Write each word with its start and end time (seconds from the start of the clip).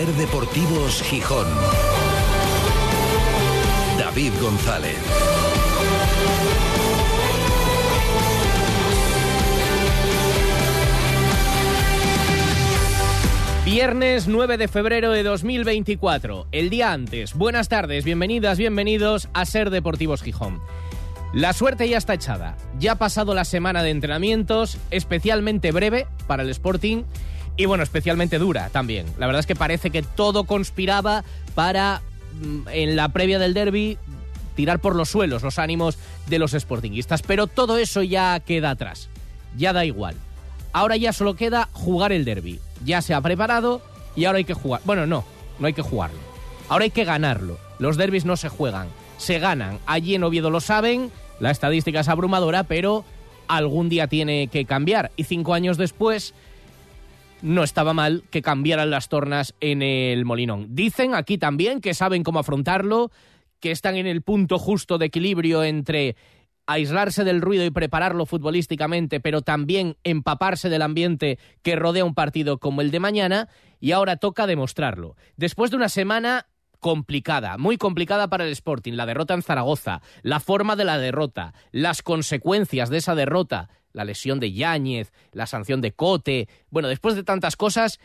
Ser 0.00 0.14
Deportivos 0.14 1.02
Gijón. 1.02 1.46
David 3.98 4.32
González. 4.40 4.96
Viernes 13.66 14.26
9 14.26 14.56
de 14.56 14.68
febrero 14.68 15.10
de 15.10 15.22
2024, 15.22 16.46
el 16.50 16.70
día 16.70 16.92
antes. 16.92 17.34
Buenas 17.34 17.68
tardes, 17.68 18.06
bienvenidas, 18.06 18.56
bienvenidos 18.56 19.28
a 19.34 19.44
Ser 19.44 19.68
Deportivos 19.68 20.22
Gijón. 20.22 20.62
La 21.34 21.52
suerte 21.52 21.86
ya 21.86 21.98
está 21.98 22.14
echada. 22.14 22.56
Ya 22.78 22.92
ha 22.92 22.96
pasado 22.96 23.34
la 23.34 23.44
semana 23.44 23.82
de 23.82 23.90
entrenamientos, 23.90 24.78
especialmente 24.90 25.72
breve 25.72 26.06
para 26.26 26.42
el 26.42 26.48
Sporting 26.48 27.04
y 27.60 27.66
bueno, 27.66 27.82
especialmente 27.82 28.38
dura 28.38 28.70
también. 28.70 29.04
La 29.18 29.26
verdad 29.26 29.40
es 29.40 29.46
que 29.46 29.54
parece 29.54 29.90
que 29.90 30.02
todo 30.02 30.44
conspiraba 30.44 31.24
para 31.54 32.00
mm, 32.40 32.68
en 32.72 32.96
la 32.96 33.10
previa 33.10 33.38
del 33.38 33.52
derby 33.52 33.98
tirar 34.56 34.78
por 34.78 34.96
los 34.96 35.10
suelos 35.10 35.42
los 35.42 35.58
ánimos 35.58 35.98
de 36.26 36.38
los 36.38 36.52
sportinguistas, 36.52 37.20
pero 37.20 37.48
todo 37.48 37.76
eso 37.76 38.02
ya 38.02 38.40
queda 38.40 38.70
atrás. 38.70 39.10
Ya 39.58 39.74
da 39.74 39.84
igual. 39.84 40.14
Ahora 40.72 40.96
ya 40.96 41.12
solo 41.12 41.34
queda 41.34 41.68
jugar 41.74 42.12
el 42.12 42.24
derby. 42.24 42.60
Ya 42.82 43.02
se 43.02 43.12
ha 43.12 43.20
preparado 43.20 43.82
y 44.16 44.24
ahora 44.24 44.38
hay 44.38 44.44
que 44.44 44.54
jugar. 44.54 44.80
Bueno, 44.86 45.06
no, 45.06 45.26
no 45.58 45.66
hay 45.66 45.74
que 45.74 45.82
jugarlo. 45.82 46.18
Ahora 46.70 46.84
hay 46.84 46.90
que 46.90 47.04
ganarlo. 47.04 47.58
Los 47.78 47.98
derbis 47.98 48.24
no 48.24 48.38
se 48.38 48.48
juegan, 48.48 48.88
se 49.18 49.38
ganan. 49.38 49.80
Allí 49.84 50.14
en 50.14 50.24
Oviedo 50.24 50.48
lo 50.48 50.62
saben, 50.62 51.12
la 51.40 51.50
estadística 51.50 52.00
es 52.00 52.08
abrumadora, 52.08 52.62
pero 52.62 53.04
algún 53.48 53.90
día 53.90 54.06
tiene 54.06 54.48
que 54.48 54.64
cambiar. 54.64 55.10
Y 55.16 55.24
cinco 55.24 55.52
años 55.52 55.76
después, 55.76 56.32
no 57.42 57.62
estaba 57.62 57.92
mal 57.92 58.24
que 58.30 58.42
cambiaran 58.42 58.90
las 58.90 59.08
tornas 59.08 59.54
en 59.60 59.82
el 59.82 60.24
Molinón. 60.24 60.74
Dicen 60.74 61.14
aquí 61.14 61.38
también 61.38 61.80
que 61.80 61.94
saben 61.94 62.22
cómo 62.22 62.38
afrontarlo, 62.38 63.10
que 63.60 63.70
están 63.70 63.96
en 63.96 64.06
el 64.06 64.22
punto 64.22 64.58
justo 64.58 64.98
de 64.98 65.06
equilibrio 65.06 65.64
entre 65.64 66.16
aislarse 66.66 67.24
del 67.24 67.40
ruido 67.40 67.64
y 67.64 67.70
prepararlo 67.70 68.26
futbolísticamente, 68.26 69.20
pero 69.20 69.42
también 69.42 69.96
empaparse 70.04 70.68
del 70.68 70.82
ambiente 70.82 71.38
que 71.62 71.74
rodea 71.74 72.04
un 72.04 72.14
partido 72.14 72.58
como 72.58 72.80
el 72.80 72.90
de 72.90 73.00
mañana, 73.00 73.48
y 73.80 73.92
ahora 73.92 74.16
toca 74.16 74.46
demostrarlo. 74.46 75.16
Después 75.36 75.70
de 75.70 75.78
una 75.78 75.88
semana 75.88 76.46
complicada, 76.80 77.58
muy 77.58 77.76
complicada 77.76 78.28
para 78.28 78.44
el 78.44 78.52
Sporting, 78.52 78.94
la 78.94 79.06
derrota 79.06 79.34
en 79.34 79.42
Zaragoza, 79.42 80.00
la 80.22 80.40
forma 80.40 80.76
de 80.76 80.84
la 80.84 80.98
derrota, 80.98 81.54
las 81.70 82.02
consecuencias 82.02 82.90
de 82.90 82.98
esa 82.98 83.14
derrota, 83.14 83.68
la 83.92 84.04
lesión 84.04 84.40
de 84.40 84.52
Yáñez, 84.52 85.12
la 85.32 85.46
sanción 85.46 85.80
de 85.80 85.92
Cote, 85.92 86.48
bueno, 86.70 86.88
después 86.88 87.14
de 87.14 87.22
tantas 87.22 87.56
cosas, 87.56 88.00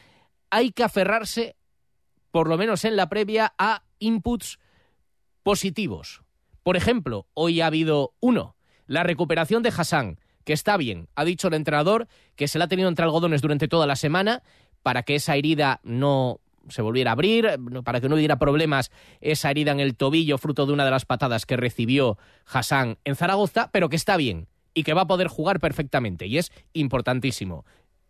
hay 0.50 0.72
que 0.72 0.84
aferrarse, 0.84 1.56
por 2.32 2.48
lo 2.48 2.58
menos 2.58 2.86
en 2.86 2.96
la 2.96 3.10
previa, 3.10 3.54
a 3.58 3.84
inputs 4.00 4.60
positivos. 5.42 6.22
Por 6.64 6.78
ejemplo, 6.78 7.28
hoy 7.34 7.62
ha 7.62 7.68
habido 7.68 8.14
uno, 8.20 8.56
la 8.88 9.04
recuperación 9.04 9.64
de 9.64 9.70
Hassan, 9.70 10.20
que 10.44 10.54
está 10.54 10.78
bien, 10.78 11.10
ha 11.16 11.26
dicho 11.26 11.48
el 11.48 11.54
entrenador 11.56 12.08
que 12.36 12.48
se 12.48 12.60
la 12.60 12.66
ha 12.66 12.68
tenido 12.68 12.90
entre 12.90 13.06
algodones 13.06 13.42
durante 13.42 13.68
toda 13.68 13.88
la 13.88 13.96
semana 13.96 14.44
para 14.84 15.04
que 15.04 15.16
esa 15.16 15.36
herida 15.36 15.80
no 15.84 16.40
se 16.70 16.82
volviera 16.82 17.12
a 17.12 17.14
abrir, 17.14 17.48
para 17.84 18.02
que 18.02 18.10
no 18.10 18.16
hubiera 18.16 18.38
problemas 18.38 18.92
esa 19.22 19.52
herida 19.52 19.72
en 19.72 19.80
el 19.80 19.96
tobillo 19.96 20.38
fruto 20.38 20.66
de 20.66 20.74
una 20.74 20.86
de 20.86 20.92
las 20.92 21.06
patadas 21.06 21.46
que 21.46 21.58
recibió 21.58 22.18
Hassan 22.46 22.98
en 23.04 23.16
Zaragoza, 23.16 23.70
pero 23.72 23.90
que 23.90 23.96
está 23.96 24.18
bien 24.18 24.48
y 24.74 24.84
que 24.84 24.94
va 24.94 25.04
a 25.04 25.08
poder 25.08 25.28
jugar 25.28 25.60
perfectamente 25.60 26.28
y 26.28 26.38
es 26.38 26.52
importantísimo. 26.74 27.66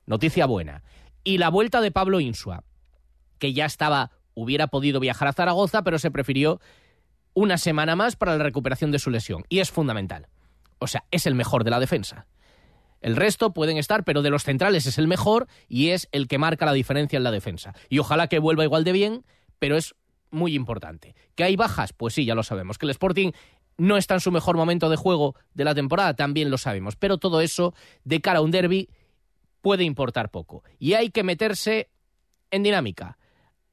Noticia 0.06 0.46
buena. 0.46 0.84
Y 1.24 1.38
la 1.38 1.50
vuelta 1.50 1.82
de 1.82 1.92
Pablo 1.92 2.20
Insua, 2.20 2.64
que 3.40 3.54
ya 3.54 3.66
estaba, 3.66 4.12
hubiera 4.34 4.68
podido 4.68 5.00
viajar 5.00 5.28
a 5.28 5.34
Zaragoza, 5.34 5.84
pero 5.84 6.00
se 6.00 6.12
prefirió 6.12 6.60
una 7.34 7.58
semana 7.58 7.96
más 7.96 8.16
para 8.16 8.38
la 8.38 8.44
recuperación 8.44 8.92
de 8.92 9.00
su 9.00 9.10
lesión 9.10 9.44
y 9.50 9.60
es 9.60 9.72
fundamental. 9.72 10.28
O 10.80 10.88
sea, 10.88 11.06
es 11.12 11.26
el 11.26 11.36
mejor 11.36 11.64
de 11.64 11.72
la 11.72 11.80
defensa. 11.80 12.28
El 13.06 13.16
resto 13.16 13.54
pueden 13.54 13.78
estar, 13.78 14.04
pero 14.04 14.24
de 14.24 14.32
los 14.32 14.44
centrales 14.44 14.88
es 14.88 14.98
el 14.98 15.08
mejor 15.08 15.46
y 15.68 15.90
es 15.90 16.10
el 16.12 16.28
que 16.28 16.40
marca 16.40 16.66
la 16.66 16.74
diferencia 16.74 17.18
en 17.18 17.24
la 17.24 17.30
defensa. 17.30 17.76
Y 17.88 18.00
ojalá 18.00 18.26
que 18.26 18.40
vuelva 18.40 18.64
igual 18.64 18.84
de 18.84 18.94
bien, 18.94 19.24
pero 19.60 19.78
es 19.78 19.94
muy 20.32 20.56
importante. 20.56 21.14
¿Que 21.36 21.44
hay 21.44 21.56
bajas? 21.56 21.94
Pues 21.94 22.16
sí, 22.16 22.26
ya 22.26 22.34
lo 22.34 22.42
sabemos. 22.42 22.80
Que 22.80 22.88
el 22.88 22.90
Sporting 22.90 23.32
no 23.78 23.98
está 23.98 24.16
en 24.16 24.22
su 24.22 24.32
mejor 24.32 24.58
momento 24.58 24.90
de 24.90 24.96
juego 24.96 25.36
de 25.54 25.66
la 25.66 25.76
temporada, 25.76 26.16
también 26.16 26.50
lo 26.50 26.58
sabemos. 26.58 26.96
Pero 26.96 27.20
todo 27.20 27.42
eso, 27.42 27.76
de 28.06 28.22
cara 28.22 28.40
a 28.40 28.42
un 28.42 28.50
derby, 28.50 28.90
puede 29.62 29.84
importar 29.84 30.32
poco. 30.32 30.64
Y 30.80 30.94
hay 30.94 31.12
que 31.12 31.22
meterse 31.22 31.92
en 32.50 32.64
dinámica 32.64 33.20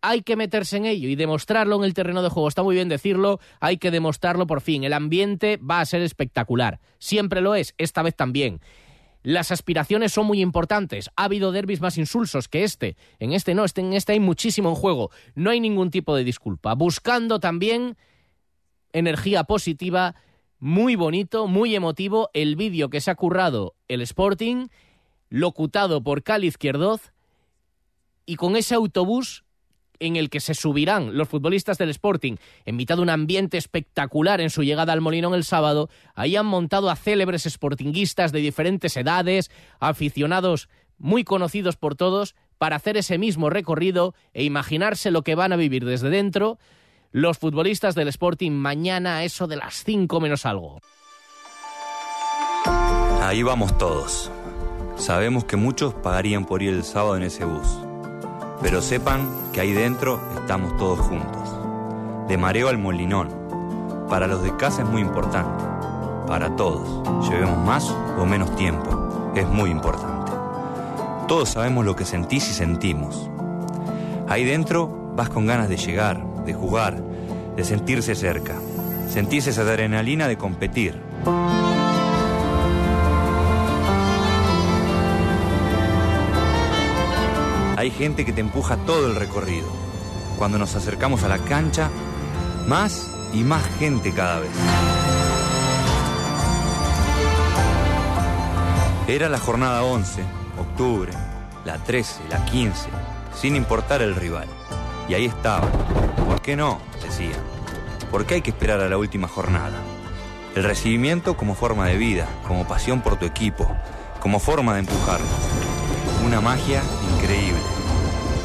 hay 0.04 0.22
que 0.22 0.34
meterse 0.34 0.76
en 0.76 0.84
ello 0.84 1.08
y 1.08 1.14
demostrarlo 1.14 1.76
en 1.76 1.84
el 1.84 1.94
terreno 1.94 2.22
de 2.22 2.28
juego. 2.28 2.48
Está 2.48 2.64
muy 2.64 2.74
bien 2.74 2.88
decirlo, 2.88 3.38
hay 3.60 3.78
que 3.78 3.92
demostrarlo 3.92 4.48
por 4.48 4.60
fin. 4.60 4.82
El 4.82 4.94
ambiente 4.94 5.58
va 5.58 5.78
a 5.78 5.86
ser 5.86 6.02
espectacular. 6.02 6.80
Siempre 6.98 7.40
lo 7.40 7.54
es, 7.54 7.72
esta 7.78 8.02
vez 8.02 8.16
también. 8.16 8.60
Las 9.22 9.52
aspiraciones 9.52 10.12
son 10.12 10.26
muy 10.26 10.40
importantes. 10.40 11.10
Ha 11.16 11.24
habido 11.24 11.52
derbis 11.52 11.80
más 11.80 11.96
insulsos 11.98 12.48
que 12.48 12.64
este. 12.64 12.96
En 13.18 13.32
este 13.32 13.54
no, 13.54 13.64
este, 13.64 13.80
en 13.80 13.92
este 13.92 14.12
hay 14.12 14.20
muchísimo 14.20 14.70
en 14.70 14.74
juego. 14.74 15.10
No 15.34 15.50
hay 15.50 15.60
ningún 15.60 15.90
tipo 15.90 16.16
de 16.16 16.24
disculpa. 16.24 16.74
Buscando 16.74 17.38
también 17.38 17.96
energía 18.92 19.44
positiva, 19.44 20.16
muy 20.58 20.96
bonito, 20.96 21.46
muy 21.46 21.74
emotivo, 21.74 22.30
el 22.34 22.56
vídeo 22.56 22.90
que 22.90 23.00
se 23.00 23.10
ha 23.10 23.14
currado 23.14 23.74
el 23.88 24.00
Sporting, 24.02 24.68
locutado 25.28 26.02
por 26.02 26.22
Cali 26.22 26.48
Izquierdoz, 26.48 27.12
y 28.26 28.36
con 28.36 28.56
ese 28.56 28.74
autobús 28.74 29.44
en 29.98 30.16
el 30.16 30.30
que 30.30 30.40
se 30.40 30.54
subirán 30.54 31.16
los 31.16 31.28
futbolistas 31.28 31.78
del 31.78 31.90
Sporting 31.90 32.36
en 32.64 32.76
mitad 32.76 32.96
de 32.96 33.02
un 33.02 33.10
ambiente 33.10 33.58
espectacular 33.58 34.40
en 34.40 34.50
su 34.50 34.62
llegada 34.62 34.92
al 34.92 35.00
Molinón 35.00 35.34
el 35.34 35.44
sábado, 35.44 35.88
ahí 36.14 36.36
han 36.36 36.46
montado 36.46 36.90
a 36.90 36.96
célebres 36.96 37.44
sportinguistas 37.44 38.32
de 38.32 38.40
diferentes 38.40 38.96
edades, 38.96 39.50
aficionados 39.80 40.68
muy 40.98 41.24
conocidos 41.24 41.76
por 41.76 41.94
todos, 41.94 42.34
para 42.58 42.76
hacer 42.76 42.96
ese 42.96 43.18
mismo 43.18 43.50
recorrido 43.50 44.14
e 44.34 44.44
imaginarse 44.44 45.10
lo 45.10 45.22
que 45.22 45.34
van 45.34 45.52
a 45.52 45.56
vivir 45.56 45.84
desde 45.84 46.10
dentro 46.10 46.58
los 47.10 47.38
futbolistas 47.38 47.94
del 47.94 48.08
Sporting 48.08 48.52
mañana 48.52 49.16
a 49.16 49.24
eso 49.24 49.46
de 49.46 49.56
las 49.56 49.84
5 49.84 50.20
menos 50.20 50.46
algo. 50.46 50.80
Ahí 53.20 53.42
vamos 53.42 53.76
todos. 53.78 54.30
Sabemos 54.96 55.44
que 55.44 55.56
muchos 55.56 55.94
pagarían 55.94 56.44
por 56.44 56.62
ir 56.62 56.70
el 56.72 56.84
sábado 56.84 57.16
en 57.16 57.24
ese 57.24 57.44
bus. 57.44 57.91
Pero 58.62 58.80
sepan 58.80 59.28
que 59.52 59.60
ahí 59.60 59.72
dentro 59.72 60.20
estamos 60.36 60.76
todos 60.76 61.00
juntos. 61.00 61.56
De 62.28 62.38
mareo 62.38 62.68
al 62.68 62.78
molinón. 62.78 63.28
Para 64.08 64.26
los 64.26 64.42
de 64.42 64.56
casa 64.56 64.82
es 64.82 64.88
muy 64.88 65.02
importante. 65.02 65.64
Para 66.26 66.54
todos. 66.54 67.02
Llevemos 67.28 67.58
más 67.58 67.94
o 68.18 68.24
menos 68.24 68.54
tiempo. 68.56 69.32
Es 69.34 69.48
muy 69.48 69.70
importante. 69.70 70.32
Todos 71.26 71.50
sabemos 71.50 71.84
lo 71.84 71.96
que 71.96 72.04
sentís 72.04 72.48
y 72.50 72.54
sentimos. 72.54 73.28
Ahí 74.28 74.44
dentro 74.44 75.12
vas 75.16 75.28
con 75.28 75.46
ganas 75.46 75.68
de 75.68 75.76
llegar, 75.76 76.22
de 76.44 76.54
jugar, 76.54 77.02
de 77.56 77.64
sentirse 77.64 78.14
cerca. 78.14 78.54
Sentís 79.08 79.46
esa 79.46 79.62
adrenalina 79.62 80.28
de 80.28 80.38
competir. 80.38 81.00
Hay 87.82 87.90
gente 87.90 88.24
que 88.24 88.32
te 88.32 88.40
empuja 88.40 88.76
todo 88.76 89.08
el 89.08 89.16
recorrido. 89.16 89.66
Cuando 90.38 90.56
nos 90.56 90.76
acercamos 90.76 91.24
a 91.24 91.28
la 91.28 91.38
cancha, 91.38 91.90
más 92.68 93.10
y 93.32 93.42
más 93.42 93.64
gente 93.80 94.12
cada 94.12 94.38
vez. 94.38 94.52
Era 99.08 99.28
la 99.28 99.40
jornada 99.40 99.82
11, 99.82 100.22
octubre, 100.60 101.10
la 101.64 101.78
13, 101.78 102.20
la 102.30 102.44
15, 102.44 102.88
sin 103.34 103.56
importar 103.56 104.00
el 104.00 104.14
rival. 104.14 104.46
Y 105.08 105.14
ahí 105.14 105.24
estaba. 105.24 105.68
¿Por 106.24 106.40
qué 106.40 106.54
no? 106.54 106.78
Decían. 107.02 107.40
¿Por 108.12 108.26
qué 108.26 108.34
hay 108.34 108.42
que 108.42 108.50
esperar 108.50 108.78
a 108.78 108.88
la 108.88 108.96
última 108.96 109.26
jornada? 109.26 109.80
El 110.54 110.62
recibimiento 110.62 111.36
como 111.36 111.56
forma 111.56 111.88
de 111.88 111.96
vida, 111.96 112.28
como 112.46 112.64
pasión 112.64 113.00
por 113.00 113.16
tu 113.16 113.26
equipo, 113.26 113.66
como 114.20 114.38
forma 114.38 114.74
de 114.74 114.78
empujarnos. 114.78 115.61
Una 116.24 116.40
magia 116.40 116.82
increíble. 117.16 117.60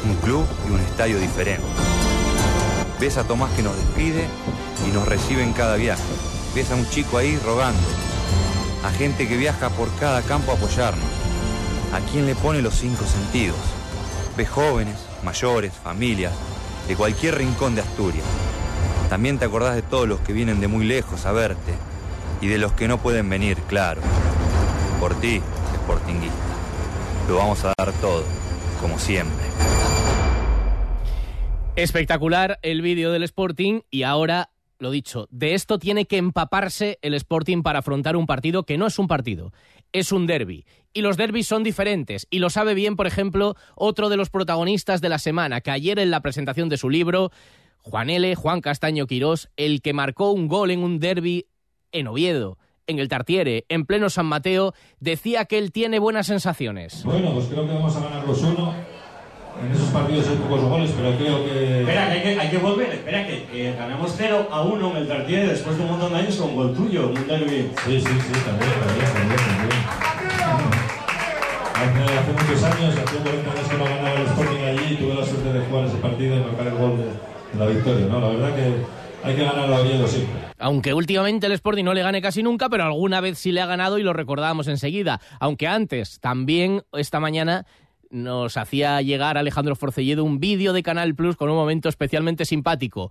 Un 0.04 0.16
club 0.16 0.44
y 0.68 0.72
un 0.72 0.80
estadio 0.80 1.18
diferente. 1.18 1.66
Ves 3.00 3.16
a 3.16 3.24
Tomás 3.24 3.52
que 3.52 3.62
nos 3.62 3.76
despide 3.76 4.26
y 4.86 4.90
nos 4.90 5.06
recibe 5.06 5.44
en 5.44 5.52
cada 5.52 5.76
viaje. 5.76 6.02
Ves 6.54 6.72
a 6.72 6.74
un 6.74 6.88
chico 6.90 7.18
ahí 7.18 7.38
rogando. 7.44 7.80
A 8.84 8.90
gente 8.90 9.28
que 9.28 9.36
viaja 9.36 9.70
por 9.70 9.88
cada 10.00 10.22
campo 10.22 10.50
a 10.50 10.56
apoyarnos. 10.56 11.06
A 11.94 12.00
quien 12.10 12.26
le 12.26 12.34
pone 12.34 12.62
los 12.62 12.74
cinco 12.74 13.04
sentidos. 13.06 13.56
Ves 14.36 14.48
jóvenes, 14.48 14.96
mayores, 15.22 15.72
familias, 15.72 16.32
de 16.88 16.96
cualquier 16.96 17.38
rincón 17.38 17.76
de 17.76 17.82
Asturias. 17.82 18.26
También 19.08 19.38
te 19.38 19.44
acordás 19.44 19.76
de 19.76 19.82
todos 19.82 20.08
los 20.08 20.20
que 20.20 20.32
vienen 20.32 20.60
de 20.60 20.68
muy 20.68 20.84
lejos 20.84 21.26
a 21.26 21.32
verte 21.32 21.74
y 22.40 22.48
de 22.48 22.58
los 22.58 22.72
que 22.72 22.88
no 22.88 22.98
pueden 22.98 23.28
venir, 23.30 23.56
claro. 23.68 24.00
Por 25.00 25.14
ti, 25.20 25.40
Sportinguista. 25.76 26.47
Lo 27.28 27.36
vamos 27.36 27.62
a 27.62 27.74
dar 27.76 27.92
todo, 28.00 28.24
como 28.80 28.98
siempre. 28.98 29.44
Espectacular 31.76 32.58
el 32.62 32.80
vídeo 32.80 33.12
del 33.12 33.22
Sporting 33.22 33.82
y 33.90 34.04
ahora, 34.04 34.48
lo 34.78 34.90
dicho, 34.90 35.28
de 35.30 35.52
esto 35.52 35.78
tiene 35.78 36.06
que 36.06 36.16
empaparse 36.16 36.98
el 37.02 37.12
Sporting 37.12 37.62
para 37.62 37.80
afrontar 37.80 38.16
un 38.16 38.26
partido 38.26 38.62
que 38.62 38.78
no 38.78 38.86
es 38.86 38.98
un 38.98 39.08
partido, 39.08 39.52
es 39.92 40.10
un 40.10 40.26
derby. 40.26 40.64
Y 40.94 41.02
los 41.02 41.18
derbis 41.18 41.46
son 41.46 41.64
diferentes. 41.64 42.26
Y 42.30 42.38
lo 42.38 42.48
sabe 42.48 42.72
bien, 42.72 42.96
por 42.96 43.06
ejemplo, 43.06 43.56
otro 43.76 44.08
de 44.08 44.16
los 44.16 44.30
protagonistas 44.30 45.02
de 45.02 45.10
la 45.10 45.18
semana, 45.18 45.60
que 45.60 45.70
ayer 45.70 45.98
en 45.98 46.10
la 46.10 46.22
presentación 46.22 46.70
de 46.70 46.78
su 46.78 46.88
libro, 46.88 47.30
Juan 47.76 48.08
L., 48.08 48.34
Juan 48.36 48.62
Castaño 48.62 49.06
Quirós, 49.06 49.50
el 49.58 49.82
que 49.82 49.92
marcó 49.92 50.30
un 50.30 50.48
gol 50.48 50.70
en 50.70 50.82
un 50.82 50.98
derby 50.98 51.44
en 51.92 52.06
Oviedo 52.06 52.56
en 52.88 52.98
el 52.98 53.08
Tartiere, 53.08 53.66
en 53.68 53.84
pleno 53.84 54.10
San 54.10 54.26
Mateo, 54.26 54.74
decía 54.98 55.44
que 55.44 55.58
él 55.58 55.70
tiene 55.70 55.98
buenas 55.98 56.26
sensaciones. 56.26 57.04
Bueno, 57.04 57.32
pues 57.34 57.46
creo 57.46 57.66
que 57.66 57.74
vamos 57.74 57.94
a 57.94 58.00
ganar 58.00 58.26
los 58.26 58.42
uno. 58.42 58.74
En 59.62 59.72
esos 59.72 59.88
partidos 59.88 60.26
hay 60.28 60.36
pocos 60.36 60.62
goles, 60.62 60.90
pero 60.96 61.16
creo 61.18 61.44
que... 61.44 61.80
Espera, 61.80 62.06
que 62.06 62.12
hay 62.12 62.22
que, 62.22 62.40
hay 62.40 62.48
que 62.48 62.58
volver. 62.58 62.88
Espera, 62.90 63.26
que, 63.26 63.44
que 63.44 63.72
ganamos 63.72 64.14
0 64.16 64.48
a 64.50 64.62
1 64.62 64.90
en 64.90 64.96
el 64.96 65.08
Tartiere 65.08 65.48
después 65.48 65.76
de 65.76 65.82
un 65.82 65.90
montón 65.90 66.12
de 66.12 66.18
años 66.20 66.36
con 66.36 66.56
gol 66.56 66.74
tuyo, 66.74 67.08
un 67.08 67.26
derby. 67.26 67.70
Sí, 67.84 68.00
sí, 68.00 68.06
sí, 68.06 68.32
también, 68.46 68.70
también, 68.80 69.12
también. 69.12 69.36
también. 69.36 70.78
Hace, 71.74 72.18
hace 72.18 72.32
muchos 72.32 72.62
años, 72.64 72.96
hace 72.96 73.16
40 73.16 73.50
años 73.50 73.68
que 73.68 73.76
no 73.76 73.84
ganaba 73.84 74.14
el 74.14 74.26
Sporting 74.26 74.64
allí, 74.64 74.96
tuve 74.96 75.14
la 75.14 75.26
suerte 75.26 75.52
de 75.52 75.60
jugar 75.66 75.84
ese 75.84 75.96
partido 75.98 76.36
y 76.36 76.40
marcar 76.40 76.66
el 76.66 76.74
gol 76.74 76.96
de, 76.96 77.04
de 77.04 77.58
la 77.58 77.66
victoria, 77.66 78.06
¿no? 78.06 78.20
La 78.20 78.28
verdad 78.28 78.56
que 78.56 79.07
hay 79.22 79.36
que 79.36 79.44
ganar 79.44 79.70
a 79.72 79.80
Oviedo 79.80 80.06
siempre. 80.06 80.40
Aunque 80.58 80.94
últimamente 80.94 81.46
el 81.46 81.52
Sporting 81.52 81.84
no 81.84 81.94
le 81.94 82.02
gane 82.02 82.22
casi 82.22 82.42
nunca, 82.42 82.68
pero 82.68 82.84
alguna 82.84 83.20
vez 83.20 83.38
sí 83.38 83.52
le 83.52 83.60
ha 83.60 83.66
ganado 83.66 83.98
y 83.98 84.02
lo 84.02 84.12
recordábamos 84.12 84.68
enseguida. 84.68 85.20
Aunque 85.40 85.66
antes, 85.66 86.20
también 86.20 86.82
esta 86.92 87.20
mañana 87.20 87.66
nos 88.10 88.56
hacía 88.56 89.00
llegar 89.02 89.36
Alejandro 89.36 89.76
Forcelledo 89.76 90.24
un 90.24 90.40
vídeo 90.40 90.72
de 90.72 90.82
Canal 90.82 91.14
Plus 91.14 91.36
con 91.36 91.50
un 91.50 91.56
momento 91.56 91.88
especialmente 91.88 92.44
simpático. 92.44 93.10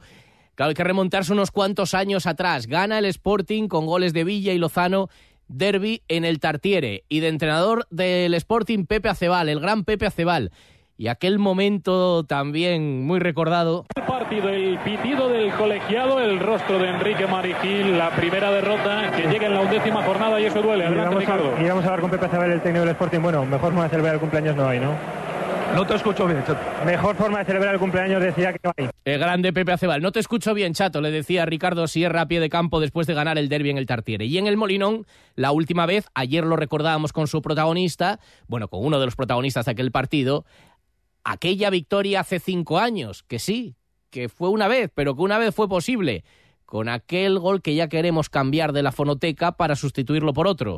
Claro, 0.55 0.69
hay 0.69 0.75
que 0.75 0.83
remontarse 0.83 1.33
unos 1.33 1.51
cuantos 1.51 1.93
años 1.93 2.25
atrás. 2.25 2.65
Gana 2.65 2.97
el 2.97 3.05
Sporting 3.05 3.67
con 3.67 3.85
goles 3.85 4.11
de 4.13 4.23
Villa 4.23 4.53
y 4.53 4.57
Lozano, 4.57 5.07
derby 5.47 6.01
en 6.07 6.25
el 6.25 6.39
Tartiere. 6.39 7.03
Y 7.09 7.19
de 7.19 7.27
entrenador 7.27 7.85
del 7.91 8.33
Sporting, 8.33 8.85
Pepe 8.85 9.09
Acebal, 9.09 9.49
el 9.49 9.59
gran 9.59 9.83
Pepe 9.83 10.07
Acebal. 10.07 10.51
Y 10.97 11.09
aquel 11.09 11.37
momento 11.37 12.23
también 12.23 13.05
muy 13.05 13.19
recordado. 13.19 13.85
El 14.27 14.41
partido, 14.41 14.49
el 14.49 14.77
pitido 14.79 15.29
del 15.29 15.53
colegiado, 15.53 16.19
el 16.19 16.39
rostro 16.39 16.77
de 16.79 16.89
Enrique 16.89 17.25
Marigil, 17.27 17.97
la 17.97 18.09
primera 18.09 18.51
derrota 18.51 19.09
que 19.15 19.23
llega 19.29 19.47
en 19.47 19.53
la 19.53 19.61
undécima 19.61 20.03
jornada 20.03 20.41
y 20.41 20.45
eso 20.45 20.61
duele. 20.61 20.83
Y 20.89 20.95
vamos, 20.95 21.15
Ricardo. 21.15 21.55
a, 21.55 21.61
y 21.61 21.65
vamos 21.65 21.85
a 21.85 21.87
hablar 21.87 22.01
con 22.01 22.11
Pepe 22.11 22.27
Zabel, 22.27 22.51
el 22.51 22.61
técnico 22.61 22.81
del 22.81 22.89
Sporting. 22.89 23.21
Bueno, 23.21 23.45
mejor 23.45 23.69
forma 23.69 23.83
de 23.83 23.89
celebrar 23.89 24.15
el 24.15 24.19
cumpleaños 24.19 24.55
no 24.57 24.67
hay, 24.67 24.81
¿no? 24.81 24.91
No 25.75 25.85
te 25.85 25.95
escucho 25.95 26.25
bien, 26.25 26.43
Chato. 26.45 26.59
Mejor 26.85 27.15
forma 27.15 27.39
de 27.39 27.45
celebrar 27.45 27.73
el 27.75 27.79
cumpleaños 27.79 28.21
decía 28.21 28.51
que 28.51 28.59
no 28.63 28.73
hay. 28.75 28.89
El 29.05 29.17
grande 29.17 29.53
Pepe 29.53 29.71
Acebal. 29.71 30.01
No 30.01 30.11
te 30.11 30.19
escucho 30.19 30.53
bien, 30.53 30.73
chato, 30.73 30.99
le 30.99 31.09
decía 31.09 31.45
Ricardo 31.45 31.87
Sierra 31.87 32.21
a 32.21 32.27
pie 32.27 32.41
de 32.41 32.49
campo 32.49 32.81
después 32.81 33.07
de 33.07 33.13
ganar 33.13 33.37
el 33.37 33.47
derby 33.47 33.69
en 33.69 33.77
el 33.77 33.85
Tartiere. 33.85 34.25
Y 34.25 34.37
en 34.37 34.47
el 34.47 34.57
Molinón, 34.57 35.05
la 35.35 35.51
última 35.51 35.85
vez, 35.85 36.09
ayer 36.15 36.45
lo 36.45 36.57
recordábamos 36.57 37.13
con 37.13 37.27
su 37.27 37.41
protagonista, 37.41 38.19
bueno, 38.47 38.67
con 38.67 38.85
uno 38.85 38.99
de 38.99 39.05
los 39.05 39.15
protagonistas 39.15 39.67
de 39.67 39.71
aquel 39.71 39.91
partido, 39.91 40.43
aquella 41.23 41.69
victoria 41.69 42.19
hace 42.19 42.39
cinco 42.39 42.79
años, 42.79 43.23
que 43.23 43.39
sí, 43.39 43.77
que 44.09 44.29
fue 44.29 44.49
una 44.49 44.67
vez, 44.67 44.89
pero 44.93 45.15
que 45.15 45.21
una 45.21 45.37
vez 45.37 45.53
fue 45.53 45.67
posible, 45.67 46.23
con 46.65 46.89
aquel 46.89 47.39
gol 47.39 47.61
que 47.61 47.75
ya 47.75 47.87
queremos 47.87 48.29
cambiar 48.29 48.73
de 48.73 48.83
la 48.83 48.91
fonoteca 48.91 49.53
para 49.53 49.75
sustituirlo 49.75 50.33
por 50.33 50.47
otro. 50.47 50.77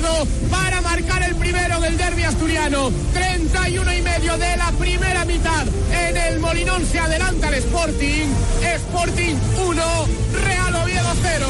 Partido 0.00 0.26
para 0.50 0.80
marcar 0.80 1.22
el 1.22 1.34
primero 1.36 1.80
del 1.80 1.96
derby 1.96 2.22
asturiano. 2.22 2.90
31 3.12 3.92
y 3.94 4.02
medio 4.02 4.36
de 4.36 4.56
la 4.56 4.72
primera 4.72 5.24
mitad. 5.24 5.66
En 5.92 6.16
el 6.16 6.40
Molinón 6.40 6.84
se 6.84 6.98
adelanta 6.98 7.48
el 7.48 7.54
Sporting. 7.54 8.26
Sporting 8.62 9.34
1, 9.66 9.82
Real 10.44 10.74
Oviedo 10.82 11.08
0. 11.22 11.46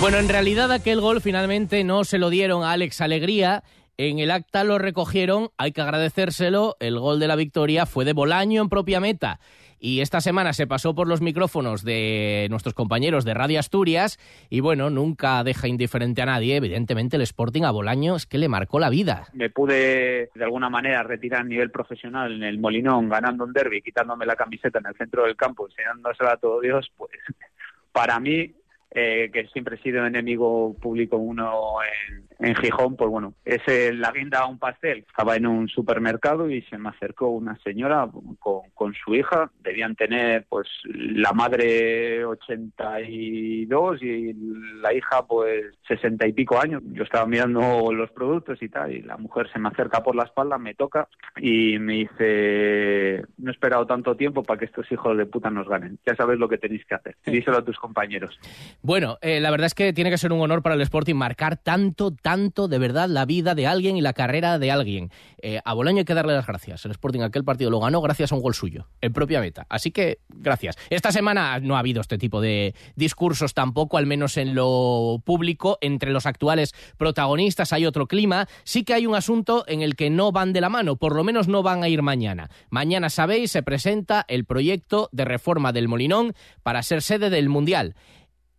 Bueno, 0.00 0.18
en 0.18 0.28
realidad 0.28 0.70
aquel 0.72 1.00
gol 1.00 1.20
finalmente 1.20 1.84
no 1.84 2.04
se 2.04 2.18
lo 2.18 2.30
dieron 2.30 2.62
a 2.62 2.72
Alex 2.72 3.00
Alegría. 3.00 3.62
En 3.96 4.20
el 4.20 4.30
acta 4.30 4.62
lo 4.62 4.78
recogieron, 4.78 5.50
hay 5.56 5.72
que 5.72 5.80
agradecérselo. 5.80 6.76
El 6.78 6.98
gol 7.00 7.18
de 7.18 7.26
la 7.26 7.36
victoria 7.36 7.84
fue 7.84 8.04
de 8.04 8.12
Bolaño 8.12 8.62
en 8.62 8.68
propia 8.68 9.00
meta. 9.00 9.40
Y 9.80 10.00
esta 10.00 10.20
semana 10.20 10.52
se 10.52 10.66
pasó 10.66 10.94
por 10.94 11.08
los 11.08 11.20
micrófonos 11.20 11.84
de 11.84 12.46
nuestros 12.50 12.74
compañeros 12.74 13.24
de 13.24 13.34
Radio 13.34 13.60
Asturias. 13.60 14.18
Y 14.50 14.60
bueno, 14.60 14.90
nunca 14.90 15.44
deja 15.44 15.68
indiferente 15.68 16.22
a 16.22 16.26
nadie. 16.26 16.56
Evidentemente, 16.56 17.16
el 17.16 17.22
Sporting 17.22 17.62
a 17.62 17.70
Bolaño 17.70 18.16
es 18.16 18.26
que 18.26 18.38
le 18.38 18.48
marcó 18.48 18.78
la 18.80 18.90
vida. 18.90 19.26
me 19.32 19.50
pude 19.50 20.30
de 20.34 20.44
alguna 20.44 20.68
manera 20.68 21.02
retirar 21.02 21.42
a 21.42 21.44
nivel 21.44 21.70
profesional 21.70 22.32
en 22.32 22.42
el 22.42 22.58
Molinón 22.58 23.08
ganando 23.08 23.44
un 23.44 23.52
derby, 23.52 23.82
quitándome 23.82 24.26
la 24.26 24.36
camiseta 24.36 24.78
en 24.78 24.86
el 24.86 24.96
centro 24.96 25.24
del 25.24 25.36
campo, 25.36 25.66
enseñándosela 25.68 26.32
a 26.32 26.36
todo 26.36 26.60
Dios, 26.60 26.90
pues 26.96 27.12
para 27.92 28.18
mí, 28.20 28.52
eh, 28.90 29.30
que 29.32 29.46
siempre 29.48 29.76
he 29.76 29.82
sido 29.82 30.06
enemigo 30.06 30.74
público 30.80 31.16
uno 31.16 31.78
en, 31.82 32.28
en 32.46 32.54
Gijón, 32.54 32.96
pues 32.96 33.10
bueno, 33.10 33.34
es 33.44 33.62
la 33.94 34.12
guinda 34.12 34.40
a 34.40 34.46
un 34.46 34.58
pastel. 34.58 35.04
Estaba 35.08 35.36
en 35.36 35.46
un 35.46 35.68
supermercado 35.68 36.48
y 36.50 36.62
se 36.62 36.78
me 36.78 36.88
acercó 36.88 37.28
una 37.28 37.58
señora 37.62 38.08
con, 38.38 38.70
con 38.74 38.94
su 38.94 39.14
hija, 39.14 39.50
debían 39.60 39.96
tener 39.96 40.46
pues 40.48 40.68
la 40.84 41.32
madre 41.32 42.24
82 42.24 44.02
y 44.02 44.32
la 44.80 44.94
hija 44.94 45.26
pues 45.26 45.66
60 45.88 46.26
y 46.26 46.32
pico 46.32 46.60
años. 46.60 46.82
Yo 46.92 47.02
estaba 47.02 47.26
mirando 47.26 47.92
los 47.92 48.10
productos 48.12 48.62
y 48.62 48.68
tal 48.68 48.92
y 48.92 49.02
la 49.02 49.16
mujer 49.16 49.50
se 49.52 49.58
me 49.58 49.68
acerca 49.68 50.02
por 50.02 50.14
la 50.14 50.24
espalda, 50.24 50.58
me 50.58 50.74
toca 50.74 51.08
y 51.36 51.78
me 51.78 51.94
dice, 51.94 53.22
no 53.38 53.50
he 53.50 53.54
esperado 53.54 53.86
tanto 53.86 54.16
tiempo 54.16 54.42
para 54.42 54.58
que 54.58 54.66
estos 54.66 54.90
hijos 54.92 55.16
de 55.16 55.26
puta 55.26 55.50
nos 55.50 55.68
ganen. 55.68 55.98
Ya 56.06 56.14
sabes 56.14 56.38
lo 56.38 56.48
que 56.48 56.58
tenéis 56.58 56.84
que 56.86 56.94
hacer. 56.94 57.16
Díselo 57.26 57.58
a 57.58 57.64
tus 57.64 57.78
compañeros. 57.78 58.38
Bueno, 58.80 59.18
eh, 59.22 59.40
la 59.40 59.50
verdad 59.50 59.66
es 59.66 59.74
que 59.74 59.92
tiene 59.92 60.08
que 60.08 60.18
ser 60.18 60.32
un 60.32 60.40
honor 60.40 60.62
para 60.62 60.76
el 60.76 60.80
Sporting 60.82 61.16
marcar 61.16 61.56
tanto, 61.56 62.12
tanto 62.12 62.68
de 62.68 62.78
verdad 62.78 63.08
la 63.08 63.24
vida 63.24 63.56
de 63.56 63.66
alguien 63.66 63.96
y 63.96 64.00
la 64.00 64.12
carrera 64.12 64.60
de 64.60 64.70
alguien. 64.70 65.10
Eh, 65.42 65.60
a 65.64 65.74
Bolaño 65.74 65.98
hay 65.98 66.04
que 66.04 66.14
darle 66.14 66.32
las 66.32 66.46
gracias. 66.46 66.84
El 66.84 66.92
Sporting 66.92 67.22
aquel 67.22 67.42
partido 67.42 67.70
lo 67.70 67.80
ganó 67.80 68.00
gracias 68.00 68.30
a 68.30 68.36
un 68.36 68.40
gol 68.40 68.54
suyo, 68.54 68.86
en 69.00 69.12
propia 69.12 69.40
meta. 69.40 69.66
Así 69.68 69.90
que, 69.90 70.20
gracias. 70.28 70.76
Esta 70.90 71.10
semana 71.10 71.58
no 71.58 71.74
ha 71.74 71.80
habido 71.80 72.00
este 72.00 72.18
tipo 72.18 72.40
de 72.40 72.72
discursos 72.94 73.52
tampoco, 73.52 73.98
al 73.98 74.06
menos 74.06 74.36
en 74.36 74.54
lo 74.54 75.20
público. 75.24 75.78
Entre 75.80 76.12
los 76.12 76.26
actuales 76.26 76.72
protagonistas 76.96 77.72
hay 77.72 77.84
otro 77.84 78.06
clima. 78.06 78.46
Sí 78.62 78.84
que 78.84 78.94
hay 78.94 79.06
un 79.06 79.16
asunto 79.16 79.64
en 79.66 79.82
el 79.82 79.96
que 79.96 80.08
no 80.08 80.30
van 80.30 80.52
de 80.52 80.60
la 80.60 80.68
mano, 80.68 80.94
por 80.94 81.16
lo 81.16 81.24
menos 81.24 81.48
no 81.48 81.64
van 81.64 81.82
a 81.82 81.88
ir 81.88 82.02
mañana. 82.02 82.48
Mañana, 82.70 83.10
sabéis, 83.10 83.50
se 83.50 83.64
presenta 83.64 84.24
el 84.28 84.44
proyecto 84.44 85.08
de 85.10 85.24
reforma 85.24 85.72
del 85.72 85.88
Molinón 85.88 86.34
para 86.62 86.84
ser 86.84 87.02
sede 87.02 87.28
del 87.28 87.48
Mundial 87.48 87.96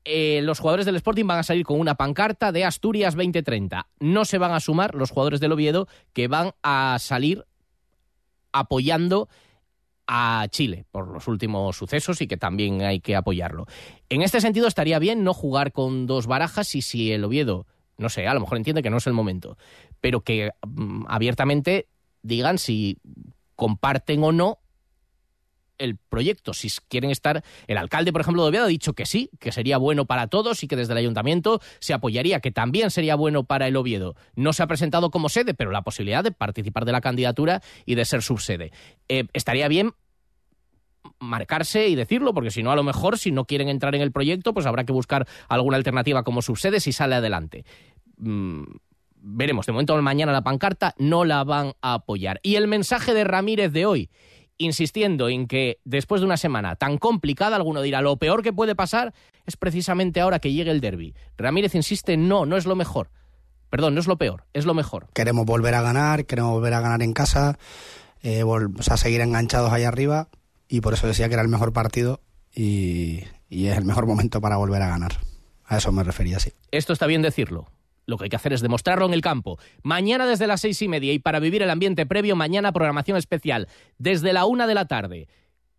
eh, 0.05 0.41
los 0.43 0.59
jugadores 0.59 0.85
del 0.85 0.95
Sporting 0.95 1.25
van 1.25 1.39
a 1.39 1.43
salir 1.43 1.65
con 1.65 1.79
una 1.79 1.95
pancarta 1.95 2.51
de 2.51 2.65
Asturias 2.65 3.15
2030. 3.15 3.87
No 3.99 4.25
se 4.25 4.37
van 4.37 4.51
a 4.51 4.59
sumar 4.59 4.95
los 4.95 5.11
jugadores 5.11 5.39
del 5.39 5.51
Oviedo 5.51 5.87
que 6.13 6.27
van 6.27 6.53
a 6.63 6.97
salir 6.99 7.45
apoyando 8.51 9.29
a 10.07 10.47
Chile 10.49 10.85
por 10.91 11.07
los 11.07 11.27
últimos 11.27 11.75
sucesos 11.75 12.19
y 12.21 12.27
que 12.27 12.37
también 12.37 12.81
hay 12.81 12.99
que 12.99 13.15
apoyarlo. 13.15 13.67
En 14.09 14.23
este 14.23 14.41
sentido 14.41 14.67
estaría 14.67 14.97
bien 14.97 15.23
no 15.23 15.33
jugar 15.33 15.71
con 15.71 16.07
dos 16.07 16.25
barajas 16.25 16.73
y 16.73 16.81
si 16.81 17.11
el 17.11 17.23
Oviedo, 17.23 17.67
no 17.97 18.09
sé, 18.09 18.27
a 18.27 18.33
lo 18.33 18.39
mejor 18.39 18.57
entiende 18.57 18.81
que 18.81 18.89
no 18.89 18.97
es 18.97 19.07
el 19.07 19.13
momento, 19.13 19.57
pero 20.01 20.21
que 20.21 20.51
mm, 20.65 21.05
abiertamente 21.07 21.87
digan 22.23 22.57
si 22.57 22.97
comparten 23.55 24.23
o 24.23 24.31
no 24.31 24.58
el 25.79 25.97
proyecto. 25.97 26.53
Si 26.53 26.69
quieren 26.87 27.09
estar, 27.09 27.43
el 27.67 27.77
alcalde, 27.77 28.11
por 28.11 28.21
ejemplo, 28.21 28.43
de 28.43 28.49
Oviedo 28.49 28.65
ha 28.65 28.67
dicho 28.67 28.93
que 28.93 29.05
sí, 29.05 29.29
que 29.39 29.51
sería 29.51 29.77
bueno 29.77 30.05
para 30.05 30.27
todos 30.27 30.63
y 30.63 30.67
que 30.67 30.75
desde 30.75 30.93
el 30.93 30.99
ayuntamiento 30.99 31.59
se 31.79 31.93
apoyaría, 31.93 32.39
que 32.39 32.51
también 32.51 32.91
sería 32.91 33.15
bueno 33.15 33.43
para 33.43 33.67
el 33.67 33.75
Oviedo. 33.75 34.15
No 34.35 34.53
se 34.53 34.61
ha 34.61 34.67
presentado 34.67 35.09
como 35.09 35.29
sede, 35.29 35.53
pero 35.53 35.71
la 35.71 35.81
posibilidad 35.81 36.23
de 36.23 36.31
participar 36.31 36.85
de 36.85 36.91
la 36.91 37.01
candidatura 37.01 37.61
y 37.85 37.95
de 37.95 38.05
ser 38.05 38.21
subsede. 38.21 38.71
Eh, 39.07 39.25
estaría 39.33 39.67
bien 39.67 39.93
marcarse 41.19 41.87
y 41.87 41.95
decirlo, 41.95 42.33
porque 42.33 42.51
si 42.51 42.63
no, 42.63 42.71
a 42.71 42.75
lo 42.75 42.83
mejor, 42.83 43.17
si 43.17 43.31
no 43.31 43.45
quieren 43.45 43.69
entrar 43.69 43.95
en 43.95 44.01
el 44.01 44.11
proyecto, 44.11 44.53
pues 44.53 44.65
habrá 44.65 44.83
que 44.83 44.93
buscar 44.93 45.27
alguna 45.47 45.77
alternativa 45.77 46.23
como 46.23 46.41
subsede 46.41 46.79
si 46.79 46.91
sale 46.91 47.15
adelante. 47.15 47.65
Mm, 48.17 48.63
veremos, 49.21 49.65
de 49.65 49.71
momento 49.71 49.99
mañana 50.01 50.31
la 50.31 50.43
pancarta 50.43 50.93
no 50.97 51.25
la 51.25 51.43
van 51.43 51.73
a 51.81 51.95
apoyar. 51.95 52.39
Y 52.43 52.55
el 52.55 52.67
mensaje 52.67 53.13
de 53.13 53.23
Ramírez 53.23 53.71
de 53.71 53.85
hoy, 53.85 54.09
insistiendo 54.59 55.29
en 55.29 55.47
que 55.47 55.79
después 55.85 56.21
de 56.21 56.25
una 56.25 56.37
semana 56.37 56.75
tan 56.75 56.99
complicada, 56.99 57.55
alguno 57.55 57.81
dirá, 57.81 58.01
lo 58.01 58.17
peor 58.17 58.43
que 58.43 58.53
puede 58.53 58.75
pasar 58.75 59.13
es 59.47 59.57
precisamente 59.57 60.21
ahora 60.21 60.39
que 60.39 60.53
llegue 60.53 60.69
el 60.69 60.81
derby. 60.81 61.15
Ramírez 61.37 61.73
insiste, 61.73 62.17
no, 62.17 62.45
no 62.45 62.57
es 62.57 62.67
lo 62.67 62.75
mejor. 62.75 63.09
Perdón, 63.71 63.95
no 63.95 63.99
es 63.99 64.07
lo 64.07 64.17
peor, 64.17 64.43
es 64.53 64.65
lo 64.65 64.73
mejor. 64.73 65.07
Queremos 65.13 65.45
volver 65.45 65.73
a 65.75 65.81
ganar, 65.81 66.25
queremos 66.25 66.51
volver 66.51 66.73
a 66.73 66.81
ganar 66.81 67.01
en 67.01 67.13
casa, 67.13 67.57
eh, 68.21 68.43
o 68.43 68.83
sea, 68.83 68.97
seguir 68.97 69.21
enganchados 69.21 69.71
ahí 69.71 69.83
arriba 69.83 70.29
y 70.67 70.81
por 70.81 70.93
eso 70.93 71.07
decía 71.07 71.27
que 71.27 71.33
era 71.33 71.43
el 71.43 71.49
mejor 71.49 71.73
partido 71.73 72.19
y, 72.53 73.23
y 73.49 73.67
es 73.67 73.77
el 73.77 73.85
mejor 73.85 74.05
momento 74.05 74.41
para 74.41 74.57
volver 74.57 74.81
a 74.81 74.89
ganar. 74.89 75.13
A 75.65 75.77
eso 75.77 75.91
me 75.91 76.03
refería, 76.03 76.39
sí. 76.39 76.51
Esto 76.71 76.93
está 76.93 77.05
bien 77.05 77.21
decirlo. 77.21 77.67
Lo 78.09 78.17
que 78.17 78.25
hay 78.25 78.29
que 78.29 78.35
hacer 78.35 78.53
es 78.53 78.61
demostrarlo 78.61 79.05
en 79.05 79.13
el 79.13 79.21
campo. 79.21 79.59
Mañana 79.83 80.25
desde 80.25 80.47
las 80.47 80.61
seis 80.61 80.81
y 80.81 80.87
media 80.87 81.13
y 81.13 81.19
para 81.19 81.39
vivir 81.39 81.61
el 81.61 81.69
ambiente 81.69 82.05
previo, 82.05 82.35
mañana 82.35 82.71
programación 82.71 83.17
especial 83.17 83.67
desde 83.97 84.33
la 84.33 84.45
una 84.45 84.65
de 84.65 84.73
la 84.73 84.85
tarde 84.85 85.27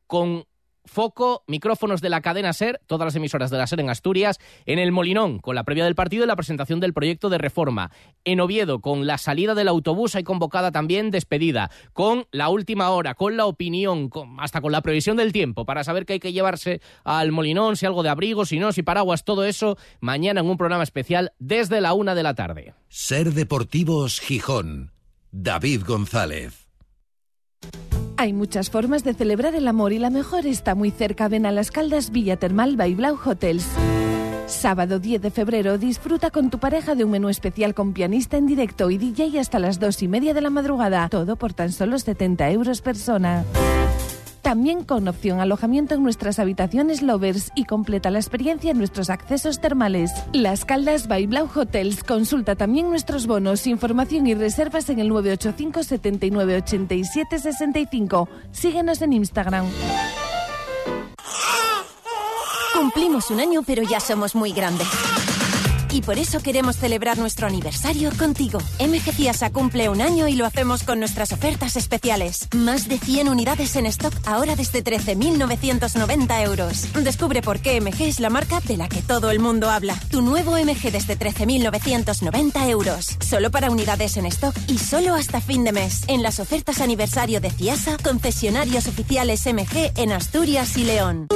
con 0.07 0.45
foco, 0.85 1.45
micrófonos 1.47 2.01
de 2.01 2.11
la 2.11 2.21
cadena 2.21 2.53
SER, 2.53 2.81
todas 2.87 3.07
las 3.07 3.17
emisoras 3.17 3.51
de 3.51 3.59
la 3.59 3.67
SER 3.67 3.81
en 3.81 3.91
Asturias, 3.91 4.39
en 4.67 4.79
el 4.79 4.93
Molinón, 4.93 5.39
con 5.39 5.55
la 5.55 5.65
previa 5.65 5.85
del 5.85 5.95
partido 5.95 6.25
y 6.25 6.27
la 6.27 6.37
presentación 6.37 6.81
del 6.81 6.93
proyecto 6.93 7.29
de 7.29 7.39
reforma. 7.39 7.91
En 8.25 8.41
Oviedo, 8.41 8.81
con 8.81 9.07
la 9.07 9.19
salida 9.19 9.55
del 9.55 9.69
autobús, 9.69 10.15
hay 10.15 10.25
convocada 10.25 10.73
también 10.73 11.11
despedida, 11.11 11.71
con 11.93 12.27
la 12.33 12.49
última 12.49 12.91
hora, 12.91 13.15
con 13.15 13.37
la 13.37 13.47
opinión, 13.47 14.11
hasta 14.39 14.61
con 14.61 14.73
la 14.73 14.83
previsión 14.83 15.17
del 15.17 15.33
tiempo, 15.33 15.65
para 15.65 15.85
saber 15.85 16.07
qué 16.07 16.15
hay 16.15 16.21
que 16.21 16.33
llevarse 16.33 16.81
al 17.05 17.33
Molinón, 17.33 17.77
si 17.77 17.87
algo 17.87 18.03
de 18.03 18.09
abrigo, 18.09 18.45
si 18.45 18.59
no, 18.59 18.73
si 18.73 18.83
paraguas, 18.83 19.25
todo 19.25 19.45
eso, 19.45 19.77
mañana 20.01 20.41
en 20.41 20.49
un 20.49 20.57
programa 20.57 20.83
especial 20.83 21.33
desde 21.39 21.81
la 21.81 21.93
una 21.93 22.15
de 22.15 22.23
la 22.23 22.35
tarde. 22.35 22.75
Ser 22.89 23.33
Deportivos 23.33 24.21
Gijón. 24.21 24.93
David 25.33 25.83
González. 25.87 26.70
Hay 28.21 28.35
muchas 28.35 28.69
formas 28.69 29.03
de 29.03 29.15
celebrar 29.15 29.55
el 29.55 29.67
amor 29.67 29.95
y 29.95 29.99
la 29.99 30.11
mejor 30.11 30.45
está 30.45 30.75
muy 30.75 30.91
cerca. 30.91 31.27
Ven 31.29 31.47
a 31.47 31.53
las 31.53 31.71
Caldas 31.71 32.11
Villa 32.11 32.37
Termal 32.37 32.77
by 32.77 32.93
Blau 32.93 33.17
Hotels. 33.25 33.67
Sábado 34.45 34.99
10 34.99 35.23
de 35.23 35.31
febrero 35.31 35.79
disfruta 35.79 36.31
con 36.31 36.51
tu 36.51 36.59
pareja 36.59 36.95
de 36.95 37.05
un 37.05 37.13
menú 37.13 37.31
especial 37.31 37.73
con 37.73 37.95
pianista 37.95 38.37
en 38.37 38.47
directo 38.47 38.91
y 38.91 38.99
DJ 38.99 39.41
hasta 39.41 39.59
las 39.59 39.81
dos 39.81 40.03
y 40.03 40.09
media 40.09 40.35
de 40.35 40.43
la 40.43 40.51
madrugada. 40.51 41.09
Todo 41.09 41.37
por 41.37 41.55
tan 41.55 41.73
solo 41.73 41.99
70 41.99 42.51
euros 42.51 42.83
persona. 42.83 43.43
También 44.43 44.85
con 44.85 45.07
opción 45.07 45.41
alojamiento 45.41 45.95
en 45.95 46.03
nuestras 46.03 46.39
habitaciones 46.39 47.03
Lovers 47.03 47.53
y 47.55 47.65
completa 47.65 48.11
la 48.11 48.19
experiencia 48.19 48.71
en 48.71 48.79
nuestros 48.79 49.11
accesos 49.11 49.61
termales. 49.61 50.11
Las 50.33 50.65
Caldas 50.65 51.09
by 51.09 51.27
Blau 51.27 51.49
Hotels. 51.55 52.03
Consulta 52.03 52.57
también 52.57 52.89
nuestros 52.89 53.27
bonos, 53.27 53.67
información 53.67 54.27
y 54.27 54.35
reservas 54.35 54.89
en 54.89 54.99
el 54.99 55.09
985 55.09 55.83
79 55.83 56.57
87 56.57 57.39
65. 57.39 58.29
Síguenos 58.53 59.03
en 59.03 59.13
Instagram. 59.13 59.67
Cumplimos 62.75 63.31
un 63.31 63.41
año, 63.41 63.63
pero 63.67 63.83
ya 63.83 64.01
somos 64.01 64.35
muy 64.35 64.53
grandes. 64.53 64.89
Y 65.93 66.03
por 66.03 66.19
eso 66.19 66.41
queremos 66.41 66.77
celebrar 66.77 67.19
nuestro 67.19 67.47
aniversario 67.47 68.11
contigo. 68.17 68.59
MG 68.79 69.13
Ciasa 69.13 69.51
cumple 69.51 69.89
un 69.89 70.01
año 70.01 70.29
y 70.29 70.35
lo 70.35 70.47
hacemos 70.47 70.83
con 70.85 71.01
nuestras 71.01 71.33
ofertas 71.33 71.77
especiales. 71.77 72.49
Más 72.55 72.89
de 72.89 72.99
100 72.99 73.29
unidades 73.29 73.75
en 73.77 73.87
stock 73.87 74.15
ahora 74.27 74.57
desde 74.57 74.85
13.990 74.85 76.43
euros. 76.43 76.93
Descubre 77.03 77.43
por 77.43 77.61
qué 77.61 77.81
MG 77.81 78.03
es 78.03 78.21
la 78.21 78.31
marca 78.31 78.61
de 78.61 78.77
la 78.77 78.89
que 78.89 79.03
todo 79.03 79.31
el 79.31 79.41
mundo 79.41 79.71
habla. 79.71 79.99
Tu 80.11 80.23
nuevo 80.23 80.53
MG 80.53 80.93
desde 80.93 81.19
13.990 81.19 82.69
euros. 82.69 83.17
Solo 83.21 83.51
para 83.51 83.71
unidades 83.71 84.17
en 84.17 84.27
stock 84.27 84.55
y 84.69 84.79
solo 84.79 85.15
hasta 85.15 85.41
fin 85.41 85.65
de 85.65 85.73
mes. 85.73 86.03
En 86.07 86.23
las 86.23 86.39
ofertas 86.41 86.81
aniversario 86.81 87.41
de 87.41 87.51
Ciasa, 87.51 87.97
concesionarios 88.03 88.87
oficiales 88.87 89.47
MG 89.47 89.93
en 89.97 90.13
Asturias 90.13 90.77
y 90.77 90.85
León. 90.85 91.29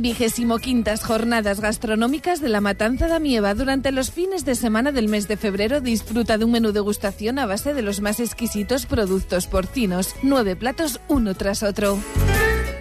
Vigésimo 0.00 0.58
quintas 0.58 1.04
jornadas 1.04 1.60
gastronómicas 1.60 2.40
de 2.40 2.48
la 2.48 2.62
Matanza 2.62 3.06
de 3.06 3.12
Amieva. 3.14 3.54
Durante 3.54 3.92
los 3.92 4.10
fines 4.10 4.46
de 4.46 4.54
semana 4.54 4.92
del 4.92 5.08
mes 5.08 5.28
de 5.28 5.36
febrero 5.36 5.82
disfruta 5.82 6.38
de 6.38 6.46
un 6.46 6.52
menú 6.52 6.72
degustación 6.72 7.38
a 7.38 7.44
base 7.44 7.74
de 7.74 7.82
los 7.82 8.00
más 8.00 8.18
exquisitos 8.18 8.86
productos 8.86 9.46
porcinos. 9.46 10.16
Nueve 10.22 10.56
platos 10.56 11.02
uno 11.08 11.34
tras 11.34 11.62
otro. 11.62 11.98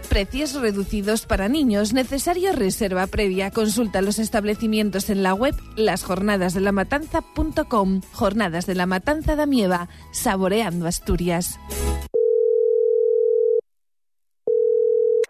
Precios 0.07 0.53
reducidos 0.53 1.25
para 1.25 1.49
niños. 1.49 1.91
Necesario 1.91 2.53
reserva 2.53 3.05
previa. 3.07 3.51
Consulta 3.51 4.01
los 4.01 4.17
establecimientos 4.17 5.09
en 5.09 5.21
la 5.21 5.33
web 5.33 5.55
lasjornadasdelamatanza.com. 5.75 7.99
Jornadas 8.13 8.65
de 8.65 8.75
la 8.75 8.85
Matanza 8.85 9.35
de 9.35 9.43
Amieva. 9.43 9.89
Saboreando 10.11 10.87
Asturias. 10.87 11.59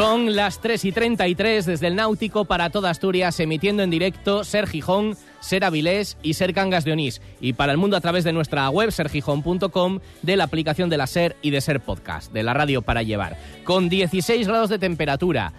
Son 0.00 0.34
las 0.34 0.62
3 0.62 0.82
y 0.86 0.92
33 0.92 1.66
desde 1.66 1.86
el 1.86 1.94
Náutico 1.94 2.46
para 2.46 2.70
toda 2.70 2.88
Asturias, 2.88 3.38
emitiendo 3.38 3.82
en 3.82 3.90
directo 3.90 4.44
Ser 4.44 4.66
Gijón, 4.66 5.14
Ser 5.40 5.62
Avilés 5.62 6.16
y 6.22 6.32
Ser 6.32 6.54
Cangas 6.54 6.86
de 6.86 6.92
Onís. 6.92 7.20
Y 7.38 7.52
para 7.52 7.72
el 7.72 7.76
mundo 7.76 7.98
a 7.98 8.00
través 8.00 8.24
de 8.24 8.32
nuestra 8.32 8.70
web, 8.70 8.92
sergijón.com, 8.92 10.00
de 10.22 10.36
la 10.38 10.44
aplicación 10.44 10.88
de 10.88 10.96
la 10.96 11.06
Ser 11.06 11.36
y 11.42 11.50
de 11.50 11.60
Ser 11.60 11.80
Podcast, 11.80 12.32
de 12.32 12.42
la 12.42 12.54
radio 12.54 12.80
para 12.80 13.02
llevar. 13.02 13.36
Con 13.62 13.90
16 13.90 14.48
grados 14.48 14.70
de 14.70 14.78
temperatura, 14.78 15.52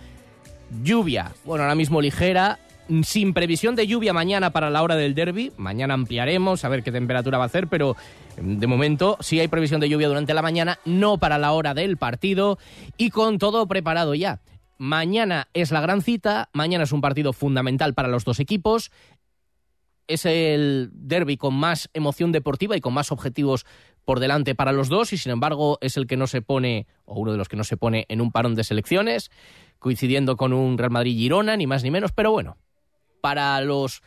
lluvia, 0.82 1.34
bueno, 1.46 1.64
ahora 1.64 1.76
mismo 1.76 2.02
ligera, 2.02 2.58
sin 3.04 3.34
previsión 3.34 3.76
de 3.76 3.88
lluvia 3.88 4.14
mañana 4.14 4.52
para 4.52 4.70
la 4.70 4.84
hora 4.84 4.96
del 4.96 5.16
derby. 5.16 5.52
Mañana 5.58 5.94
ampliaremos 5.94 6.64
a 6.66 6.70
ver 6.70 6.84
qué 6.84 6.92
temperatura 6.92 7.38
va 7.38 7.46
a 7.46 7.48
hacer, 7.48 7.68
pero 7.68 7.96
de 8.38 8.68
momento 8.68 9.18
sí 9.22 9.40
hay 9.40 9.48
previsión 9.48 9.80
de 9.80 9.90
lluvia 9.90 10.08
durante 10.08 10.34
la 10.34 10.42
mañana, 10.42 10.80
no 10.86 11.18
para 11.18 11.38
la 11.38 11.54
hora 11.54 11.74
del 11.74 11.98
partido 11.98 12.58
y 12.98 13.10
con 13.10 13.38
todo 13.38 13.68
preparado 13.68 14.14
ya. 14.16 14.42
Mañana 14.78 15.48
es 15.54 15.72
la 15.72 15.82
gran 15.82 16.02
cita, 16.02 16.50
mañana 16.54 16.84
es 16.84 16.92
un 16.92 17.02
partido 17.02 17.34
fundamental 17.34 17.94
para 17.94 18.08
los 18.08 18.26
dos 18.26 18.40
equipos. 18.40 18.92
Es 20.08 20.26
el 20.26 20.90
derby 20.92 21.38
con 21.38 21.54
más 21.54 21.90
emoción 21.94 22.32
deportiva 22.32 22.76
y 22.76 22.82
con 22.82 22.94
más 22.94 23.12
objetivos 23.12 23.66
por 24.04 24.20
delante 24.20 24.56
para 24.56 24.72
los 24.72 24.90
dos 24.90 25.14
y 25.14 25.18
sin 25.18 25.32
embargo 25.32 25.78
es 25.82 25.98
el 25.98 26.08
que 26.08 26.18
no 26.18 26.28
se 26.28 26.42
pone, 26.42 26.88
o 27.06 27.20
uno 27.20 27.32
de 27.32 27.38
los 27.38 27.48
que 27.48 27.56
no 27.56 27.64
se 27.64 27.78
pone 27.78 28.06
en 28.10 28.20
un 28.20 28.32
parón 28.32 28.56
de 28.56 28.64
selecciones, 28.64 29.30
coincidiendo 29.80 30.36
con 30.36 30.52
un 30.52 30.78
Real 30.78 30.92
Madrid-Girona, 30.92 31.56
ni 31.56 31.68
más 31.68 31.84
ni 31.84 31.92
menos, 31.92 32.12
pero 32.12 32.32
bueno, 32.32 32.58
para 33.22 33.62
los 33.62 34.02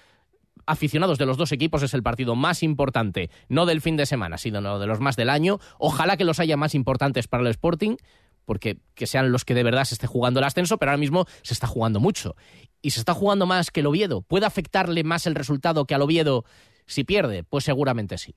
aficionados 0.66 1.18
de 1.18 1.26
los 1.26 1.36
dos 1.36 1.52
equipos 1.52 1.82
es 1.82 1.94
el 1.94 2.02
partido 2.02 2.34
más 2.34 2.62
importante, 2.62 3.30
no 3.48 3.66
del 3.66 3.80
fin 3.80 3.96
de 3.96 4.06
semana, 4.06 4.38
sino 4.38 4.78
de 4.78 4.86
los 4.86 5.00
más 5.00 5.16
del 5.16 5.30
año. 5.30 5.58
Ojalá 5.78 6.16
que 6.16 6.24
los 6.24 6.40
haya 6.40 6.56
más 6.56 6.74
importantes 6.74 7.28
para 7.28 7.42
el 7.42 7.48
Sporting, 7.48 7.96
porque 8.44 8.78
que 8.94 9.06
sean 9.06 9.32
los 9.32 9.44
que 9.44 9.54
de 9.54 9.62
verdad 9.62 9.84
se 9.84 9.94
esté 9.94 10.06
jugando 10.06 10.40
el 10.40 10.44
ascenso, 10.44 10.78
pero 10.78 10.90
ahora 10.90 10.98
mismo 10.98 11.26
se 11.42 11.54
está 11.54 11.66
jugando 11.66 12.00
mucho. 12.00 12.36
Y 12.82 12.90
se 12.90 13.00
está 13.00 13.14
jugando 13.14 13.46
más 13.46 13.70
que 13.70 13.80
el 13.80 13.86
Oviedo. 13.86 14.22
¿Puede 14.22 14.46
afectarle 14.46 15.04
más 15.04 15.26
el 15.26 15.34
resultado 15.34 15.86
que 15.86 15.94
al 15.94 16.02
Oviedo 16.02 16.44
si 16.86 17.04
pierde? 17.04 17.44
Pues 17.44 17.64
seguramente 17.64 18.18
sí. 18.18 18.34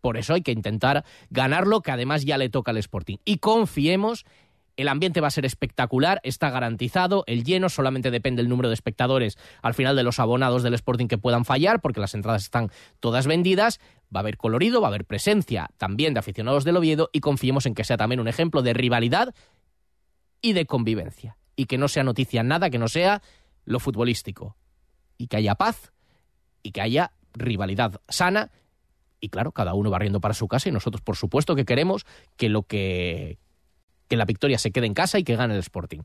Por 0.00 0.16
eso 0.16 0.34
hay 0.34 0.42
que 0.42 0.52
intentar 0.52 1.04
ganarlo, 1.30 1.80
que 1.80 1.92
además 1.92 2.24
ya 2.24 2.38
le 2.38 2.48
toca 2.48 2.72
al 2.72 2.78
Sporting. 2.78 3.18
Y 3.24 3.38
confiemos 3.38 4.24
el 4.76 4.88
ambiente 4.88 5.20
va 5.20 5.28
a 5.28 5.32
ser 5.32 5.44
espectacular, 5.44 6.20
está 6.24 6.50
garantizado, 6.50 7.24
el 7.26 7.44
lleno 7.44 7.68
solamente 7.68 8.10
depende 8.10 8.42
del 8.42 8.48
número 8.48 8.68
de 8.68 8.74
espectadores 8.74 9.38
al 9.60 9.74
final 9.74 9.96
de 9.96 10.02
los 10.02 10.18
abonados 10.18 10.62
del 10.62 10.74
Sporting 10.74 11.08
que 11.08 11.18
puedan 11.18 11.44
fallar, 11.44 11.80
porque 11.80 12.00
las 12.00 12.14
entradas 12.14 12.42
están 12.42 12.70
todas 13.00 13.26
vendidas, 13.26 13.80
va 14.14 14.20
a 14.20 14.22
haber 14.22 14.36
colorido, 14.36 14.80
va 14.80 14.88
a 14.88 14.90
haber 14.90 15.04
presencia 15.04 15.70
también 15.76 16.14
de 16.14 16.20
aficionados 16.20 16.64
del 16.64 16.76
Oviedo 16.76 17.10
y 17.12 17.20
confiemos 17.20 17.66
en 17.66 17.74
que 17.74 17.84
sea 17.84 17.96
también 17.96 18.20
un 18.20 18.28
ejemplo 18.28 18.62
de 18.62 18.72
rivalidad 18.72 19.34
y 20.40 20.54
de 20.54 20.66
convivencia, 20.66 21.36
y 21.54 21.66
que 21.66 21.78
no 21.78 21.88
sea 21.88 22.02
noticia 22.02 22.42
nada 22.42 22.70
que 22.70 22.78
no 22.78 22.88
sea 22.88 23.22
lo 23.64 23.78
futbolístico, 23.78 24.56
y 25.18 25.28
que 25.28 25.36
haya 25.36 25.54
paz 25.54 25.92
y 26.62 26.72
que 26.72 26.80
haya 26.80 27.12
rivalidad 27.34 28.00
sana. 28.08 28.50
Y 29.20 29.28
claro, 29.28 29.52
cada 29.52 29.74
uno 29.74 29.90
barriendo 29.90 30.20
para 30.20 30.34
su 30.34 30.48
casa 30.48 30.68
y 30.68 30.72
nosotros 30.72 31.00
por 31.00 31.16
supuesto 31.16 31.54
que 31.54 31.64
queremos 31.64 32.06
que 32.36 32.48
lo 32.48 32.64
que 32.64 33.38
que 34.12 34.16
la 34.18 34.26
victoria 34.26 34.58
se 34.58 34.72
quede 34.72 34.84
en 34.84 34.92
casa 34.92 35.18
y 35.18 35.24
que 35.24 35.36
gane 35.36 35.54
el 35.54 35.60
Sporting. 35.60 36.00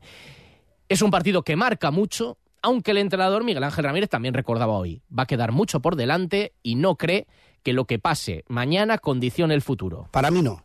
Es 0.88 1.02
un 1.02 1.10
partido 1.10 1.42
que 1.42 1.56
marca 1.56 1.90
mucho, 1.90 2.38
aunque 2.62 2.92
el 2.92 2.96
entrenador 2.96 3.44
Miguel 3.44 3.62
Ángel 3.62 3.84
Ramírez 3.84 4.08
también 4.08 4.32
recordaba 4.32 4.72
hoy, 4.72 5.02
va 5.12 5.24
a 5.24 5.26
quedar 5.26 5.52
mucho 5.52 5.80
por 5.80 5.94
delante 5.94 6.54
y 6.62 6.76
no 6.76 6.96
cree 6.96 7.26
que 7.62 7.74
lo 7.74 7.84
que 7.84 7.98
pase 7.98 8.46
mañana 8.48 8.96
condicione 8.96 9.52
el 9.52 9.60
futuro. 9.60 10.08
Para 10.10 10.30
mí 10.30 10.40
no. 10.40 10.64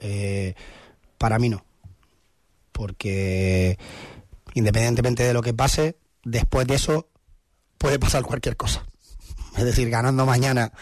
Eh, 0.00 0.56
para 1.18 1.38
mí 1.38 1.48
no. 1.48 1.64
Porque 2.72 3.78
independientemente 4.54 5.22
de 5.22 5.34
lo 5.34 5.40
que 5.40 5.54
pase, 5.54 5.94
después 6.24 6.66
de 6.66 6.74
eso 6.74 7.10
puede 7.78 8.00
pasar 8.00 8.24
cualquier 8.24 8.56
cosa. 8.56 8.84
Es 9.56 9.62
decir, 9.62 9.88
ganando 9.88 10.26
mañana 10.26 10.72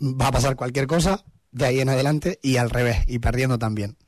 va 0.00 0.28
a 0.28 0.32
pasar 0.32 0.56
cualquier 0.56 0.86
cosa 0.86 1.22
de 1.52 1.66
ahí 1.66 1.80
en 1.80 1.90
adelante 1.90 2.38
y 2.40 2.56
al 2.56 2.70
revés, 2.70 3.04
y 3.06 3.18
perdiendo 3.18 3.58
también. 3.58 3.98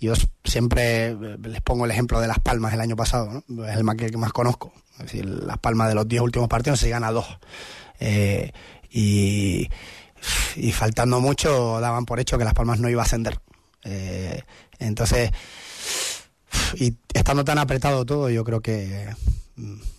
Yo 0.00 0.14
siempre 0.44 1.10
eh, 1.10 1.16
les 1.42 1.60
pongo 1.60 1.84
el 1.84 1.90
ejemplo 1.90 2.20
de 2.20 2.26
Las 2.26 2.40
Palmas 2.40 2.72
del 2.72 2.80
año 2.80 2.96
pasado, 2.96 3.42
¿no? 3.46 3.66
es 3.66 3.76
el 3.76 3.84
más 3.84 3.96
que, 3.96 4.16
más 4.16 4.32
conozco. 4.32 4.72
Es 4.94 5.04
decir, 5.04 5.24
Las 5.24 5.58
Palmas 5.58 5.88
de 5.88 5.94
los 5.94 6.08
10 6.08 6.22
últimos 6.22 6.48
partidos 6.48 6.80
se 6.80 6.90
gana 6.90 7.12
dos. 7.12 7.26
Eh, 8.00 8.52
y, 8.90 9.68
faltando 10.72 11.20
mucho 11.20 11.80
daban 11.80 12.04
por 12.04 12.20
hecho 12.20 12.38
que 12.38 12.44
Las 12.44 12.54
Palmas 12.54 12.80
no 12.80 12.88
iba 12.88 13.02
a 13.02 13.04
ascender. 13.04 13.40
Eh, 13.84 14.42
entonces, 14.78 15.30
y 16.74 16.96
estando 17.14 17.44
tan 17.44 17.58
apretado 17.58 18.04
todo, 18.04 18.28
yo 18.30 18.44
creo 18.44 18.60
que, 18.60 19.08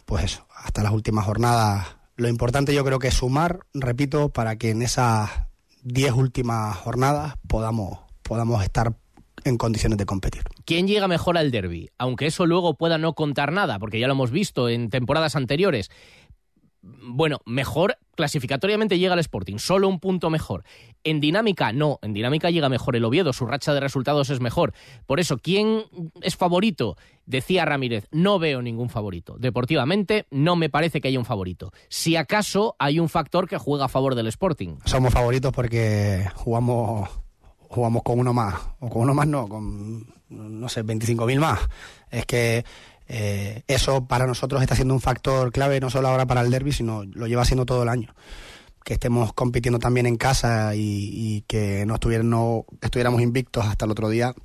pues 0.06 0.26
eso, 0.26 0.48
hasta 0.56 0.84
las 0.84 0.92
últimas 0.92 1.26
jornadas, 1.26 1.96
lo 2.16 2.28
importante 2.28 2.74
yo 2.74 2.84
creo 2.84 3.00
que 3.00 3.08
es 3.08 3.16
sumar, 3.16 3.62
repito, 3.74 4.30
para 4.30 4.58
que 4.58 4.72
en 4.72 4.82
esas 4.82 5.30
10 5.84 6.14
últimas 6.14 6.78
jornadas 6.78 7.36
podamos, 7.48 8.00
podamos 8.22 8.64
estar 8.64 8.96
en 9.46 9.58
condiciones 9.58 9.98
de 9.98 10.06
competir. 10.06 10.44
¿Quién 10.66 10.88
llega 10.88 11.08
mejor 11.08 11.38
al 11.38 11.52
derby? 11.52 11.90
Aunque 11.98 12.28
eso 12.28 12.46
luego 12.46 12.76
pueda 12.76 12.98
no 12.98 13.14
contar 13.14 13.52
nada, 13.52 13.80
porque 13.80 14.00
ya 14.00 14.08
lo 14.08 14.14
hemos 14.14 14.32
visto 14.32 14.70
en 14.70 14.90
temporadas 14.90 15.36
anteriores. 15.36 15.90
Bueno, 16.86 17.40
mejor 17.46 17.98
clasificatoriamente 18.16 19.00
llega 19.00 19.14
el 19.14 19.20
Sporting, 19.22 19.58
solo 19.58 19.88
un 19.88 20.02
punto 20.02 20.30
mejor. 20.30 20.66
En 21.06 21.22
dinámica, 21.22 21.72
no, 21.72 21.98
en 22.02 22.14
dinámica 22.14 22.50
llega 22.50 22.68
mejor 22.68 22.98
el 22.98 23.06
Oviedo, 23.06 23.32
su 23.32 23.46
racha 23.46 23.74
de 23.74 23.80
resultados 23.80 24.30
es 24.30 24.42
mejor. 24.42 24.74
Por 25.06 25.22
eso, 25.22 25.38
¿quién 25.38 25.86
es 26.22 26.36
favorito? 26.36 26.98
Decía 27.26 27.64
Ramírez, 27.64 28.08
no 28.12 28.38
veo 28.38 28.62
ningún 28.62 28.90
favorito. 28.90 29.38
Deportivamente, 29.40 30.26
no 30.30 30.58
me 30.58 30.70
parece 30.70 31.00
que 31.00 31.08
haya 31.08 31.20
un 31.20 31.26
favorito. 31.26 31.72
Si 31.88 32.18
acaso 32.18 32.76
hay 32.80 33.00
un 33.00 33.08
factor 33.08 33.48
que 33.48 33.58
juega 33.58 33.86
a 33.86 33.90
favor 33.90 34.16
del 34.16 34.28
Sporting. 34.28 34.76
Somos 34.84 35.14
favoritos 35.14 35.54
porque 35.54 36.28
jugamos 36.36 37.10
jugamos 37.74 38.04
con 38.04 38.20
uno 38.20 38.34
más, 38.34 38.56
o 38.80 38.90
con 38.90 39.02
uno 39.02 39.14
más 39.14 39.28
no, 39.28 39.48
con, 39.48 40.06
no 40.30 40.70
sé, 40.70 40.86
25.000 40.86 41.40
más. 41.40 41.60
Es 42.10 42.26
que 42.26 42.64
eh, 43.08 43.64
eso 43.68 44.06
para 44.06 44.28
nosotros 44.28 44.62
está 44.62 44.76
siendo 44.76 44.94
un 44.94 45.02
factor 45.02 45.52
clave, 45.52 45.80
no 45.80 45.90
solo 45.90 46.08
ahora 46.08 46.26
para 46.26 46.42
el 46.42 46.52
derby, 46.52 46.72
sino 46.72 47.04
lo 47.04 47.28
lleva 47.28 47.46
siendo 47.46 47.66
todo 47.66 47.84
el 47.84 47.90
año. 47.90 48.14
Que 48.84 48.94
estemos 48.94 49.34
compitiendo 49.34 49.80
también 49.80 50.06
en 50.06 50.18
casa 50.18 50.76
y, 50.76 51.44
que 51.48 51.86
no, 51.86 51.98
no 52.24 52.66
estuviéramos 52.82 53.22
invictos 53.22 53.66
hasta 53.66 53.86
el 53.86 53.92
otro 53.92 54.10
día, 54.10 54.36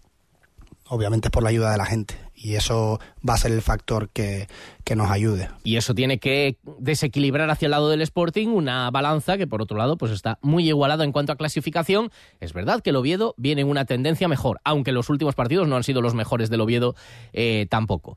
obviamente 0.87 1.29
es 1.29 1.33
por 1.33 1.43
la 1.43 1.51
ayuda 1.51 1.73
de 1.73 1.79
la 1.79 1.87
gente 1.87 2.28
y 2.41 2.55
eso 2.55 3.01
va 3.29 3.35
a 3.35 3.39
ser 3.39 3.53
el 3.53 3.63
factor 3.63 4.11
que, 4.11 4.47
nos 4.95 5.11
ayude. 5.11 5.51
Y 5.65 5.77
eso 5.77 5.95
tiene 5.95 6.19
que 6.19 6.57
desequilibrar 6.79 7.51
hacia 7.51 7.67
el 7.67 7.73
lado 7.73 7.91
del 7.91 8.01
Sporting 8.01 8.49
una 8.49 8.91
balanza 8.91 9.37
que 9.37 9.47
por 9.47 9.61
otro 9.61 9.77
lado 9.77 9.99
pues 9.99 10.13
está 10.13 10.39
muy 10.41 10.67
igualada 10.67 11.05
en 11.05 11.13
cuanto 11.13 11.33
a 11.33 11.37
clasificación. 11.37 12.11
Es 12.41 12.53
verdad 12.53 12.81
que 12.81 12.91
el 12.91 12.97
Oviedo 12.97 13.35
viene 13.37 13.63
en 13.63 13.69
una 13.69 13.85
tendencia 13.85 14.29
mejor, 14.29 14.61
aunque 14.65 14.93
los 14.93 15.11
últimos 15.11 15.35
partidos 15.35 15.69
no 15.69 15.77
han 15.77 15.85
sido 15.85 16.01
los 16.01 16.15
mejores 16.15 16.49
del 16.49 16.63
Oviedo 16.63 16.95
eh, 17.33 17.67
tampoco. 17.69 18.17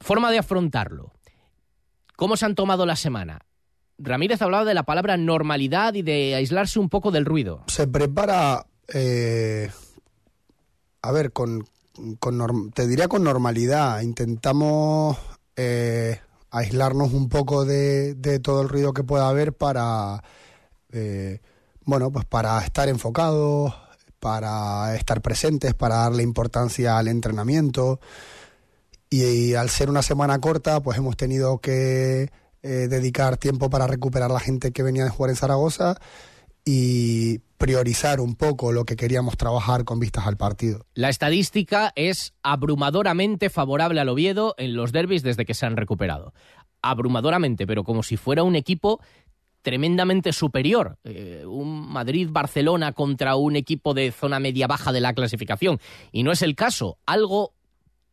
Forma 0.00 0.30
de 0.30 0.38
afrontarlo. 0.38 1.12
¿Cómo 2.16 2.36
se 2.36 2.44
han 2.44 2.54
tomado 2.54 2.84
la 2.84 2.96
semana? 2.96 3.40
Ramírez 3.98 4.42
hablaba 4.42 4.64
de 4.64 4.74
la 4.74 4.82
palabra 4.82 5.16
normalidad 5.16 5.94
y 5.94 6.02
de 6.02 6.34
aislarse 6.34 6.78
un 6.78 6.88
poco 6.88 7.10
del 7.10 7.24
ruido. 7.24 7.64
Se 7.68 7.86
prepara, 7.88 8.66
eh, 8.92 9.70
a 11.02 11.12
ver, 11.12 11.32
con, 11.32 11.64
te 12.74 12.86
diría 12.86 13.08
con 13.08 13.24
normalidad. 13.24 14.00
Intentamos 14.00 15.16
eh, 15.56 16.20
aislarnos 16.50 17.12
un 17.12 17.28
poco 17.28 17.64
de, 17.64 18.40
todo 18.42 18.62
el 18.62 18.68
ruido 18.68 18.92
que 18.92 19.04
pueda 19.04 19.28
haber 19.28 19.52
para, 19.52 20.22
eh, 20.92 21.40
bueno, 21.84 22.10
pues 22.10 22.24
para 22.24 22.58
estar 22.64 22.88
enfocados, 22.88 23.74
para 24.20 24.94
estar 24.96 25.20
presentes, 25.20 25.74
para 25.74 25.96
darle 25.96 26.22
importancia 26.22 26.98
al 26.98 27.08
entrenamiento. 27.08 28.00
Y, 29.10 29.54
al 29.54 29.70
ser 29.70 29.88
una 29.88 30.02
semana 30.02 30.38
corta, 30.38 30.82
pues 30.82 30.98
hemos 30.98 31.16
tenido 31.16 31.58
que 31.58 32.30
eh, 32.62 32.68
dedicar 32.90 33.38
tiempo 33.38 33.70
para 33.70 33.86
recuperar 33.86 34.30
la 34.30 34.40
gente 34.40 34.70
que 34.72 34.82
venía 34.82 35.04
de 35.04 35.10
jugar 35.10 35.30
en 35.30 35.36
Zaragoza 35.36 35.96
y 36.70 37.38
priorizar 37.56 38.20
un 38.20 38.34
poco 38.34 38.72
lo 38.72 38.84
que 38.84 38.94
queríamos 38.94 39.38
trabajar 39.38 39.84
con 39.84 40.00
vistas 40.00 40.26
al 40.26 40.36
partido. 40.36 40.84
La 40.92 41.08
estadística 41.08 41.94
es 41.96 42.34
abrumadoramente 42.42 43.48
favorable 43.48 44.02
al 44.02 44.10
Oviedo 44.10 44.54
en 44.58 44.74
los 44.74 44.92
derbis 44.92 45.22
desde 45.22 45.46
que 45.46 45.54
se 45.54 45.64
han 45.64 45.78
recuperado. 45.78 46.34
Abrumadoramente, 46.82 47.66
pero 47.66 47.84
como 47.84 48.02
si 48.02 48.18
fuera 48.18 48.42
un 48.42 48.54
equipo 48.54 49.00
tremendamente 49.62 50.34
superior. 50.34 50.98
Eh, 51.04 51.44
un 51.46 51.90
Madrid-Barcelona 51.90 52.92
contra 52.92 53.34
un 53.36 53.56
equipo 53.56 53.94
de 53.94 54.12
zona 54.12 54.38
media-baja 54.38 54.92
de 54.92 55.00
la 55.00 55.14
clasificación. 55.14 55.80
Y 56.12 56.24
no 56.24 56.32
es 56.32 56.42
el 56.42 56.54
caso. 56.54 56.98
Algo 57.06 57.54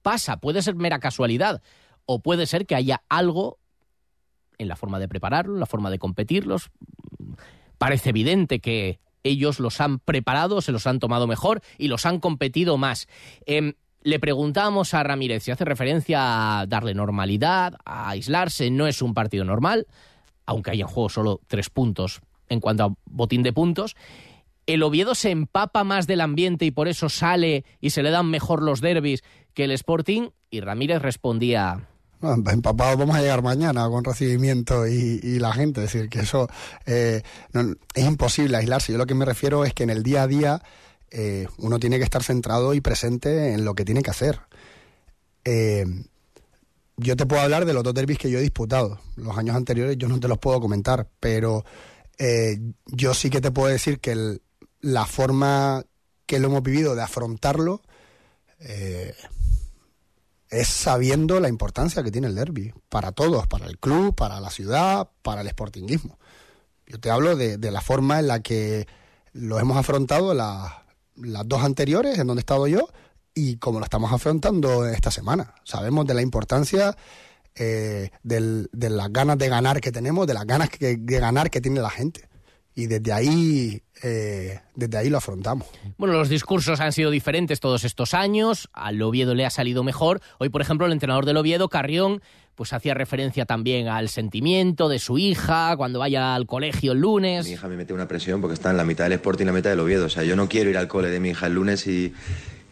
pasa. 0.02 0.38
Puede 0.38 0.62
ser 0.62 0.76
mera 0.76 1.00
casualidad. 1.00 1.62
O 2.06 2.20
puede 2.20 2.46
ser 2.46 2.66
que 2.66 2.76
haya 2.76 3.04
algo 3.10 3.60
en 4.58 4.70
la 4.70 4.78
forma 4.78 4.98
de 4.98 5.10
prepararlo, 5.10 5.56
en 5.56 5.60
la 5.60 5.66
forma 5.66 5.90
de 5.90 6.00
competirlos, 6.00 6.72
parece 7.78 8.10
evidente 8.10 8.60
que 8.60 9.00
ellos 9.24 9.60
los 9.60 9.82
han 9.82 10.00
preparado, 10.00 10.62
se 10.62 10.72
los 10.72 10.88
han 10.88 11.00
tomado 11.00 11.28
mejor 11.28 11.62
y 11.78 11.88
los 11.88 12.06
han 12.06 12.20
competido 12.20 12.78
más. 12.78 13.08
Em, 13.46 13.74
le 14.02 14.20
preguntábamos 14.20 14.94
a 14.94 15.04
Ramírez 15.04 15.44
si 15.44 15.52
hace 15.52 15.66
referencia 15.66 16.60
a 16.60 16.68
darle 16.68 16.94
normalidad, 16.94 17.76
a 17.86 18.10
aislarse, 18.10 18.70
no 18.70 18.86
es 18.86 19.02
un 19.02 19.16
partido 19.16 19.44
normal, 19.46 19.88
aunque 20.46 20.72
haya 20.72 20.84
en 20.84 20.88
juego 20.88 21.10
solo 21.10 21.42
tres 21.48 21.72
puntos 21.72 22.22
en 22.48 22.60
cuanto 22.60 22.84
a 22.84 22.94
botín 23.06 23.42
de 23.42 23.52
puntos. 23.52 23.96
El 24.68 24.84
Oviedo 24.84 25.16
se 25.16 25.32
empapa 25.32 25.84
más 25.84 26.06
del 26.08 26.22
ambiente 26.22 26.66
y 26.66 26.72
por 26.72 26.88
eso 26.88 27.10
sale 27.10 27.66
y 27.82 27.92
se 27.92 28.04
le 28.04 28.12
dan 28.12 28.28
mejor 28.30 28.62
los 28.62 28.82
derbis 28.82 29.24
que 29.54 29.64
el 29.64 29.72
Sporting. 29.72 30.30
Y 30.52 30.62
Ramírez 30.62 31.02
respondía, 31.02 31.88
empapados 32.52 32.98
vamos 32.98 33.16
a 33.16 33.22
llegar 33.22 33.42
mañana 33.42 33.88
con 33.90 34.04
recibimiento 34.04 34.88
y, 34.88 35.40
la 35.40 35.54
gente. 35.54 35.84
Es 35.84 35.94
decir, 35.94 36.10
que 36.10 36.20
eso 36.20 36.48
eh, 36.86 37.22
es 37.94 38.06
imposible 38.06 38.58
aislarse. 38.58 38.92
Yo 38.92 38.98
lo 38.98 39.06
que 39.06 39.16
me 39.16 39.26
refiero 39.26 39.66
es 39.66 39.74
que 39.74 39.84
en 39.84 39.90
el 39.90 40.04
día 40.04 40.24
a 40.24 40.28
día 40.28 40.62
eh, 41.12 41.48
uno 41.58 41.80
tiene 41.80 41.98
que 41.98 42.04
estar 42.04 42.24
centrado 42.24 42.74
y 42.74 42.82
presente 42.82 43.54
en 43.54 43.66
lo 43.66 43.76
que 43.76 43.86
tiene 43.86 44.02
que 44.02 44.12
hacer. 44.12 44.40
Eh, 45.44 45.86
yo 46.98 47.16
te 47.16 47.26
puedo 47.26 47.42
hablar 47.42 47.66
de 47.66 47.74
los 47.74 47.84
dos 47.84 47.94
derbis 47.94 48.18
que 48.18 48.30
yo 48.30 48.40
he 48.40 48.42
disputado. 48.42 49.00
Los 49.16 49.38
años 49.38 49.56
anteriores 49.56 49.98
yo 49.98 50.08
no 50.08 50.20
te 50.20 50.28
los 50.28 50.38
puedo 50.38 50.62
comentar, 50.62 51.10
pero 51.20 51.66
yo 52.88 53.14
sí 53.14 53.30
que 53.30 53.42
te 53.42 53.52
puedo 53.52 53.68
decir 53.68 54.00
que 54.00 54.40
la 54.80 55.06
forma 55.06 55.84
que 56.26 56.40
lo 56.40 56.48
hemos 56.48 56.64
vivido 56.64 56.96
de 56.96 57.02
afrontarlo 57.02 57.82
es 60.56 60.68
sabiendo 60.68 61.40
la 61.40 61.50
importancia 61.50 62.04
que 62.04 62.12
tiene 62.12 62.28
el 62.28 62.36
derby 62.36 62.74
para 62.90 63.12
todos, 63.12 63.48
para 63.48 63.66
el 63.66 63.78
club, 63.78 64.16
para 64.16 64.40
la 64.40 64.50
ciudad, 64.50 65.10
para 65.22 65.42
el 65.42 65.50
sportinguismo. 65.50 66.18
Yo 66.88 67.00
te 67.00 67.10
hablo 67.10 67.36
de, 67.36 67.58
la 67.72 67.82
forma 67.82 68.20
en 68.20 68.28
la 68.28 68.42
que 68.42 68.88
lo 69.34 69.60
hemos 69.60 69.78
afrontado 69.78 70.34
las 70.34 71.48
dos 71.48 71.64
anteriores, 71.64 72.20
en 72.20 72.28
donde 72.28 72.40
he 72.40 72.44
estado 72.44 72.68
yo, 72.68 72.88
y 73.34 73.58
como 73.58 73.80
lo 73.80 73.86
estamos 73.86 74.14
afrontando 74.14 74.88
esta 74.88 75.12
semana. 75.12 75.56
Sabemos 75.64 76.06
de 76.06 76.14
la 76.14 76.22
importancia 76.22 76.96
eh, 77.56 78.12
de 78.24 78.90
las 78.90 79.12
ganas 79.12 79.38
de 79.38 79.50
ganar 79.50 79.82
que 79.82 79.92
tenemos, 79.92 80.28
de 80.28 80.34
las 80.34 80.46
ganas 80.46 80.70
de 80.80 81.20
ganar 81.20 81.50
que 81.50 81.62
tiene 81.62 81.82
la 81.82 81.90
gente 81.90 82.30
y 82.76 82.88
desde 82.88 83.14
ahí, 83.14 83.82
eh, 84.04 84.60
desde 84.76 84.98
ahí 84.98 85.10
lo 85.10 85.18
afrontamos. 85.18 85.68
Bueno, 85.98 86.14
los 86.14 86.28
discursos 86.28 86.82
han 86.82 86.92
sido 86.92 87.10
diferentes 87.10 87.62
todos 87.62 87.86
estos 87.86 88.14
años, 88.14 88.70
al 88.74 89.02
Oviedo 89.02 89.34
le 89.34 89.46
ha 89.46 89.50
salido 89.50 89.84
mejor. 89.84 90.22
Hoy, 90.40 90.50
por 90.50 90.62
ejemplo, 90.62 90.86
el 90.86 90.92
entrenador 90.92 91.26
del 91.26 91.38
Oviedo, 91.38 91.70
Carrión, 91.70 92.22
pues 92.56 92.74
hacía 92.74 92.94
referencia 92.94 93.46
también 93.46 93.88
al 93.88 94.10
sentimiento 94.10 94.90
de 94.90 95.00
su 95.00 95.18
hija 95.18 95.76
cuando 95.78 96.00
vaya 96.00 96.36
al 96.36 96.48
colegio 96.48 96.92
el 96.92 97.00
lunes. 97.00 97.46
Mi 97.46 97.54
hija 97.54 97.68
me 97.68 97.78
mete 97.78 97.94
una 97.94 98.08
presión 98.08 98.42
porque 98.42 98.54
está 98.54 98.72
en 98.72 98.78
la 98.78 98.86
mitad 98.86 99.06
del 99.06 99.14
Sporting 99.14 99.44
y 99.44 99.48
la 99.48 99.54
mitad 99.54 99.70
del 99.70 99.80
Oviedo. 99.80 100.06
O 100.06 100.10
sea, 100.10 100.24
yo 100.24 100.36
no 100.36 100.50
quiero 100.50 100.70
ir 100.70 100.78
al 100.78 100.88
cole 100.88 101.10
de 101.10 101.20
mi 101.20 101.30
hija 101.30 101.48
el 101.48 101.54
lunes 101.54 101.88
y, 101.88 102.14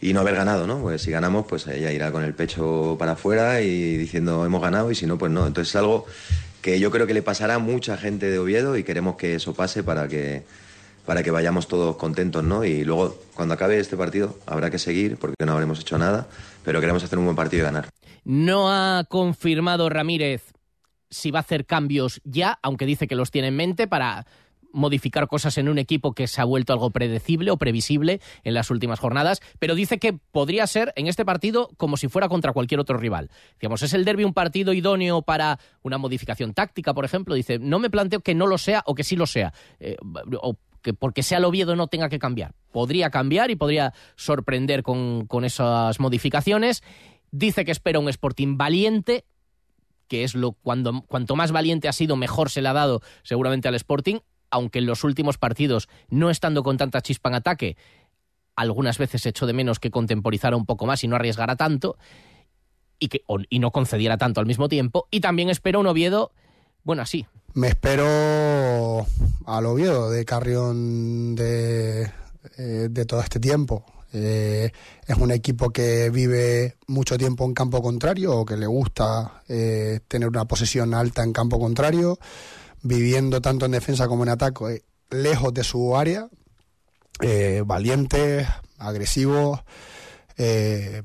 y 0.00 0.12
no 0.12 0.20
haber 0.20 0.36
ganado, 0.36 0.66
¿no? 0.66 0.80
Pues 0.80 1.02
si 1.02 1.10
ganamos, 1.10 1.46
pues 1.46 1.66
ella 1.66 1.92
irá 1.92 2.12
con 2.12 2.24
el 2.24 2.34
pecho 2.34 2.96
para 2.98 3.12
afuera 3.12 3.62
y 3.62 3.96
diciendo 3.96 4.44
hemos 4.44 4.60
ganado 4.60 4.90
y 4.90 4.94
si 4.94 5.06
no, 5.06 5.16
pues 5.16 5.32
no. 5.32 5.46
Entonces 5.46 5.70
es 5.70 5.76
algo 5.76 6.06
que 6.64 6.80
yo 6.80 6.90
creo 6.90 7.06
que 7.06 7.12
le 7.12 7.20
pasará 7.20 7.56
a 7.56 7.58
mucha 7.58 7.98
gente 7.98 8.30
de 8.30 8.38
Oviedo 8.38 8.78
y 8.78 8.84
queremos 8.84 9.16
que 9.16 9.34
eso 9.34 9.52
pase 9.52 9.84
para 9.84 10.08
que 10.08 10.44
para 11.04 11.22
que 11.22 11.30
vayamos 11.30 11.68
todos 11.68 11.96
contentos, 11.96 12.42
¿no? 12.42 12.64
Y 12.64 12.84
luego, 12.84 13.20
cuando 13.34 13.52
acabe 13.52 13.78
este 13.78 13.98
partido, 13.98 14.38
habrá 14.46 14.70
que 14.70 14.78
seguir, 14.78 15.18
porque 15.18 15.44
no 15.44 15.52
habremos 15.52 15.78
hecho 15.78 15.98
nada, 15.98 16.26
pero 16.64 16.80
queremos 16.80 17.04
hacer 17.04 17.18
un 17.18 17.26
buen 17.26 17.36
partido 17.36 17.60
y 17.60 17.64
ganar. 17.66 17.90
No 18.24 18.72
ha 18.72 19.04
confirmado 19.04 19.90
Ramírez 19.90 20.54
si 21.10 21.30
va 21.30 21.40
a 21.40 21.42
hacer 21.42 21.66
cambios 21.66 22.22
ya, 22.24 22.58
aunque 22.62 22.86
dice 22.86 23.06
que 23.06 23.14
los 23.14 23.30
tiene 23.30 23.48
en 23.48 23.56
mente 23.56 23.86
para 23.86 24.26
modificar 24.74 25.28
cosas 25.28 25.56
en 25.56 25.68
un 25.68 25.78
equipo 25.78 26.12
que 26.12 26.26
se 26.26 26.40
ha 26.40 26.44
vuelto 26.44 26.72
algo 26.72 26.90
predecible 26.90 27.50
o 27.50 27.56
previsible 27.56 28.20
en 28.42 28.54
las 28.54 28.70
últimas 28.70 29.00
jornadas, 29.00 29.40
pero 29.58 29.74
dice 29.74 29.98
que 29.98 30.12
podría 30.12 30.66
ser 30.66 30.92
en 30.96 31.06
este 31.06 31.24
partido 31.24 31.70
como 31.76 31.96
si 31.96 32.08
fuera 32.08 32.28
contra 32.28 32.52
cualquier 32.52 32.80
otro 32.80 32.98
rival. 32.98 33.30
Digamos, 33.60 33.82
¿es 33.82 33.94
el 33.94 34.04
derby 34.04 34.24
un 34.24 34.34
partido 34.34 34.72
idóneo 34.72 35.22
para 35.22 35.58
una 35.82 35.96
modificación 35.96 36.52
táctica, 36.52 36.92
por 36.92 37.04
ejemplo? 37.04 37.34
Dice, 37.34 37.58
no 37.58 37.78
me 37.78 37.90
planteo 37.90 38.20
que 38.20 38.34
no 38.34 38.46
lo 38.46 38.58
sea 38.58 38.82
o 38.86 38.94
que 38.94 39.04
sí 39.04 39.16
lo 39.16 39.26
sea, 39.26 39.54
eh, 39.78 39.96
o 40.40 40.56
que 40.82 40.92
porque 40.92 41.22
sea 41.22 41.38
el 41.38 41.44
Oviedo 41.46 41.76
no 41.76 41.86
tenga 41.86 42.08
que 42.08 42.18
cambiar. 42.18 42.54
Podría 42.70 43.10
cambiar 43.10 43.50
y 43.50 43.56
podría 43.56 43.94
sorprender 44.16 44.82
con, 44.82 45.26
con 45.26 45.44
esas 45.44 45.98
modificaciones. 45.98 46.82
Dice 47.30 47.64
que 47.64 47.72
espera 47.72 47.98
un 47.98 48.08
Sporting 48.08 48.56
valiente, 48.56 49.24
que 50.08 50.24
es 50.24 50.34
lo 50.34 50.52
cuando 50.52 51.02
cuanto 51.08 51.36
más 51.36 51.52
valiente 51.52 51.88
ha 51.88 51.92
sido, 51.92 52.16
mejor 52.16 52.50
se 52.50 52.60
le 52.60 52.68
ha 52.68 52.74
dado 52.74 53.00
seguramente 53.22 53.66
al 53.66 53.74
Sporting, 53.74 54.18
aunque 54.54 54.78
en 54.78 54.86
los 54.86 55.02
últimos 55.02 55.36
partidos, 55.36 55.88
no 56.10 56.30
estando 56.30 56.62
con 56.62 56.76
tanta 56.76 57.02
chispa 57.02 57.28
en 57.28 57.34
ataque, 57.34 57.76
algunas 58.54 58.98
veces 58.98 59.26
echó 59.26 59.46
de 59.46 59.52
menos 59.52 59.80
que 59.80 59.90
contemporizara 59.90 60.56
un 60.56 60.64
poco 60.64 60.86
más 60.86 61.02
y 61.02 61.08
no 61.08 61.16
arriesgara 61.16 61.56
tanto, 61.56 61.98
y, 63.00 63.08
que, 63.08 63.24
y 63.50 63.58
no 63.58 63.72
concediera 63.72 64.16
tanto 64.16 64.38
al 64.38 64.46
mismo 64.46 64.68
tiempo. 64.68 65.08
Y 65.10 65.18
también 65.20 65.50
espero 65.50 65.80
un 65.80 65.88
Oviedo, 65.88 66.30
bueno, 66.84 67.02
así. 67.02 67.26
Me 67.54 67.66
espero 67.66 69.04
al 69.46 69.66
Oviedo 69.66 70.08
de 70.08 70.24
Carrión 70.24 71.34
de, 71.34 72.12
eh, 72.56 72.88
de 72.88 73.04
todo 73.06 73.22
este 73.22 73.40
tiempo. 73.40 73.84
Eh, 74.12 74.70
es 75.08 75.16
un 75.16 75.32
equipo 75.32 75.70
que 75.70 76.10
vive 76.10 76.76
mucho 76.86 77.18
tiempo 77.18 77.44
en 77.44 77.54
campo 77.54 77.82
contrario 77.82 78.36
o 78.36 78.44
que 78.44 78.56
le 78.56 78.68
gusta 78.68 79.42
eh, 79.48 79.98
tener 80.06 80.28
una 80.28 80.44
posesión 80.44 80.94
alta 80.94 81.24
en 81.24 81.32
campo 81.32 81.58
contrario 81.58 82.20
viviendo 82.84 83.40
tanto 83.40 83.64
en 83.64 83.72
defensa 83.72 84.06
como 84.06 84.22
en 84.22 84.28
ataque, 84.28 84.64
eh, 84.66 84.82
lejos 85.10 85.52
de 85.52 85.64
su 85.64 85.96
área, 85.96 86.28
eh, 87.20 87.62
valientes, 87.66 88.46
agresivos, 88.78 89.60
eh, 90.36 91.02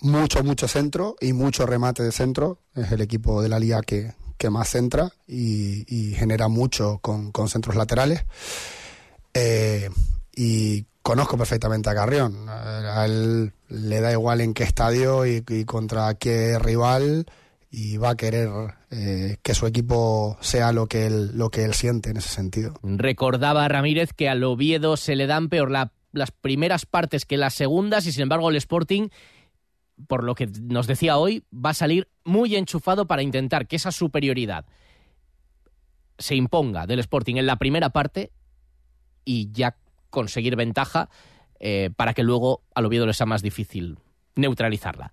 mucho, 0.00 0.42
mucho 0.42 0.68
centro 0.68 1.16
y 1.20 1.32
mucho 1.32 1.64
remate 1.64 2.02
de 2.02 2.12
centro. 2.12 2.58
Es 2.74 2.92
el 2.92 3.00
equipo 3.00 3.40
de 3.40 3.48
la 3.48 3.58
liga 3.58 3.80
que, 3.82 4.14
que 4.36 4.50
más 4.50 4.68
centra 4.68 5.10
y, 5.26 6.14
genera 6.16 6.48
mucho 6.48 6.98
con, 6.98 7.32
centros 7.48 7.76
laterales. 7.76 8.24
y 10.34 10.84
conozco 11.02 11.38
perfectamente 11.38 11.88
a 11.88 11.94
Carrión. 11.94 12.48
A 12.48 13.04
él 13.04 13.52
le 13.68 14.00
da 14.00 14.10
igual 14.10 14.40
en 14.40 14.54
qué 14.54 14.64
estadio 14.64 15.24
y 15.24 15.42
contra 15.64 16.14
qué 16.14 16.58
rival 16.58 17.26
y 17.70 17.96
va 17.96 18.10
a 18.10 18.16
querer 18.16 18.48
eh, 18.90 19.38
que 19.42 19.54
su 19.54 19.66
equipo 19.66 20.38
sea 20.40 20.72
lo 20.72 20.86
que, 20.86 21.06
él, 21.06 21.36
lo 21.36 21.50
que 21.50 21.64
él 21.64 21.74
siente 21.74 22.10
en 22.10 22.16
ese 22.16 22.28
sentido. 22.28 22.74
Recordaba 22.82 23.66
Ramírez 23.68 24.12
que 24.12 24.28
al 24.28 24.44
Oviedo 24.44 24.96
se 24.96 25.16
le 25.16 25.26
dan 25.26 25.48
peor 25.48 25.70
las 25.70 26.30
primeras 26.30 26.86
partes 26.86 27.24
que 27.24 27.36
las 27.36 27.54
segundas 27.54 28.06
y 28.06 28.12
sin 28.12 28.22
embargo 28.22 28.50
el 28.50 28.56
Sporting, 28.56 29.08
por 30.06 30.24
lo 30.24 30.34
que 30.34 30.46
nos 30.62 30.86
decía 30.86 31.18
hoy, 31.18 31.44
va 31.52 31.70
a 31.70 31.74
salir 31.74 32.08
muy 32.24 32.54
enchufado 32.56 33.06
para 33.06 33.22
intentar 33.22 33.66
que 33.66 33.76
esa 33.76 33.92
superioridad 33.92 34.66
se 36.18 36.34
imponga 36.34 36.86
del 36.86 37.00
Sporting 37.00 37.36
en 37.36 37.46
la 37.46 37.56
primera 37.56 37.90
parte 37.90 38.30
y 39.24 39.50
ya 39.52 39.76
conseguir 40.10 40.56
ventaja 40.56 41.10
eh, 41.58 41.90
para 41.94 42.14
que 42.14 42.22
luego 42.22 42.62
al 42.74 42.86
Oviedo 42.86 43.06
le 43.06 43.12
sea 43.12 43.26
más 43.26 43.42
difícil 43.42 43.98
neutralizarla. 44.34 45.12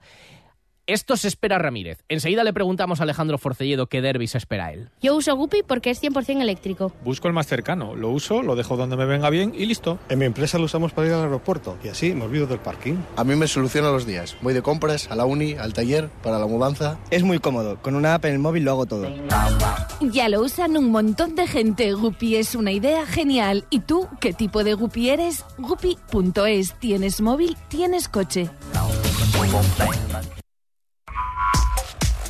Esto 0.85 1.15
se 1.15 1.29
espera 1.29 1.59
Ramírez. 1.59 2.03
Enseguida 2.09 2.43
le 2.43 2.51
preguntamos 2.51 2.99
a 2.99 3.03
Alejandro 3.03 3.37
Forcelledo 3.37 3.87
qué 3.87 4.01
derby 4.01 4.27
se 4.27 4.37
espera 4.37 4.73
él. 4.73 4.89
Yo 5.01 5.15
uso 5.15 5.33
Guppy 5.33 5.63
porque 5.65 5.89
es 5.89 6.03
100% 6.03 6.41
eléctrico. 6.41 6.91
Busco 7.05 7.29
el 7.29 7.33
más 7.33 7.47
cercano, 7.47 7.95
lo 7.95 8.09
uso, 8.09 8.43
lo 8.43 8.57
dejo 8.57 8.75
donde 8.75 8.97
me 8.97 9.05
venga 9.05 9.29
bien 9.29 9.53
y 9.57 9.65
listo. 9.65 9.97
En 10.09 10.19
mi 10.19 10.25
empresa 10.25 10.57
lo 10.57 10.65
usamos 10.65 10.91
para 10.91 11.07
ir 11.07 11.13
al 11.13 11.21
aeropuerto 11.23 11.77
y 11.85 11.87
así 11.87 12.13
me 12.13 12.25
olvido 12.25 12.47
del 12.47 12.59
parking. 12.59 12.95
A 13.15 13.23
mí 13.23 13.33
me 13.37 13.47
soluciona 13.47 13.91
los 13.91 14.05
días. 14.05 14.35
Voy 14.41 14.53
de 14.53 14.61
compras, 14.61 15.09
a 15.09 15.15
la 15.15 15.23
uni, 15.23 15.53
al 15.53 15.71
taller, 15.71 16.09
para 16.21 16.37
la 16.37 16.47
mudanza. 16.47 16.97
Es 17.11 17.23
muy 17.23 17.39
cómodo. 17.39 17.77
Con 17.81 17.95
una 17.95 18.15
app 18.15 18.25
en 18.25 18.33
el 18.33 18.39
móvil 18.39 18.65
lo 18.65 18.71
hago 18.71 18.85
todo. 18.85 19.07
Ya 20.01 20.27
lo 20.27 20.41
usan 20.41 20.75
un 20.75 20.91
montón 20.91 21.35
de 21.35 21.47
gente. 21.47 21.93
Guppy 21.93 22.35
es 22.35 22.55
una 22.55 22.73
idea 22.73 23.05
genial. 23.05 23.63
¿Y 23.69 23.79
tú 23.79 24.09
qué 24.19 24.33
tipo 24.33 24.65
de 24.65 24.73
Guppy 24.73 25.11
eres? 25.11 25.45
Guppy.es. 25.59 26.73
¿Tienes 26.73 27.21
móvil? 27.21 27.55
¿Tienes 27.69 28.09
coche? 28.09 28.49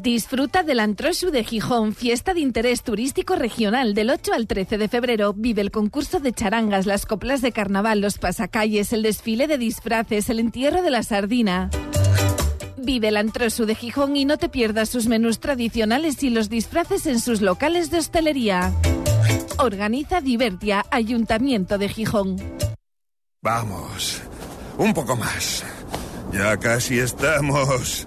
Disfruta 0.00 0.62
del 0.62 0.78
Antrosu 0.78 1.32
de 1.32 1.42
Gijón, 1.42 1.92
fiesta 1.92 2.32
de 2.32 2.38
interés 2.38 2.84
turístico 2.84 3.34
regional 3.34 3.94
del 3.94 4.10
8 4.10 4.32
al 4.32 4.46
13 4.46 4.78
de 4.78 4.86
febrero. 4.86 5.34
Vive 5.36 5.60
el 5.60 5.72
concurso 5.72 6.20
de 6.20 6.32
charangas, 6.32 6.86
las 6.86 7.04
coplas 7.04 7.42
de 7.42 7.50
carnaval, 7.50 8.00
los 8.00 8.16
pasacalles, 8.18 8.92
el 8.92 9.02
desfile 9.02 9.48
de 9.48 9.58
disfraces, 9.58 10.30
el 10.30 10.38
entierro 10.38 10.82
de 10.82 10.92
la 10.92 11.02
sardina. 11.02 11.68
Vive 12.76 13.08
el 13.08 13.16
Antrosu 13.16 13.66
de 13.66 13.74
Gijón 13.74 14.14
y 14.14 14.24
no 14.24 14.38
te 14.38 14.48
pierdas 14.48 14.88
sus 14.88 15.08
menús 15.08 15.40
tradicionales 15.40 16.22
y 16.22 16.30
los 16.30 16.48
disfraces 16.48 17.06
en 17.06 17.18
sus 17.18 17.40
locales 17.40 17.90
de 17.90 17.98
hostelería. 17.98 18.72
Organiza 19.58 20.20
Divertia, 20.20 20.86
Ayuntamiento 20.92 21.76
de 21.76 21.88
Gijón. 21.88 22.36
Vamos, 23.42 24.22
un 24.76 24.94
poco 24.94 25.16
más. 25.16 25.64
Ya 26.32 26.56
casi 26.56 27.00
estamos 27.00 28.06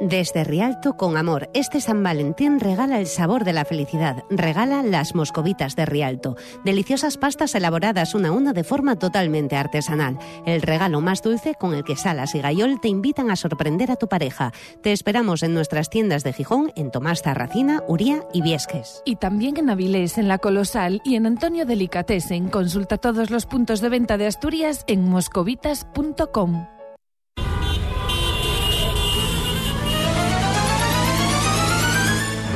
Desde 0.00 0.44
Rialto 0.44 0.94
con 0.96 1.18
amor, 1.18 1.50
este 1.52 1.78
San 1.82 2.02
Valentín 2.02 2.58
regala 2.58 2.98
el 2.98 3.06
sabor 3.06 3.44
de 3.44 3.52
la 3.52 3.66
felicidad. 3.66 4.24
Regala 4.30 4.82
las 4.82 5.14
moscovitas 5.14 5.76
de 5.76 5.84
Rialto. 5.84 6.36
Deliciosas 6.64 7.18
pastas 7.18 7.54
elaboradas 7.54 8.14
una 8.14 8.30
a 8.30 8.32
una 8.32 8.54
de 8.54 8.64
forma 8.64 8.96
totalmente 8.96 9.56
artesanal. 9.56 10.18
El 10.46 10.62
regalo 10.62 11.02
más 11.02 11.20
dulce 11.20 11.54
con 11.54 11.74
el 11.74 11.84
que 11.84 11.96
Salas 11.96 12.34
y 12.34 12.40
Gayol 12.40 12.80
te 12.80 12.88
invitan 12.88 13.30
a 13.30 13.36
sorprender 13.36 13.90
a 13.90 13.96
tu 13.96 14.08
pareja. 14.08 14.52
Te 14.82 14.92
esperamos 14.92 15.42
en 15.42 15.52
nuestras 15.52 15.90
tiendas 15.90 16.24
de 16.24 16.32
Gijón, 16.32 16.72
en 16.76 16.90
Tomás 16.90 17.20
Tarracina, 17.20 17.82
Uría 17.86 18.24
y 18.32 18.40
Viesques. 18.40 19.02
Y 19.04 19.16
también 19.16 19.58
en 19.58 19.68
Avilés, 19.68 20.16
en 20.16 20.28
La 20.28 20.38
Colosal 20.38 21.02
y 21.04 21.16
en 21.16 21.26
Antonio 21.26 21.66
Delicatessen. 21.66 22.48
Consulta 22.48 22.96
todos 22.96 23.28
los 23.28 23.44
puntos 23.44 23.82
de 23.82 23.90
venta 23.90 24.16
de 24.16 24.26
Asturias 24.26 24.82
en 24.86 25.04
moscovitas.com. 25.04 26.79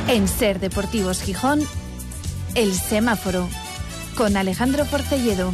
En 0.07 0.27
Ser 0.27 0.59
Deportivos 0.59 1.23
Gijón, 1.23 1.61
El 2.53 2.73
Semáforo, 2.73 3.49
con 4.15 4.37
Alejandro 4.37 4.85
Forcelledo. 4.85 5.51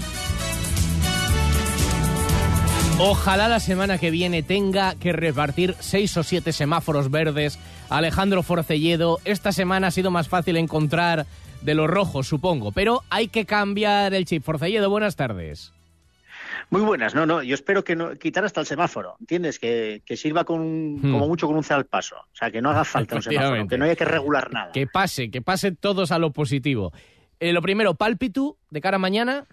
Ojalá 2.99 3.47
la 3.47 3.61
semana 3.61 3.97
que 3.97 4.11
viene 4.11 4.43
tenga 4.43 4.95
que 4.95 5.13
repartir 5.13 5.75
seis 5.79 6.17
o 6.17 6.23
siete 6.23 6.51
semáforos 6.51 7.09
verdes. 7.09 7.59
Alejandro 7.89 8.43
Forcelledo, 8.43 9.19
esta 9.23 9.53
semana 9.53 9.87
ha 9.87 9.91
sido 9.91 10.11
más 10.11 10.27
fácil 10.27 10.57
encontrar 10.57 11.25
de 11.61 11.73
los 11.73 11.89
rojos, 11.89 12.27
supongo, 12.27 12.73
pero 12.73 13.03
hay 13.09 13.29
que 13.29 13.45
cambiar 13.45 14.13
el 14.13 14.25
chip. 14.25 14.43
Forcelledo, 14.43 14.89
buenas 14.89 15.15
tardes. 15.15 15.71
Muy 16.71 16.81
buenas, 16.81 17.13
no, 17.13 17.25
no, 17.25 17.43
yo 17.43 17.53
espero 17.53 17.83
que 17.83 17.97
no 17.97 18.15
quitar 18.15 18.45
hasta 18.45 18.61
el 18.61 18.65
semáforo, 18.65 19.17
¿entiendes? 19.19 19.59
Que, 19.59 20.01
sirva 20.15 20.45
con, 20.45 20.95
Hmm. 20.95 21.11
como 21.11 21.27
mucho 21.27 21.45
con 21.45 21.57
un 21.57 21.65
al 21.69 21.85
paso, 21.85 22.15
o 22.15 22.35
sea, 22.35 22.49
que 22.49 22.61
no 22.61 22.69
haga 22.69 22.85
falta 22.85 23.17
un 23.17 23.21
semáforo, 23.21 23.67
que 23.67 23.77
no 23.77 23.83
haya 23.83 23.95
que 23.97 24.05
regular 24.05 24.53
nada. 24.53 24.71
Que 24.71 24.87
pase, 24.87 25.29
que 25.29 25.41
pase 25.41 25.73
todos 25.73 26.13
a 26.13 26.17
lo 26.17 26.31
positivo. 26.31 26.93
Eh, 27.41 27.51
lo 27.51 27.61
primero, 27.61 27.95
pálpitu 27.95 28.57
de 28.69 28.79
cara 28.79 28.95
a 28.95 28.99
mañana. 28.99 29.45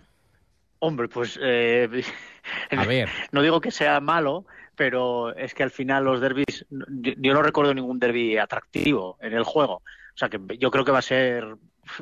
Hombre, 0.79 1.09
pues 1.09 1.37
eh, 1.43 1.89
A 2.71 2.85
ver. 2.85 3.09
no 3.33 3.43
digo 3.43 3.61
que 3.61 3.73
sea 3.73 3.99
malo, 3.99 4.47
pero 4.77 5.35
es 5.35 5.55
que 5.55 5.65
al 5.65 5.73
final 5.73 6.05
los 6.05 6.21
derbis, 6.21 6.67
yo, 6.71 7.13
yo 7.17 7.35
no 7.35 7.43
recuerdo 7.43 7.75
ningún 7.75 7.99
derby 7.99 8.39
atractivo 8.39 9.19
en 9.21 9.33
el 9.33 9.43
juego. 9.43 9.83
O 10.15 10.17
sea 10.19 10.29
que 10.29 10.39
yo 10.59 10.71
creo 10.71 10.85
que 10.85 10.93
va 10.93 11.01
a 11.01 11.03
ser, 11.03 11.57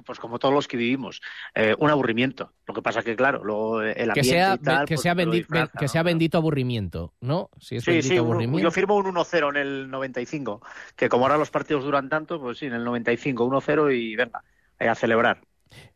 pues 0.05 0.19
como 0.19 0.39
todos 0.39 0.55
los 0.55 0.69
que 0.69 0.77
vivimos, 0.77 1.21
eh, 1.55 1.75
un 1.79 1.91
aburrimiento. 1.91 2.53
Lo 2.67 2.75
que 2.75 2.83
pasa 2.83 3.03
que, 3.03 3.17
claro, 3.17 3.43
luego 3.45 3.83
el 3.83 4.11
ambiente 4.11 4.21
Que 4.21 4.25
sea, 4.25 4.55
y 4.55 4.59
tal, 4.59 4.87
que, 4.87 4.95
pues, 4.95 5.03
sea 5.03 5.15
lo 5.15 5.23
bendi- 5.23 5.37
disfraza, 5.37 5.79
que 5.79 5.85
¿no? 5.85 5.89
sea 5.89 6.03
bendito 6.03 6.39
aburrimiento, 6.39 7.15
¿no? 7.21 7.51
Si 7.59 7.77
es 7.77 7.85
Sí, 7.85 8.03
sí, 8.03 8.15
un- 8.19 8.27
aburrimiento. 8.27 8.59
yo 8.63 8.71
firmo 8.71 8.97
un 8.97 9.07
1-0 9.07 9.51
en 9.51 9.57
el 9.57 9.91
95, 9.91 10.61
que 10.97 11.09
como 11.09 11.25
ahora 11.25 11.39
los 11.39 11.51
partidos 11.51 11.85
duran 11.85 12.09
tanto, 12.09 12.41
pues 12.41 12.59
sí, 12.59 12.67
en 12.67 12.75
el 12.75 12.85
95, 12.85 13.45
1-0 13.45 13.91
y 13.93 14.17
venga, 14.17 14.43
eh, 14.79 14.89
a 14.89 14.95
celebrar. 14.95 15.41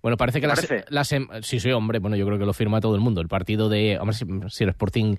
Bueno, 0.02 0.16
parece 0.16 0.38
que 0.40 0.42
¿Te 0.42 0.48
la, 0.48 0.54
parece? 0.54 0.84
la 0.88 1.02
sem- 1.02 1.42
sí, 1.42 1.60
sí, 1.60 1.70
hombre, 1.70 2.00
bueno, 2.00 2.16
yo 2.16 2.26
creo 2.26 2.38
que 2.38 2.44
lo 2.46 2.52
firma 2.52 2.80
todo 2.80 2.94
el 2.96 3.00
mundo. 3.00 3.20
El 3.20 3.28
partido 3.28 3.68
de, 3.68 3.98
hombre, 4.00 4.16
si, 4.16 4.24
si 4.48 4.64
el 4.64 4.70
Sporting 4.70 5.16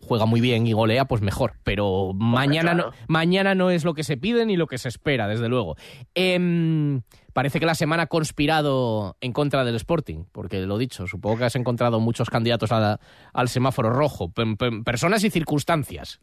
juega 0.00 0.26
muy 0.26 0.40
bien 0.40 0.66
y 0.66 0.72
golea, 0.72 1.04
pues 1.06 1.22
mejor. 1.22 1.54
Pero 1.64 2.12
mañana 2.14 2.72
claro. 2.72 2.90
no, 2.90 2.96
mañana 3.08 3.54
no 3.54 3.70
es 3.70 3.84
lo 3.84 3.94
que 3.94 4.04
se 4.04 4.16
pide 4.16 4.44
ni 4.46 4.56
lo 4.56 4.66
que 4.66 4.78
se 4.78 4.88
espera, 4.88 5.28
desde 5.28 5.48
luego. 5.48 5.76
Em, 6.14 7.02
parece 7.32 7.60
que 7.60 7.66
la 7.66 7.74
semana 7.74 8.04
ha 8.04 8.06
conspirado 8.06 9.16
en 9.20 9.32
contra 9.32 9.64
del 9.64 9.76
Sporting, 9.76 10.24
porque 10.32 10.60
lo 10.60 10.78
dicho, 10.78 11.06
supongo 11.06 11.38
que 11.38 11.44
has 11.44 11.56
encontrado 11.56 12.00
muchos 12.00 12.30
candidatos 12.30 12.72
a 12.72 13.00
al 13.32 13.48
semáforo 13.48 13.90
rojo, 13.90 14.32
personas 14.84 15.24
y 15.24 15.30
circunstancias. 15.30 16.20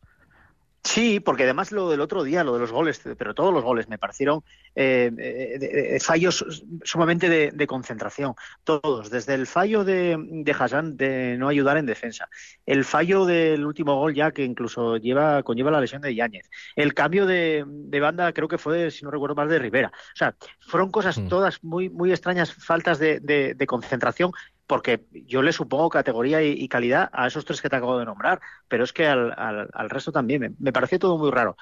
Sí, 0.83 1.19
porque 1.19 1.43
además 1.43 1.71
lo 1.71 1.89
del 1.89 1.99
otro 2.01 2.23
día, 2.23 2.43
lo 2.43 2.53
de 2.53 2.59
los 2.61 2.71
goles, 2.71 3.01
pero 3.17 3.33
todos 3.35 3.53
los 3.53 3.63
goles 3.63 3.89
me 3.89 3.97
parecieron 3.97 4.43
eh, 4.75 5.11
eh, 5.17 5.57
de- 5.59 5.67
de- 5.91 5.99
fallos 5.99 6.63
sumamente 6.83 7.27
de, 7.29 7.51
de 7.51 7.67
concentración. 7.67 8.33
Todos, 8.63 9.09
desde 9.09 9.33
el 9.33 9.45
fallo 9.45 9.83
de, 9.83 10.17
de 10.17 10.51
Hassan 10.57 10.95
de 10.95 11.35
no 11.37 11.49
ayudar 11.49 11.77
en 11.77 11.85
defensa, 11.85 12.29
el 12.65 12.85
fallo 12.85 13.25
del 13.25 13.65
último 13.65 13.95
gol 13.95 14.13
ya 14.15 14.31
que 14.31 14.43
incluso 14.45 14.95
lleva 14.97 15.43
conlleva 15.43 15.69
la 15.69 15.81
lesión 15.81 16.01
de 16.01 16.15
Yáñez, 16.15 16.49
el 16.75 16.93
cambio 16.93 17.25
de, 17.25 17.65
banda 17.99 18.31
creo 18.33 18.47
que 18.47 18.57
fue, 18.57 18.89
si 18.89 19.03
no 19.03 19.11
recuerdo 19.11 19.35
mal, 19.35 19.49
de 19.49 19.59
Rivera. 19.59 19.91
O 19.93 20.15
sea, 20.15 20.35
fueron 20.61 20.91
cosas 20.91 21.21
todas 21.27 21.61
muy, 21.63 21.89
muy 21.89 22.11
extrañas, 22.11 22.53
faltas 22.53 22.99
de 22.99 23.65
concentración 23.67 24.31
porque 24.69 25.07
yo 25.11 25.41
le 25.41 25.51
supongo 25.53 25.89
categoría 25.89 26.43
y, 26.43 26.51
y 26.53 26.69
calidad 26.69 27.09
a 27.11 27.27
esos 27.27 27.43
tres 27.45 27.61
que 27.61 27.69
te 27.69 27.75
acabo 27.77 27.99
de 27.99 28.05
nombrar, 28.05 28.39
pero 28.69 28.85
es 28.85 28.93
que 28.93 29.07
al, 29.07 29.33
al- 29.37 29.69
al 29.73 29.89
resto 29.89 30.13
también. 30.13 30.41
Me, 30.41 30.51
me 30.59 30.73
pareció 30.73 30.99
todo 30.99 31.17
muy 31.17 31.31
raro. 31.31 31.57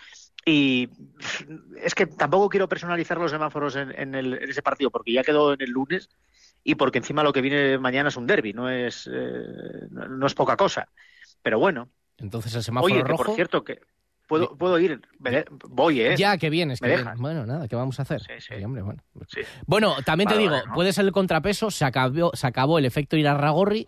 Y 0.45 0.89
es 1.81 1.95
que 1.95 2.05
tampoco 2.07 2.49
quiero 2.49 2.69
personalizar 2.69 3.17
los 3.17 3.31
semáforos 3.31 3.75
en, 3.77 3.91
en 3.99 4.15
el- 4.15 4.33
en 4.43 4.49
ese 4.49 4.61
partido, 4.61 4.91
porque 4.91 5.13
ya 5.13 5.23
quedó 5.23 5.53
en 5.53 5.61
el 5.61 5.71
lunes 5.71 6.09
y 6.63 6.75
porque 6.75 6.99
encima 6.99 7.23
lo 7.23 7.33
que 7.33 7.41
viene 7.41 7.77
mañana 7.77 8.09
es 8.09 8.17
un 8.17 8.27
derby, 8.27 8.53
no 8.53 8.69
es, 8.69 9.09
eh, 9.11 9.87
no, 9.91 10.27
es 10.27 10.33
poca 10.35 10.57
cosa. 10.57 10.89
Pero 11.41 11.59
bueno. 11.59 11.89
Entonces 12.17 12.53
el 12.55 12.63
semáforo 12.63 12.93
Oye, 12.93 13.03
que 13.03 13.09
rojo. 13.11 13.23
por 13.23 13.35
cierto, 13.35 13.63
que 13.63 13.79
puedo, 14.27 14.55
puedo 14.57 14.77
ir, 14.79 15.01
me 15.19 15.45
voy, 15.69 16.01
¿eh? 16.01 16.15
Ya, 16.17 16.37
que 16.37 16.49
vienes, 16.49 16.81
¿Me 16.81 16.89
que 16.89 16.95
vienes. 16.97 17.17
Bueno, 17.17 17.45
nada, 17.45 17.67
¿qué 17.67 17.75
vamos 17.75 17.99
a 17.99 18.03
hacer? 18.03 18.21
Sí, 18.39 18.63
hombre, 18.63 18.81
bueno. 18.81 19.01
Sí. 19.27 19.41
Bueno, 19.65 19.95
también 20.05 20.29
te 20.29 20.37
digo, 20.37 20.51
vale, 20.51 20.67
¿no? 20.67 20.73
puede 20.73 20.93
ser 20.93 21.05
el 21.05 21.11
contrapeso, 21.11 21.71
se 21.71 21.85
acabó, 21.85 22.31
se 22.33 22.45
acabó 22.47 22.77
el 22.79 22.85
efecto 22.85 23.15
Irarragorri. 23.17 23.87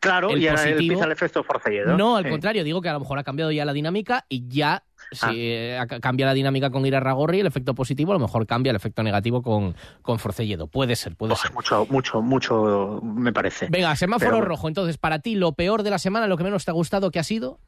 Claro, 0.00 0.28
el 0.28 0.42
y 0.42 0.48
ahora 0.48 0.60
positivo- 0.62 0.80
empieza 0.80 1.04
el 1.06 1.12
efecto 1.12 1.42
Forcelledo. 1.44 1.96
No, 1.96 2.16
al 2.18 2.24
Sí. 2.24 2.30
contrario, 2.30 2.62
digo 2.62 2.82
que 2.82 2.90
a 2.90 2.92
lo 2.92 3.00
mejor 3.00 3.18
ha 3.18 3.24
cambiado 3.24 3.50
ya 3.52 3.64
la 3.64 3.72
dinámica 3.72 4.26
y 4.28 4.46
ya 4.48 4.82
Ah. 5.22 5.30
si 5.30 5.50
eh, 5.50 5.78
ca- 5.88 5.98
cambia 6.00 6.26
la 6.26 6.34
dinámica 6.34 6.68
con 6.68 6.84
Irarragorri, 6.84 7.40
el 7.40 7.46
efecto 7.46 7.74
positivo, 7.74 8.12
a 8.12 8.16
lo 8.16 8.20
mejor 8.20 8.46
cambia 8.46 8.68
el 8.68 8.76
efecto 8.76 9.02
negativo 9.02 9.40
con, 9.40 9.74
con 10.02 10.18
Forcelledo. 10.18 10.66
Puede 10.66 10.94
ser, 10.96 11.16
puede 11.16 11.34
ser. 11.36 11.52
Mucho, 11.54 11.86
mucho, 11.88 12.20
mucho 12.20 13.00
me 13.02 13.32
parece. 13.32 13.68
Venga, 13.70 13.96
semáforo 13.96 14.32
Pero 14.32 14.44
rojo. 14.44 14.68
Entonces, 14.68 14.98
para 14.98 15.20
ti, 15.20 15.36
lo 15.36 15.52
peor 15.52 15.82
de 15.82 15.88
la 15.90 15.98
semana, 15.98 16.26
lo 16.26 16.36
que 16.36 16.44
menos 16.44 16.66
te 16.66 16.70
ha 16.70 16.74
gustado, 16.74 17.10
¿qué 17.10 17.18
ha 17.18 17.24
sido? 17.24 17.58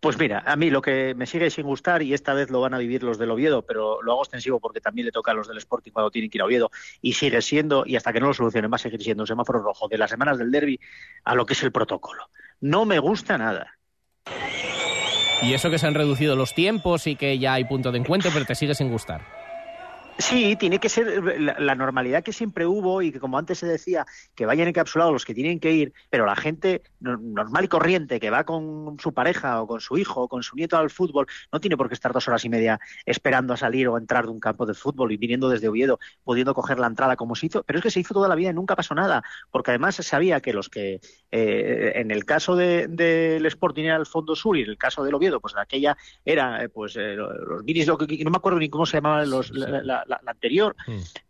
Pues 0.00 0.18
mira, 0.18 0.42
a 0.46 0.56
mí 0.56 0.70
lo 0.70 0.80
que 0.80 1.14
me 1.14 1.26
sigue 1.26 1.50
sin 1.50 1.66
gustar, 1.66 2.00
y 2.00 2.14
esta 2.14 2.32
vez 2.32 2.48
lo 2.48 2.62
van 2.62 2.72
a 2.72 2.78
vivir 2.78 3.02
los 3.02 3.18
del 3.18 3.30
Oviedo, 3.30 3.66
pero 3.66 4.00
lo 4.00 4.12
hago 4.12 4.22
extensivo 4.22 4.58
porque 4.58 4.80
también 4.80 5.04
le 5.04 5.12
toca 5.12 5.32
a 5.32 5.34
los 5.34 5.46
del 5.46 5.58
Sporting 5.58 5.92
cuando 5.92 6.10
tienen 6.10 6.30
que 6.30 6.38
ir 6.38 6.42
a 6.42 6.46
Oviedo, 6.46 6.70
y 7.02 7.12
sigue 7.12 7.42
siendo, 7.42 7.84
y 7.84 7.96
hasta 7.96 8.10
que 8.10 8.18
no 8.18 8.28
lo 8.28 8.34
solucionen, 8.34 8.72
va 8.72 8.76
a 8.76 8.78
seguir 8.78 9.02
siendo 9.02 9.24
un 9.24 9.26
semáforo 9.26 9.60
rojo 9.60 9.88
de 9.88 9.98
las 9.98 10.08
semanas 10.08 10.38
del 10.38 10.50
derby 10.50 10.80
a 11.24 11.34
lo 11.34 11.44
que 11.44 11.52
es 11.52 11.62
el 11.62 11.70
protocolo. 11.70 12.30
No 12.60 12.86
me 12.86 12.98
gusta 12.98 13.36
nada. 13.36 13.76
Y 15.42 15.52
eso 15.52 15.70
que 15.70 15.78
se 15.78 15.86
han 15.86 15.94
reducido 15.94 16.34
los 16.34 16.54
tiempos 16.54 17.06
y 17.06 17.16
que 17.16 17.38
ya 17.38 17.52
hay 17.54 17.64
punto 17.64 17.92
de 17.92 17.98
encuentro, 17.98 18.30
pero 18.32 18.46
te 18.46 18.54
sigue 18.54 18.74
sin 18.74 18.90
gustar. 18.90 19.39
Sí, 20.20 20.54
tiene 20.56 20.78
que 20.78 20.90
ser 20.90 21.40
la, 21.40 21.58
la 21.58 21.74
normalidad 21.74 22.22
que 22.22 22.34
siempre 22.34 22.66
hubo 22.66 23.00
y 23.00 23.10
que, 23.10 23.18
como 23.18 23.38
antes 23.38 23.58
se 23.58 23.66
decía, 23.66 24.04
que 24.34 24.44
vayan 24.44 24.68
encapsulados 24.68 25.14
los 25.14 25.24
que 25.24 25.32
tienen 25.34 25.58
que 25.60 25.72
ir, 25.72 25.94
pero 26.10 26.26
la 26.26 26.36
gente 26.36 26.82
no- 27.00 27.16
normal 27.16 27.64
y 27.64 27.68
corriente 27.68 28.20
que 28.20 28.28
va 28.28 28.44
con 28.44 28.98
su 29.00 29.14
pareja 29.14 29.62
o 29.62 29.66
con 29.66 29.80
su 29.80 29.96
hijo 29.96 30.22
o 30.24 30.28
con 30.28 30.42
su 30.42 30.56
nieto 30.56 30.76
al 30.76 30.90
fútbol 30.90 31.26
no 31.50 31.58
tiene 31.58 31.78
por 31.78 31.88
qué 31.88 31.94
estar 31.94 32.12
dos 32.12 32.28
horas 32.28 32.44
y 32.44 32.50
media 32.50 32.78
esperando 33.06 33.54
a 33.54 33.56
salir 33.56 33.88
o 33.88 33.96
a 33.96 33.98
entrar 33.98 34.24
de 34.26 34.30
un 34.32 34.40
campo 34.40 34.66
de 34.66 34.74
fútbol 34.74 35.10
y 35.10 35.16
viniendo 35.16 35.48
desde 35.48 35.68
Oviedo, 35.68 35.98
pudiendo 36.22 36.52
coger 36.54 36.78
la 36.78 36.88
entrada 36.88 37.16
como 37.16 37.34
se 37.34 37.46
hizo. 37.46 37.62
Pero 37.64 37.78
es 37.78 37.82
que 37.82 37.90
se 37.90 38.00
hizo 38.00 38.12
toda 38.12 38.28
la 38.28 38.34
vida 38.34 38.50
y 38.50 38.54
nunca 38.54 38.76
pasó 38.76 38.94
nada, 38.94 39.22
porque 39.50 39.70
además 39.70 39.94
se 39.94 40.02
sabía 40.02 40.40
que 40.40 40.52
los 40.52 40.68
que, 40.68 41.00
eh, 41.30 41.92
en 41.94 42.10
el 42.10 42.26
caso 42.26 42.56
de- 42.56 42.88
del 42.88 43.46
Sporting 43.46 43.84
era 43.84 43.96
el 43.96 44.04
Fondo 44.06 44.36
Sur 44.36 44.58
y 44.58 44.62
en 44.62 44.68
el 44.70 44.76
caso 44.76 45.02
del 45.02 45.14
Oviedo, 45.14 45.40
pues 45.40 45.54
aquella 45.56 45.96
era 46.26 46.62
eh, 46.62 46.68
pues 46.68 46.94
eh, 46.96 47.14
los 47.16 47.64
minis, 47.64 47.86
lo 47.86 47.96
que- 47.96 48.22
no 48.22 48.30
me 48.30 48.36
acuerdo 48.36 48.58
ni 48.58 48.68
cómo 48.68 48.84
se 48.84 48.98
llamaban 48.98 49.30
los, 49.30 49.50
la, 49.52 49.82
la- 49.82 50.04
la- 50.10 50.20
la 50.22 50.32
anterior, 50.32 50.76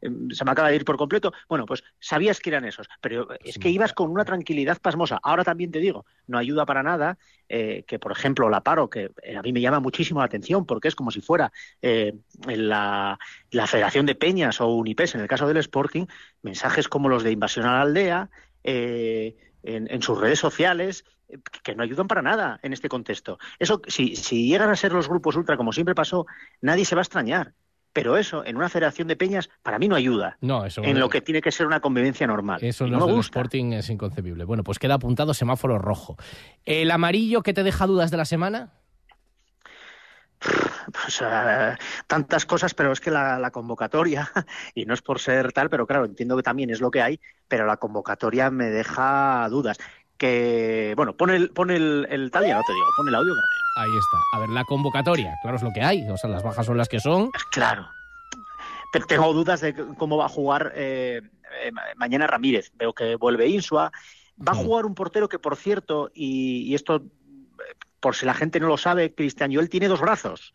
eh, 0.02 0.10
se 0.32 0.44
me 0.44 0.50
acaba 0.50 0.70
de 0.70 0.76
ir 0.76 0.84
por 0.84 0.96
completo. 0.96 1.32
Bueno, 1.48 1.66
pues 1.66 1.84
sabías 2.00 2.40
que 2.40 2.50
eran 2.50 2.64
esos, 2.64 2.88
pero 3.00 3.28
es 3.44 3.58
que 3.58 3.68
ibas 3.68 3.92
con 3.92 4.10
una 4.10 4.24
tranquilidad 4.24 4.78
pasmosa. 4.80 5.20
Ahora 5.22 5.44
también 5.44 5.70
te 5.70 5.78
digo, 5.78 6.04
no 6.26 6.38
ayuda 6.38 6.66
para 6.66 6.82
nada 6.82 7.18
eh, 7.48 7.84
que, 7.86 7.98
por 7.98 8.12
ejemplo, 8.12 8.48
la 8.48 8.62
paro, 8.62 8.88
que 8.90 9.10
eh, 9.22 9.36
a 9.36 9.42
mí 9.42 9.52
me 9.52 9.60
llama 9.60 9.80
muchísimo 9.80 10.20
la 10.20 10.26
atención 10.26 10.66
porque 10.66 10.88
es 10.88 10.94
como 10.96 11.10
si 11.10 11.20
fuera 11.20 11.52
eh, 11.82 12.14
la, 12.46 13.18
la 13.50 13.66
Federación 13.66 14.06
de 14.06 14.14
Peñas 14.14 14.60
o 14.60 14.68
Unipes, 14.68 15.14
en 15.14 15.20
el 15.20 15.28
caso 15.28 15.46
del 15.46 15.58
Sporting, 15.58 16.06
mensajes 16.42 16.88
como 16.88 17.08
los 17.08 17.22
de 17.22 17.32
invasión 17.32 17.66
a 17.66 17.72
la 17.74 17.82
aldea. 17.82 18.30
eh, 18.64 19.36
en, 19.62 19.90
en 19.90 20.00
sus 20.02 20.18
redes 20.18 20.38
sociales 20.38 21.04
que 21.62 21.74
no 21.74 21.82
ayudan 21.82 22.08
para 22.08 22.22
nada 22.22 22.58
en 22.62 22.72
este 22.72 22.88
contexto. 22.88 23.38
Eso, 23.58 23.82
si, 23.86 24.16
si 24.16 24.48
llegan 24.48 24.70
a 24.70 24.74
ser 24.76 24.92
los 24.92 25.06
grupos 25.08 25.36
ultra, 25.36 25.56
como 25.58 25.72
siempre 25.72 25.94
pasó, 25.94 26.26
nadie 26.62 26.84
se 26.86 26.94
va 26.94 27.02
a 27.02 27.04
extrañar. 27.04 27.52
Pero 27.92 28.16
eso, 28.16 28.44
en 28.44 28.56
una 28.56 28.68
federación 28.68 29.08
de 29.08 29.16
peñas, 29.16 29.50
para 29.62 29.78
mí 29.78 29.88
no 29.88 29.96
ayuda. 29.96 30.36
No, 30.40 30.64
eso 30.64 30.82
En 30.84 31.00
lo 31.00 31.08
que 31.08 31.20
tiene 31.20 31.40
que 31.42 31.50
ser 31.50 31.66
una 31.66 31.80
convivencia 31.80 32.26
normal. 32.26 32.60
Eso 32.62 32.86
Y 32.86 32.90
no 32.90 33.06
me 33.06 33.12
gusta. 33.12 33.38
Sporting 33.38 33.72
es 33.72 33.90
inconcebible. 33.90 34.44
Bueno, 34.44 34.62
pues 34.62 34.78
queda 34.78 34.94
apuntado 34.94 35.34
semáforo 35.34 35.78
rojo. 35.78 36.16
¿El 36.64 36.90
amarillo 36.90 37.42
que 37.42 37.52
te 37.52 37.62
deja 37.62 37.86
dudas 37.86 38.10
de 38.10 38.16
la 38.16 38.24
semana? 38.24 38.72
Pues, 40.90 41.22
eh, 41.24 41.76
tantas 42.08 42.46
cosas, 42.46 42.74
pero 42.74 42.90
es 42.90 43.00
que 43.00 43.10
la, 43.12 43.38
la 43.38 43.50
convocatoria, 43.52 44.32
y 44.74 44.86
no 44.86 44.94
es 44.94 45.02
por 45.02 45.20
ser 45.20 45.52
tal, 45.52 45.70
pero 45.70 45.86
claro, 45.86 46.04
entiendo 46.04 46.36
que 46.36 46.42
también 46.42 46.70
es 46.70 46.80
lo 46.80 46.90
que 46.90 47.00
hay, 47.00 47.20
pero 47.46 47.64
la 47.64 47.76
convocatoria 47.76 48.50
me 48.50 48.70
deja 48.70 49.46
dudas. 49.50 49.78
Que, 50.20 50.92
bueno, 50.96 51.14
pon 51.16 51.30
el, 51.30 51.48
pon 51.48 51.70
el, 51.70 52.06
el 52.10 52.30
tal, 52.30 52.46
ya 52.46 52.56
no 52.56 52.62
te 52.66 52.74
digo, 52.74 52.86
pon 52.94 53.08
el 53.08 53.14
audio. 53.14 53.32
que. 53.32 53.80
Ahí 53.80 53.88
está. 53.96 54.18
A 54.36 54.40
ver, 54.40 54.50
la 54.50 54.64
convocatoria, 54.64 55.38
claro, 55.40 55.56
es 55.56 55.62
lo 55.62 55.72
que 55.72 55.80
hay. 55.82 56.06
O 56.10 56.16
sea, 56.18 56.28
las 56.28 56.42
bajas 56.42 56.66
son 56.66 56.76
las 56.76 56.88
que 56.90 57.00
son. 57.00 57.30
Claro. 57.50 57.88
Pero 58.92 59.06
tengo 59.06 59.32
dudas 59.32 59.62
de 59.62 59.74
cómo 59.96 60.18
va 60.18 60.26
a 60.26 60.28
jugar 60.28 60.72
eh, 60.74 61.22
eh, 61.62 61.72
ma- 61.72 61.82
mañana 61.96 62.26
Ramírez. 62.26 62.70
Veo 62.74 62.92
que 62.92 63.14
vuelve 63.16 63.48
Insua. 63.48 63.90
Va 64.46 64.52
a 64.52 64.56
jugar 64.56 64.84
un 64.84 64.94
portero 64.94 65.26
que, 65.28 65.38
por 65.38 65.56
cierto, 65.56 66.10
y, 66.14 66.64
y 66.64 66.74
esto, 66.74 66.96
eh, 66.96 67.74
por 68.00 68.14
si 68.14 68.26
la 68.26 68.34
gente 68.34 68.60
no 68.60 68.66
lo 68.68 68.76
sabe, 68.76 69.14
Cristian 69.14 69.54
Joel 69.54 69.70
tiene 69.70 69.88
dos 69.88 70.00
brazos. 70.02 70.52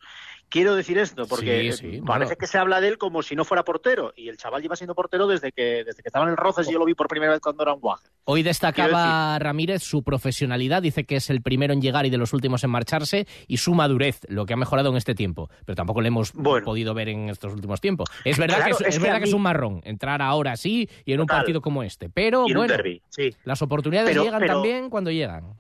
Quiero 0.49 0.75
decir 0.75 0.97
esto, 0.97 1.27
porque 1.27 1.71
Sí, 1.73 1.77
sí, 1.77 1.95
eh, 1.97 2.01
parece 2.05 2.35
que 2.37 2.47
se 2.47 2.57
habla 2.57 2.79
de 2.79 2.87
él 2.89 2.97
como 2.97 3.23
si 3.23 3.35
no 3.35 3.43
fuera 3.43 3.63
portero. 3.63 4.13
Y 4.15 4.29
el 4.29 4.37
chaval 4.37 4.61
lleva 4.61 4.75
siendo 4.75 4.95
portero 4.95 5.27
desde 5.27 5.51
que, 5.51 5.83
desde 5.83 6.01
que 6.01 6.07
estaba 6.07 6.25
en 6.25 6.31
el 6.31 6.37
Roces 6.37 6.69
y 6.69 6.73
yo 6.73 6.79
lo 6.79 6.85
vi 6.85 6.93
por 6.93 7.07
primera 7.07 7.31
vez 7.31 7.41
cuando 7.41 7.63
era 7.63 7.73
un 7.73 7.79
guaje. 7.81 8.07
Hoy 8.25 8.41
destacaba 8.43 9.37
Ramírez 9.39 9.83
su 9.83 10.03
profesionalidad, 10.03 10.81
dice 10.81 11.03
que 11.03 11.17
es 11.17 11.29
el 11.29 11.41
primero 11.41 11.73
en 11.73 11.81
llegar 11.81 12.05
y 12.05 12.09
de 12.09 12.17
los 12.17 12.33
últimos 12.33 12.63
en 12.63 12.69
marcharse, 12.69 13.27
y 13.47 13.57
su 13.57 13.73
madurez, 13.73 14.21
lo 14.29 14.45
que 14.45 14.53
ha 14.53 14.57
mejorado 14.57 14.89
en 14.89 14.97
este 14.97 15.15
tiempo. 15.15 15.49
Pero 15.65 15.75
tampoco 15.75 16.01
le 16.01 16.07
hemos 16.07 16.31
podido 16.31 16.93
ver 16.93 17.09
en 17.09 17.29
estos 17.29 17.53
últimos 17.53 17.81
tiempos. 17.81 18.09
Es 18.23 18.37
verdad, 18.37 18.57
Claro, 18.57 18.77
que, 18.77 18.83
es, 18.83 18.89
es 18.89 18.95
es 18.95 18.99
que 18.99 19.03
verdad 19.03 19.19
que 19.19 19.25
es 19.27 19.33
un 19.33 19.41
marrón 19.41 19.81
entrar 19.83 20.21
ahora 20.21 20.55
sí 20.57 20.89
y 21.05 21.13
en 21.13 21.19
un 21.21 21.27
partido 21.27 21.61
como 21.61 21.83
este. 21.83 22.09
Pero 22.09 22.45
bueno, 22.53 22.75
sí. 23.09 23.35
las 23.43 23.61
oportunidades 23.61 24.09
Pero- 24.09 24.23
llegan 24.23 24.39
pero- 24.39 24.53
también 24.53 24.89
cuando 24.89 25.11
llegan. 25.11 25.53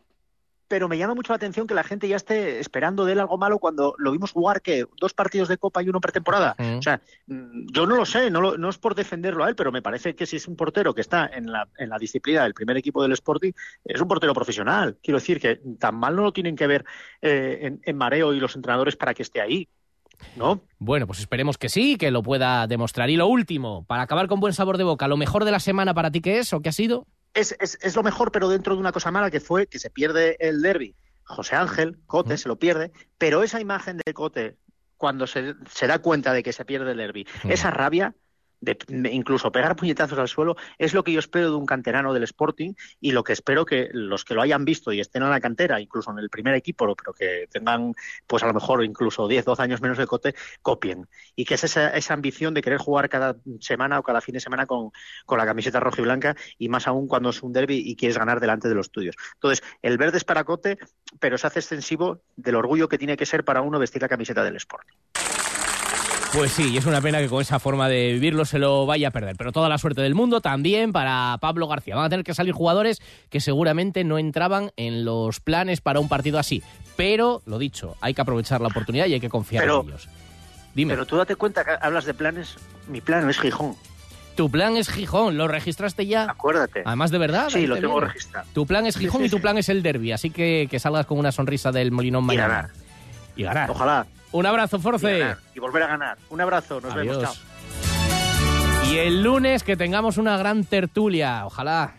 Pero 0.67 0.87
me 0.87 0.97
llama 0.97 1.13
mucho 1.15 1.31
la 1.33 1.37
atención 1.37 1.67
que 1.67 1.73
la 1.73 1.83
gente 1.83 2.07
ya 2.07 2.15
esté 2.15 2.59
esperando 2.59 3.05
de 3.05 3.13
él 3.13 3.19
algo 3.19 3.37
malo 3.37 3.59
cuando 3.59 3.95
lo 3.97 4.11
vimos 4.11 4.31
jugar 4.31 4.61
que 4.61 4.85
dos 4.99 5.13
partidos 5.13 5.47
de 5.47 5.57
Copa 5.57 5.83
y 5.83 5.89
uno 5.89 6.01
pretemporada. 6.01 6.55
O 6.77 6.81
sea, 6.81 7.01
mm, 7.27 7.67
yo 7.71 7.85
no 7.85 7.95
lo 7.95 8.05
sé, 8.05 8.29
no, 8.31 8.41
lo- 8.41 8.57
no 8.57 8.69
es 8.69 8.77
por 8.77 8.95
defenderlo 8.95 9.43
a 9.43 9.49
él, 9.49 9.55
pero 9.55 9.71
me 9.71 9.81
parece 9.81 10.15
que 10.15 10.25
si 10.25 10.37
es 10.37 10.47
un 10.47 10.55
portero 10.55 10.93
que 10.93 11.01
está 11.01 11.27
en 11.33 11.51
la, 11.51 11.67
en 11.77 11.89
la 11.89 11.97
disciplina 11.97 12.43
del 12.43 12.53
primer 12.53 12.77
equipo 12.77 13.01
del 13.03 13.11
Sporting, 13.13 13.51
es 13.83 14.01
un 14.01 14.07
portero 14.07 14.33
profesional. 14.33 14.97
Quiero 15.01 15.19
decir 15.19 15.39
que 15.39 15.59
tan 15.79 15.95
mal 15.95 16.15
no 16.15 16.23
lo 16.23 16.33
tienen 16.33 16.55
que 16.55 16.67
ver 16.67 16.85
eh, 17.21 17.59
en, 17.61 17.81
en 17.83 17.97
mareo 17.97 18.33
y 18.33 18.39
los 18.39 18.55
entrenadores 18.55 18.95
para 18.95 19.13
que 19.13 19.23
esté 19.23 19.41
ahí. 19.41 19.67
¿No? 20.37 20.61
Bueno, 20.79 21.07
pues 21.07 21.19
esperemos 21.19 21.57
que 21.57 21.67
sí, 21.67 21.97
que 21.97 22.09
lo 22.09 22.23
pueda 22.23 22.67
demostrar. 22.67 23.09
Y 23.09 23.17
lo 23.17 23.27
último, 23.27 23.83
para 23.85 24.03
acabar 24.03 24.27
con 24.27 24.39
buen 24.39 24.53
sabor 24.53 24.77
de 24.77 24.85
boca, 24.85 25.07
¿lo 25.09 25.17
mejor 25.17 25.43
de 25.43 25.51
la 25.51 25.59
semana 25.59 25.93
para 25.93 26.09
ti 26.09 26.21
qué 26.21 26.39
es 26.39 26.53
o 26.53 26.61
qué 26.61 26.69
ha 26.69 26.71
sido? 26.71 27.05
Es, 27.35 27.55
es, 27.59 27.77
es 27.81 27.95
lo 27.95 28.01
mejor, 28.01 28.31
pero 28.31 28.49
dentro 28.49 28.73
de 28.73 28.79
una 28.79 28.91
cosa 28.91 29.11
mala 29.11 29.29
que 29.29 29.39
fue 29.39 29.67
que 29.67 29.77
se 29.77 29.91
pierde 29.91 30.37
el 30.39 30.61
derby. 30.61 30.95
José 31.23 31.55
Ángel, 31.55 31.97
Cote, 32.05 32.37
se 32.37 32.47
lo 32.47 32.57
pierde, 32.57 32.91
pero 33.17 33.43
esa 33.43 33.59
imagen 33.59 33.97
de 34.03 34.13
Cote, 34.13 34.57
cuando 34.97 35.27
se, 35.27 35.55
se 35.69 35.87
da 35.87 35.99
cuenta 35.99 36.33
de 36.33 36.43
que 36.43 36.53
se 36.53 36.65
pierde 36.65 36.91
el 36.91 36.97
derby, 36.97 37.27
esa 37.43 37.71
rabia, 37.71 38.15
de, 38.61 38.77
incluso 39.11 39.51
pegar 39.51 39.75
puñetazos 39.75 40.17
al 40.17 40.27
suelo, 40.27 40.55
es 40.77 40.93
lo 40.93 41.03
que 41.03 41.11
yo 41.11 41.19
espero 41.19 41.49
de 41.49 41.55
un 41.55 41.65
canterano 41.65 42.13
del 42.13 42.23
Sporting 42.23 42.73
y 42.99 43.11
lo 43.11 43.23
que 43.23 43.33
espero 43.33 43.65
que 43.65 43.89
los 43.91 44.25
que 44.25 44.33
lo 44.33 44.41
hayan 44.41 44.65
visto 44.65 44.91
y 44.91 44.99
estén 44.99 45.23
en 45.23 45.29
la 45.29 45.39
cantera, 45.39 45.79
incluso 45.79 46.11
en 46.11 46.19
el 46.19 46.29
primer 46.29 46.55
equipo, 46.55 46.95
pero 46.95 47.13
que 47.13 47.47
tengan, 47.51 47.93
pues 48.27 48.43
a 48.43 48.47
lo 48.47 48.53
mejor 48.53 48.83
incluso 48.83 49.27
10, 49.27 49.45
12 49.45 49.61
años 49.61 49.81
menos 49.81 49.97
de 49.97 50.07
cote, 50.07 50.35
copien. 50.61 51.07
Y 51.35 51.45
que 51.45 51.55
es 51.55 51.63
esa, 51.63 51.89
esa 51.89 52.13
ambición 52.13 52.53
de 52.53 52.61
querer 52.61 52.79
jugar 52.79 53.09
cada 53.09 53.35
semana 53.59 53.99
o 53.99 54.03
cada 54.03 54.21
fin 54.21 54.33
de 54.33 54.39
semana 54.39 54.65
con, 54.65 54.91
con 55.25 55.37
la 55.37 55.45
camiseta 55.45 55.79
roja 55.79 56.01
y 56.01 56.03
blanca 56.03 56.35
y 56.57 56.69
más 56.69 56.87
aún 56.87 57.07
cuando 57.07 57.29
es 57.29 57.41
un 57.43 57.53
derby 57.53 57.81
y 57.85 57.95
quieres 57.95 58.17
ganar 58.17 58.39
delante 58.39 58.67
de 58.67 58.75
los 58.75 58.91
tuyos. 58.91 59.15
Entonces, 59.35 59.63
el 59.81 59.97
verde 59.97 60.17
es 60.17 60.23
para 60.23 60.43
cote, 60.43 60.77
pero 61.19 61.37
se 61.37 61.47
hace 61.47 61.59
extensivo 61.59 62.21
del 62.35 62.55
orgullo 62.55 62.89
que 62.89 62.97
tiene 62.97 63.17
que 63.17 63.25
ser 63.25 63.43
para 63.43 63.61
uno 63.61 63.79
vestir 63.79 64.01
la 64.01 64.09
camiseta 64.09 64.43
del 64.43 64.55
Sporting. 64.57 64.95
Pues 66.35 66.51
sí, 66.51 66.73
y 66.73 66.77
es 66.77 66.85
una 66.85 66.99
pena 66.99 67.19
que 67.19 67.29
con 67.29 67.41
esa 67.41 67.59
forma 67.59 67.87
de 67.87 68.11
vivirlo 68.13 68.43
se 68.43 68.59
lo 68.59 68.85
vaya 68.85 69.07
a 69.07 69.11
perder. 69.11 69.37
Pero 69.37 69.53
toda 69.53 69.69
la 69.69 69.77
suerte 69.77 70.01
del 70.01 70.15
mundo 70.15 70.41
también 70.41 70.91
para 70.91 71.37
Pablo 71.39 71.65
García. 71.67 71.95
Van 71.95 72.05
a 72.05 72.09
tener 72.09 72.25
que 72.25 72.33
salir 72.33 72.53
jugadores 72.53 73.01
que 73.29 73.39
seguramente 73.39 74.03
no 74.03 74.17
entraban 74.17 74.71
en 74.75 75.05
los 75.05 75.39
planes 75.39 75.79
para 75.79 76.01
un 76.01 76.09
partido 76.09 76.37
así. 76.37 76.61
Pero, 76.97 77.41
lo 77.45 77.57
dicho, 77.57 77.95
hay 78.01 78.13
que 78.13 78.21
aprovechar 78.21 78.59
la 78.59 78.67
oportunidad 78.67 79.05
y 79.05 79.13
hay 79.13 79.19
que 79.21 79.29
confiar 79.29 79.63
Pero- 79.63 79.81
en 79.81 79.87
ellos. 79.89 80.09
Dime. 80.73 80.93
Pero 80.93 81.05
tú 81.05 81.15
date 81.15 81.37
cuenta 81.37 81.63
que 81.63 81.71
hablas 81.79 82.03
de 82.03 82.13
planes. 82.13 82.55
Mi 82.89 82.99
plan 82.99 83.29
es 83.29 83.39
Gijón. 83.39 83.75
Tu 84.35 84.51
plan 84.51 84.75
es 84.75 84.89
Gijón, 84.89 85.37
¿lo 85.37 85.47
registraste 85.47 86.05
ya? 86.05 86.23
Acuérdate. 86.29 86.83
Además 86.85 87.11
de 87.11 87.17
verdad. 87.17 87.47
Sí, 87.49 87.65
lo 87.65 87.75
te 87.75 87.81
tengo 87.81 88.01
registrado. 88.01 88.45
Tu 88.53 88.65
plan 88.67 88.85
es 88.85 88.97
Gijón 88.97 89.21
sí, 89.21 89.27
y 89.27 89.29
tu 89.29 89.39
plan 89.39 89.57
es 89.57 89.69
el 89.69 89.81
derby, 89.81 90.11
así 90.11 90.31
que 90.31 90.67
que 90.69 90.79
salgas 90.79 91.05
con 91.05 91.17
una 91.17 91.31
sonrisa 91.31 91.71
del 91.71 91.93
Molinón 91.93 92.25
Y 92.25 92.27
mañana. 92.27 92.47
ganar. 92.55 92.69
Y 93.37 93.43
ganar. 93.43 93.69
Ojalá. 93.69 94.05
Un 94.35 94.45
abrazo, 94.45 94.77
Y, 94.77 94.81
Force. 94.81 95.17
ganar. 95.19 95.37
y 95.55 95.59
volver 95.59 95.83
a 95.83 95.87
ganar. 95.87 96.17
Un 96.29 96.41
abrazo. 96.41 96.81
Nos 96.81 96.93
vemos. 96.93 97.17
Adiós. 97.17 97.33
Chao. 97.33 98.91
Y 98.91 98.97
el 98.97 99.23
lunes 99.23 99.63
que 99.63 99.75
tengamos 99.77 100.17
una 100.17 100.37
gran 100.37 100.63
tertulia, 100.65 101.45
ojalá. 101.45 101.93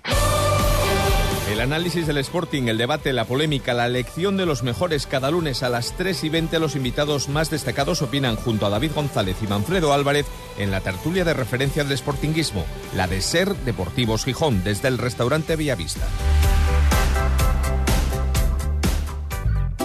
El 1.51 1.61
análisis 1.61 2.07
del 2.07 2.19
Sporting, 2.19 2.65
el 2.69 2.77
debate, 2.77 3.13
la 3.13 3.25
polémica, 3.25 3.73
la 3.73 3.87
elección 3.87 4.37
de 4.37 4.47
los 4.47 4.63
mejores 4.65 5.07
cada 5.07 5.31
lunes 5.31 5.63
a 5.63 5.69
las 5.69 5.93
3 5.97 6.25
y 6.25 6.29
20 6.29 6.59
los 6.59 6.75
invitados 6.77 7.29
más 7.29 7.51
destacados 7.51 8.03
opinan 8.03 8.35
junto 8.37 8.67
a 8.67 8.71
David 8.71 8.91
González 8.95 9.37
y 9.43 9.47
Manfredo 9.47 9.93
Álvarez 9.93 10.27
en 10.59 10.71
la 10.73 10.81
tertulia 10.81 11.25
de 11.25 11.35
referencia 11.35 11.85
del 11.85 11.97
Sportinguismo, 11.97 12.67
la 12.97 13.07
de 13.07 13.21
Ser 13.21 13.55
Deportivos 13.59 14.25
Gijón, 14.25 14.63
desde 14.65 14.89
el 14.89 14.99
restaurante 14.99 15.55
Villavista. 15.57 16.07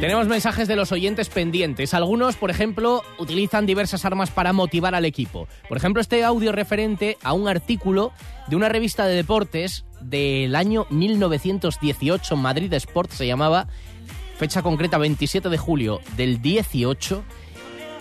Tenemos 0.00 0.28
mensajes 0.28 0.68
de 0.68 0.76
los 0.76 0.92
oyentes 0.92 1.30
pendientes. 1.30 1.94
Algunos, 1.94 2.36
por 2.36 2.50
ejemplo, 2.50 3.02
utilizan 3.18 3.64
diversas 3.64 4.04
armas 4.04 4.30
para 4.30 4.52
motivar 4.52 4.94
al 4.94 5.06
equipo. 5.06 5.48
Por 5.70 5.78
ejemplo, 5.78 6.02
este 6.02 6.22
audio 6.22 6.52
referente 6.52 7.16
a 7.22 7.32
un 7.32 7.48
artículo 7.48 8.12
de 8.46 8.56
una 8.56 8.68
revista 8.68 9.06
de 9.06 9.14
deportes 9.14 9.86
del 10.02 10.54
año 10.54 10.86
1918, 10.90 12.36
Madrid 12.36 12.70
Sport 12.74 13.10
se 13.10 13.26
llamaba, 13.26 13.68
fecha 14.36 14.60
concreta 14.60 14.98
27 14.98 15.48
de 15.48 15.56
julio 15.56 16.00
del 16.14 16.42
18, 16.42 17.24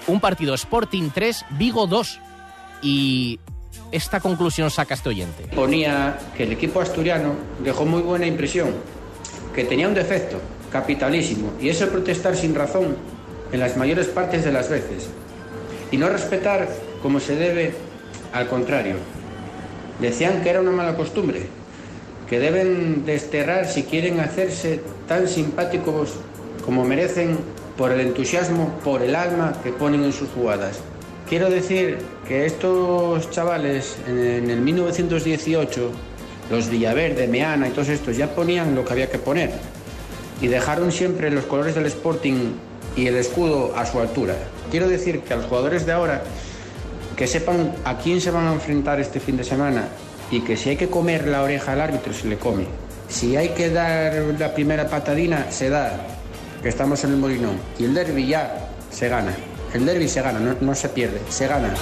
un 0.07 0.19
partido 0.19 0.53
Sporting 0.53 1.11
3, 1.13 1.45
Vigo 1.51 1.87
2. 1.87 2.19
Y 2.81 3.39
esta 3.93 4.19
conclusión 4.19 4.69
saca 4.69 4.95
este 4.95 5.07
oyente. 5.07 5.43
Ponía 5.55 6.19
que 6.35 6.43
el 6.43 6.51
equipo 6.51 6.81
asturiano 6.81 7.35
dejó 7.63 7.85
muy 7.85 8.01
buena 8.01 8.27
impresión, 8.27 8.71
que 9.55 9.63
tenía 9.63 9.87
un 9.87 9.93
defecto 9.93 10.41
capitalísimo, 10.71 11.53
y 11.59 11.69
eso 11.69 11.87
protestar 11.89 12.35
sin 12.35 12.55
razón 12.55 12.95
en 13.51 13.59
las 13.59 13.77
mayores 13.77 14.07
partes 14.07 14.43
de 14.43 14.51
las 14.51 14.69
veces, 14.69 15.07
y 15.91 15.97
no 15.97 16.09
respetar 16.09 16.67
como 17.01 17.19
se 17.19 17.35
debe 17.35 17.73
al 18.33 18.47
contrario. 18.47 18.95
Decían 19.99 20.41
que 20.43 20.49
era 20.49 20.61
una 20.61 20.71
mala 20.71 20.95
costumbre, 20.95 21.43
que 22.29 22.39
deben 22.39 23.05
desterrar 23.05 23.67
si 23.67 23.83
quieren 23.83 24.19
hacerse 24.19 24.81
tan 25.07 25.27
simpáticos 25.27 26.15
como 26.65 26.83
merecen 26.83 27.37
por 27.77 27.91
el 27.91 27.99
entusiasmo, 28.01 28.79
por 28.83 29.01
el 29.01 29.15
alma 29.15 29.53
que 29.63 29.71
ponen 29.71 30.03
en 30.03 30.11
sus 30.11 30.29
jugadas. 30.29 30.79
Quiero 31.29 31.49
decir 31.49 31.99
que 32.27 32.45
estos 32.45 33.29
chavales 33.31 33.97
en 34.07 34.49
el 34.49 34.61
1918, 34.61 35.91
los 36.49 36.69
Villaverde, 36.69 37.27
Meana 37.27 37.67
y 37.67 37.71
todos 37.71 37.89
estos, 37.89 38.17
ya 38.17 38.33
ponían 38.33 38.75
lo 38.75 38.83
que 38.83 38.93
había 38.93 39.09
que 39.09 39.19
poner 39.19 39.51
y 40.41 40.47
dejaron 40.47 40.91
siempre 40.91 41.31
los 41.31 41.45
colores 41.45 41.75
del 41.75 41.85
Sporting 41.85 42.53
y 42.95 43.07
el 43.07 43.15
escudo 43.15 43.73
a 43.75 43.85
su 43.85 43.99
altura. 43.99 44.35
Quiero 44.71 44.87
decir 44.87 45.21
que 45.21 45.33
a 45.33 45.37
los 45.37 45.45
jugadores 45.45 45.85
de 45.85 45.91
ahora 45.91 46.23
que 47.15 47.27
sepan 47.27 47.73
a 47.85 47.97
quién 47.97 48.19
se 48.21 48.31
van 48.31 48.47
a 48.47 48.53
enfrentar 48.53 48.99
este 48.99 49.19
fin 49.19 49.37
de 49.37 49.43
semana 49.43 49.87
y 50.31 50.41
que 50.41 50.57
si 50.57 50.69
hay 50.69 50.77
que 50.77 50.89
comer 50.89 51.27
la 51.27 51.43
oreja 51.43 51.73
al 51.73 51.81
árbitro 51.81 52.13
se 52.13 52.27
le 52.27 52.37
come. 52.37 52.65
Si 53.07 53.37
hay 53.37 53.49
que 53.49 53.69
dar 53.69 54.13
la 54.39 54.53
primera 54.53 54.87
patadina, 54.87 55.51
se 55.51 55.69
da, 55.69 55.93
que 56.61 56.69
estamos 56.69 57.03
en 57.03 57.11
el 57.11 57.17
Molinón. 57.17 57.57
Y 57.77 57.85
el 57.85 57.93
derby 57.93 58.27
ya 58.27 58.69
se 58.89 59.07
gana. 59.07 59.33
El 59.73 59.85
derby 59.85 60.07
se 60.07 60.21
gana, 60.21 60.39
no, 60.39 60.55
no 60.59 60.75
se 60.75 60.89
pierde, 60.89 61.21
se 61.29 61.47
gana. 61.47 61.73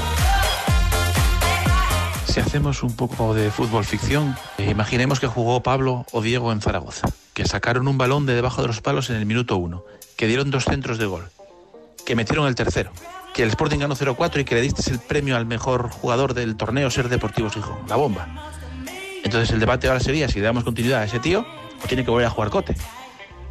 Si 2.34 2.40
hacemos 2.40 2.82
un 2.82 2.96
poco 2.96 3.36
de 3.36 3.52
fútbol 3.52 3.86
ficción, 3.86 4.36
eh, 4.58 4.72
imaginemos 4.72 5.20
que 5.20 5.28
jugó 5.28 5.62
Pablo 5.62 6.08
o 6.12 6.20
Diego 6.24 6.52
en 6.52 6.62
Zaragoza, 6.62 7.10
que 7.36 7.46
sacaron 7.46 7.88
un 7.88 8.00
balón 8.00 8.26
de 8.26 8.34
debajo 8.34 8.64
de 8.64 8.70
los 8.70 8.82
palos 8.82 9.12
en 9.12 9.18
el 9.18 9.28
minuto 9.28 9.56
uno, 9.56 9.84
que 10.18 10.26
dieron 10.26 10.50
dos 10.50 10.64
centros 10.64 10.98
de 10.98 11.06
gol, 11.06 11.30
que 12.08 12.16
metieron 12.16 12.48
el 12.48 12.56
tercero, 12.56 12.92
que 13.36 13.44
el 13.44 13.50
Sporting 13.50 13.78
ganó 13.78 13.96
0-4 13.96 14.40
y 14.42 14.46
que 14.46 14.56
le 14.56 14.62
diste 14.62 14.90
el 14.90 14.98
premio 14.98 15.38
al 15.38 15.46
mejor 15.46 15.92
jugador 15.92 16.34
del 16.34 16.56
torneo 16.56 16.90
Ser 16.90 17.08
Deportivo 17.08 17.52
Gijón, 17.52 17.78
la 17.88 17.98
bomba. 17.98 18.28
Entonces 19.24 19.52
el 19.52 19.60
debate 19.60 19.88
ahora 19.88 20.00
sería 20.00 20.28
si 20.28 20.40
le 20.40 20.46
damos 20.46 20.64
continuidad 20.64 21.02
a 21.02 21.06
ese 21.06 21.20
tío 21.20 21.46
o 21.84 21.88
tiene 21.88 22.04
que 22.04 22.10
volver 22.10 22.26
a 22.26 22.32
jugar 22.32 22.50
Cote. 22.50 22.76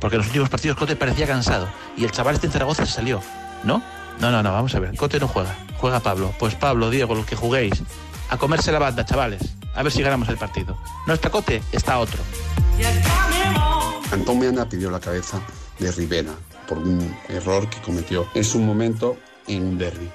Porque 0.00 0.16
en 0.16 0.22
los 0.22 0.26
últimos 0.26 0.48
partidos 0.48 0.76
Cote 0.76 0.96
parecía 0.96 1.28
cansado 1.28 1.68
y 1.96 2.02
el 2.02 2.10
chaval 2.10 2.34
este 2.34 2.48
en 2.48 2.52
Zaragoza 2.52 2.84
se 2.84 2.94
salió. 2.94 3.20
¿No? 3.62 3.80
No, 4.18 4.32
no, 4.32 4.42
no, 4.42 4.52
vamos 4.52 4.74
a 4.74 4.80
ver. 4.80 4.96
Cote 4.96 5.20
no 5.20 5.28
juega. 5.28 5.54
Juega 5.78 6.00
Pablo. 6.00 6.34
Pues 6.40 6.56
Pablo, 6.56 6.90
Diego, 6.90 7.14
los 7.14 7.26
que 7.26 7.36
juguéis. 7.36 7.84
A 8.32 8.38
comerse 8.38 8.72
la 8.72 8.78
banda, 8.78 9.04
chavales. 9.04 9.42
A 9.74 9.82
ver 9.82 9.92
si 9.92 10.00
ganamos 10.00 10.26
el 10.30 10.38
partido. 10.38 10.74
No 11.06 11.12
está 11.12 11.28
Cote, 11.28 11.62
está 11.70 11.98
otro. 11.98 12.18
Antón 14.10 14.38
Meana 14.38 14.66
pidió 14.66 14.90
la 14.90 15.00
cabeza 15.00 15.38
de 15.78 15.92
Rivera 15.92 16.32
por 16.66 16.78
un 16.78 17.14
error 17.28 17.68
que 17.68 17.82
cometió. 17.82 18.26
Es 18.32 18.54
un 18.54 18.64
momento 18.64 19.18
en 19.46 19.64
un 19.64 19.78
derby. 19.78 20.10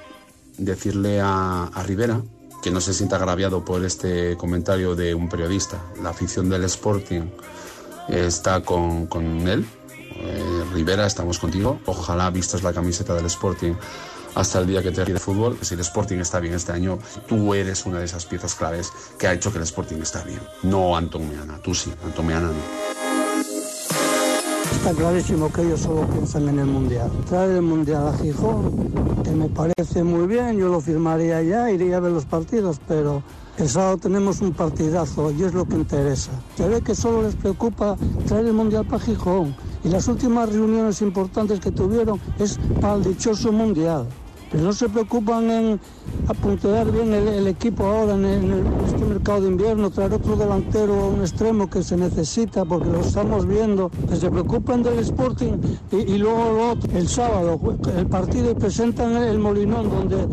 Decirle 0.58 1.22
a, 1.22 1.66
a 1.66 1.84
Rivera 1.84 2.20
que 2.64 2.72
no 2.72 2.82
se 2.82 2.96
sienta 2.96 3.18
agraviado 3.18 3.64
por 3.64 3.86
este 3.86 4.36
comentario 4.36 4.96
de 4.96 5.14
un 5.14 5.30
periodista. 5.30 5.80
La 6.02 6.10
afición 6.10 6.50
del 6.50 6.64
Sporting 6.64 7.30
está 8.10 8.62
con, 8.62 9.06
con 9.06 9.48
él. 9.48 9.64
Eh, 10.16 10.64
Rivera, 10.74 11.06
estamos 11.06 11.38
contigo. 11.38 11.80
Ojalá 11.86 12.32
vistas 12.32 12.64
la 12.64 12.74
camiseta 12.74 13.14
del 13.14 13.28
Sporting 13.28 13.76
hasta 14.38 14.60
el 14.60 14.68
día 14.68 14.84
que 14.84 14.92
te 14.92 15.00
retire 15.00 15.18
el 15.18 15.20
fútbol. 15.20 15.58
Si 15.62 15.74
el 15.74 15.80
Sporting 15.80 16.18
está 16.20 16.40
bien 16.40 16.54
este 16.54 16.72
año, 16.72 17.00
tú 17.28 17.54
eres 17.56 17.86
una 17.86 18.00
de 18.00 18.06
esas 18.06 18.26
piezas 18.26 18.54
claves 18.54 18.92
que 19.18 19.28
ha 19.28 19.34
hecho 19.34 19.52
que 19.52 19.58
el 19.58 19.64
Sporting 19.64 19.98
está 19.98 20.24
bien. 20.24 20.40
No 20.64 20.96
Anton 20.96 21.28
Meana, 21.28 21.58
tú 21.58 21.74
sí, 21.74 21.92
Anton 22.06 22.26
Meana 22.26 22.48
no. 22.48 22.88
Está 24.72 24.94
clarísimo 24.94 25.52
que 25.52 25.64
ellos 25.64 25.82
solo 25.82 26.08
piensan 26.08 26.50
en 26.50 26.60
el 26.60 26.68
Mundial. 26.68 27.10
Traer 27.28 27.52
el 27.52 27.62
Mundial 27.64 28.08
a 28.08 28.18
Gijón, 28.20 29.24
que 29.24 29.32
me 29.32 29.50
parece 29.50 30.04
muy 30.04 30.28
bien, 30.28 30.58
yo 30.58 30.70
lo 30.70 30.82
firmaría 30.82 31.42
ya, 31.42 31.72
iría 31.72 31.98
a 31.98 32.00
ver 32.00 32.12
los 32.12 32.26
partidos, 32.26 32.80
pero 32.88 33.24
el 33.58 33.68
sábado 33.68 33.98
tenemos 33.98 34.40
un 34.42 34.54
partidazo 34.54 35.32
y 35.32 35.44
es 35.44 35.54
lo 35.56 35.66
que 35.66 35.76
interesa. 35.76 36.32
Se 36.56 36.68
ve 36.68 36.82
que 36.82 36.94
solo 36.94 37.24
les 37.24 37.36
preocupa 37.36 37.98
traer 38.28 38.46
el 38.46 38.54
Mundial 38.54 38.86
para 38.86 39.04
Gijón 39.04 39.56
y 39.84 39.90
las 39.90 40.08
últimas 40.08 40.50
reuniones 40.54 41.02
importantes 41.02 41.60
que 41.60 41.72
tuvieron 41.72 42.22
es 42.38 42.60
para 42.80 42.96
el 42.96 43.04
dichoso 43.04 43.52
Mundial. 43.52 44.06
Pero 44.52 44.64
no 44.64 44.74
se 44.74 44.88
preocupan 44.88 45.52
en 45.52 45.80
apuntear 46.28 46.92
bien 46.92 47.14
el, 47.14 47.48
equipo 47.48 47.86
ahora 47.86 48.14
en, 48.16 48.64
este 48.86 49.06
mercado 49.06 49.42
de 49.42 49.48
invierno, 49.50 49.90
traer 49.90 50.14
otro 50.14 50.36
delantero 50.36 50.94
a 50.94 51.08
un 51.08 51.22
extremo 51.22 51.70
que 51.70 51.84
se 51.84 51.98
necesita 51.98 52.64
porque 52.64 52.90
lo 52.90 53.02
estamos 53.02 53.46
viendo. 53.46 53.90
Que 54.10 54.16
se 54.16 54.32
preocupan 54.32 54.84
del 54.84 55.00
Sporting 55.00 55.54
y, 55.92 56.18
luego. 56.18 56.76
El 56.94 57.08
sábado, 57.08 57.60
el 57.98 58.08
partido 58.08 58.52
y 58.52 58.56
presentan 58.56 59.16
el, 59.18 59.40
Molinón, 59.40 59.90
donde 59.90 60.28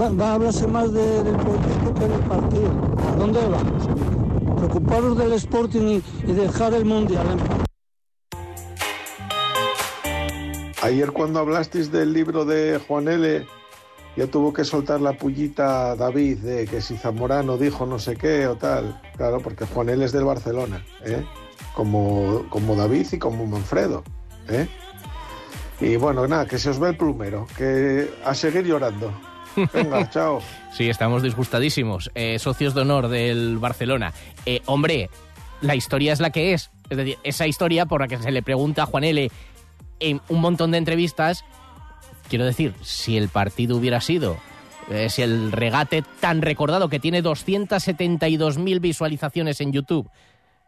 va, 0.00 0.30
a 0.30 0.34
hablarse 0.34 0.66
más 0.66 0.92
de- 0.92 1.22
del 1.22 1.36
proyecto 1.36 1.94
que 1.94 2.08
del 2.08 2.20
partido. 2.20 2.70
¿A 3.12 3.16
dónde 3.16 3.40
vamos? 3.40 3.88
Preocuparos 4.56 5.18
del 5.18 5.32
Sporting 5.34 6.00
y, 6.26 6.30
y 6.30 6.32
dejar 6.32 6.74
el 6.74 6.84
Mundial 6.84 7.26
en 7.32 7.38
paz. 7.38 7.67
Ayer 10.82 11.10
cuando 11.12 11.40
hablasteis 11.40 11.90
del 11.90 12.12
libro 12.12 12.44
de 12.44 12.78
Juan 12.86 13.08
L., 13.08 13.46
ya 14.16 14.26
tuvo 14.26 14.52
que 14.52 14.64
soltar 14.64 15.00
la 15.00 15.12
pullita 15.12 15.94
David 15.94 16.38
de 16.38 16.66
que 16.66 16.80
si 16.80 16.96
Zamorano 16.96 17.56
dijo 17.56 17.86
no 17.86 17.98
sé 17.98 18.16
qué 18.16 18.46
o 18.46 18.56
tal. 18.56 19.00
Claro, 19.16 19.40
porque 19.40 19.64
Juan 19.66 19.88
L. 19.88 20.04
es 20.04 20.12
del 20.12 20.24
Barcelona, 20.24 20.84
¿eh? 21.04 21.24
Como, 21.74 22.46
como 22.48 22.74
David 22.74 23.06
y 23.12 23.18
como 23.18 23.46
Manfredo, 23.46 24.02
¿eh? 24.48 24.66
Y 25.80 25.96
bueno, 25.96 26.26
nada, 26.26 26.46
que 26.46 26.58
se 26.58 26.70
os 26.70 26.80
ve 26.80 26.88
el 26.88 26.96
plumero, 26.96 27.46
que 27.56 28.10
a 28.24 28.34
seguir 28.34 28.64
llorando. 28.64 29.12
Venga, 29.72 30.10
chao. 30.10 30.40
Sí, 30.72 30.88
estamos 30.88 31.22
disgustadísimos. 31.22 32.10
Eh, 32.14 32.38
socios 32.38 32.74
de 32.74 32.80
honor 32.80 33.08
del 33.08 33.58
Barcelona. 33.58 34.12
Eh, 34.46 34.62
hombre, 34.66 35.10
la 35.60 35.76
historia 35.76 36.12
es 36.12 36.20
la 36.20 36.30
que 36.30 36.54
es. 36.54 36.70
Es 36.90 36.96
decir, 36.96 37.18
esa 37.22 37.46
historia 37.46 37.86
por 37.86 38.00
la 38.00 38.08
que 38.08 38.18
se 38.18 38.30
le 38.30 38.42
pregunta 38.42 38.84
a 38.84 38.86
Juan 38.86 39.04
L. 39.04 39.30
en 40.00 40.20
un 40.28 40.40
montón 40.40 40.70
de 40.70 40.78
entrevistas, 40.78 41.44
quiero 42.28 42.44
decir, 42.44 42.74
si 42.82 43.16
el 43.16 43.28
partido 43.28 43.76
hubiera 43.76 44.00
sido, 44.00 44.38
eh, 44.90 45.08
si 45.10 45.22
el 45.22 45.52
regate 45.52 46.04
tan 46.20 46.42
recordado 46.42 46.88
que 46.88 47.00
tiene 47.00 47.22
272.000 47.22 48.80
visualizaciones 48.80 49.60
en 49.60 49.72
YouTube, 49.72 50.10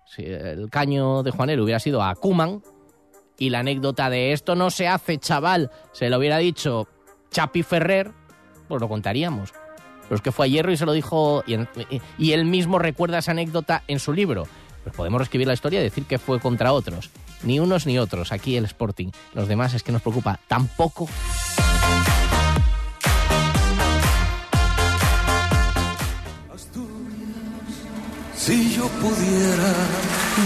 si 0.07 0.25
el 0.25 0.69
caño 0.71 1.23
de 1.23 1.31
Juan 1.31 1.51
L. 1.51 1.63
hubiera 1.63 1.79
sido 1.79 2.03
a 2.03 2.15
Kuman 2.15 2.63
y 3.39 3.51
la 3.51 3.61
anécdota 3.61 4.11
de 4.11 4.33
esto 4.33 4.57
no 4.57 4.71
se 4.71 4.89
hace, 4.89 5.19
chaval, 5.19 5.71
se 5.93 6.11
lo 6.11 6.19
hubiera 6.19 6.39
dicho 6.39 6.89
Chapi 7.31 7.63
Ferrer, 7.63 8.11
pues 8.69 8.81
lo 8.81 8.89
contaríamos. 8.89 9.53
Pero 10.03 10.17
es 10.17 10.23
que 10.23 10.33
fue 10.33 10.47
a 10.47 10.49
Hierro 10.49 10.73
y 10.73 10.77
se 10.77 10.87
lo 10.87 10.93
dijo, 10.93 11.45
y, 11.47 11.57
y 12.19 12.33
él 12.33 12.45
mismo 12.45 12.81
recuerda 12.81 13.19
esa 13.19 13.31
anécdota 13.31 13.85
en 13.87 14.01
su 14.01 14.13
libro. 14.13 14.49
Pues 14.83 14.97
podemos 14.97 15.21
reescribir 15.21 15.47
la 15.47 15.55
historia 15.55 15.81
y 15.81 15.85
decir 15.85 16.05
que 16.05 16.19
fue 16.19 16.41
contra 16.41 16.73
otros. 16.73 17.11
Ni 17.43 17.59
unos 17.59 17.87
ni 17.87 17.99
otros, 17.99 18.33
aquí 18.33 18.57
el 18.57 18.65
Sporting. 18.65 19.09
Los 19.35 19.49
demás 19.49 19.75
es 19.75 19.83
que 19.83 19.93
nos 19.93 20.03
preocupa 20.03 20.41
tampoco. 20.49 21.09
Si 28.37 28.75
yo 28.75 28.89
pudiera. 28.89 29.75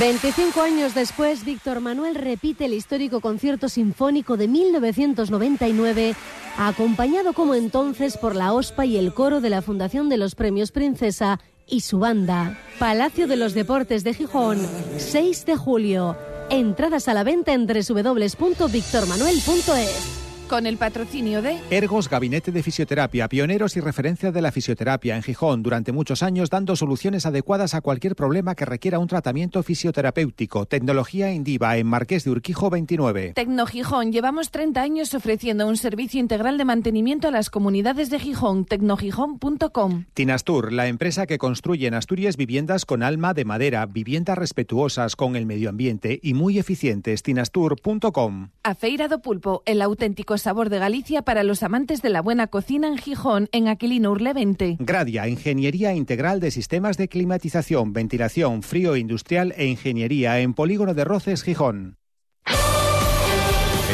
25 0.00 0.60
años 0.60 0.94
después, 0.94 1.44
Víctor 1.44 1.80
Manuel 1.80 2.16
repite 2.16 2.64
el 2.64 2.74
histórico 2.74 3.20
concierto 3.20 3.68
sinfónico 3.68 4.36
de 4.36 4.48
1999, 4.48 6.16
acompañado 6.58 7.32
como 7.32 7.54
entonces 7.54 8.16
por 8.18 8.34
la 8.34 8.52
OSPA 8.52 8.86
y 8.86 8.96
el 8.96 9.14
coro 9.14 9.40
de 9.40 9.50
la 9.50 9.62
Fundación 9.62 10.08
de 10.08 10.16
los 10.16 10.34
Premios 10.34 10.72
Princesa 10.72 11.38
y 11.68 11.82
su 11.82 12.00
banda. 12.00 12.58
Palacio 12.80 13.28
de 13.28 13.36
los 13.36 13.54
Deportes 13.54 14.02
de 14.02 14.14
Gijón, 14.14 14.58
6 14.98 15.46
de 15.46 15.56
julio. 15.56 16.16
Entradas 16.50 17.08
a 17.08 17.14
la 17.14 17.24
venta 17.24 17.52
en 17.52 17.66
www.victormanuel.es. 17.66 20.23
Con 20.48 20.66
el 20.66 20.76
patrocinio 20.76 21.40
de 21.40 21.58
Ergos 21.70 22.10
Gabinete 22.10 22.52
de 22.52 22.62
Fisioterapia, 22.62 23.28
pioneros 23.28 23.76
y 23.76 23.80
referencia 23.80 24.30
de 24.30 24.42
la 24.42 24.52
fisioterapia 24.52 25.16
en 25.16 25.22
Gijón 25.22 25.62
durante 25.62 25.90
muchos 25.90 26.22
años 26.22 26.50
dando 26.50 26.76
soluciones 26.76 27.24
adecuadas 27.24 27.74
a 27.74 27.80
cualquier 27.80 28.14
problema 28.14 28.54
que 28.54 28.66
requiera 28.66 28.98
un 28.98 29.08
tratamiento 29.08 29.62
fisioterapéutico. 29.62 30.66
Tecnología 30.66 31.32
Indiva 31.32 31.76
en 31.78 31.86
Marqués 31.86 32.24
de 32.24 32.30
Urquijo 32.30 32.68
29. 32.68 33.32
Tecno 33.34 33.64
Gijón. 33.66 34.12
Llevamos 34.12 34.50
30 34.50 34.82
años 34.82 35.14
ofreciendo 35.14 35.66
un 35.66 35.78
servicio 35.78 36.20
integral 36.20 36.58
de 36.58 36.66
mantenimiento 36.66 37.28
a 37.28 37.30
las 37.30 37.48
comunidades 37.48 38.10
de 38.10 38.20
Gijón. 38.20 38.66
Tecnogijón.com. 38.66 40.04
Tinastur, 40.12 40.72
la 40.72 40.88
empresa 40.88 41.26
que 41.26 41.38
construye 41.38 41.86
en 41.86 41.94
Asturias 41.94 42.36
viviendas 42.36 42.84
con 42.84 43.02
alma 43.02 43.32
de 43.32 43.46
madera, 43.46 43.86
viviendas 43.86 44.36
respetuosas 44.36 45.16
con 45.16 45.36
el 45.36 45.46
medio 45.46 45.70
ambiente 45.70 46.20
y 46.22 46.34
muy 46.34 46.58
eficientes. 46.58 47.22
Tinastur.com. 47.22 48.50
A 48.62 48.74
Feira 48.74 49.08
do 49.08 49.20
Pulpo, 49.22 49.62
el 49.64 49.80
auténtico 49.80 50.33
sabor 50.38 50.68
de 50.68 50.78
Galicia 50.78 51.22
para 51.22 51.42
los 51.42 51.62
amantes 51.62 52.02
de 52.02 52.10
la 52.10 52.22
buena 52.22 52.46
cocina 52.46 52.88
en 52.88 52.98
Gijón, 52.98 53.48
en 53.52 53.68
Aquilino 53.68 54.10
Urle 54.10 54.32
20. 54.32 54.76
Gradia, 54.80 55.28
Ingeniería 55.28 55.94
Integral 55.94 56.40
de 56.40 56.50
Sistemas 56.50 56.96
de 56.96 57.08
Climatización, 57.08 57.92
Ventilación, 57.92 58.62
Frío 58.62 58.96
Industrial 58.96 59.54
e 59.56 59.66
Ingeniería 59.66 60.40
en 60.40 60.54
Polígono 60.54 60.94
de 60.94 61.04
Roces, 61.04 61.42
Gijón. 61.42 61.98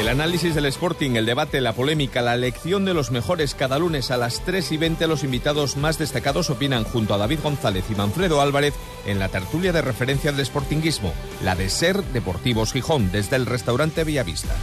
El 0.01 0.09
análisis 0.09 0.55
del 0.55 0.65
Sporting, 0.67 1.17
el 1.17 1.27
debate, 1.27 1.61
la 1.61 1.75
polémica, 1.75 2.23
la 2.23 2.35
elección 2.35 2.87
de 2.87 2.95
los 2.95 3.11
mejores 3.11 3.55
cada 3.55 3.79
lunes 3.79 4.11
a 4.11 4.17
las 4.17 4.43
3 4.45 4.73
y 4.73 4.77
20 4.79 5.07
los 5.07 5.25
invitados 5.25 5.77
más 5.77 5.99
destacados 5.99 6.49
opinan 6.49 6.85
junto 6.85 7.13
a 7.13 7.19
David 7.19 7.41
González 7.43 7.85
y 7.91 7.95
Manfredo 7.95 8.41
Álvarez 8.41 8.73
en 9.05 9.19
la 9.19 9.29
tertulia 9.29 9.73
de 9.73 9.83
referencia 9.83 10.33
del 10.33 10.47
Sportinguismo, 10.47 11.13
la 11.45 11.55
de 11.55 11.69
Ser 11.69 12.03
Deportivos 12.03 12.73
Gijón, 12.73 13.13
desde 13.13 13.37
el 13.37 13.45
restaurante 13.45 14.05
Villavista. 14.05 14.55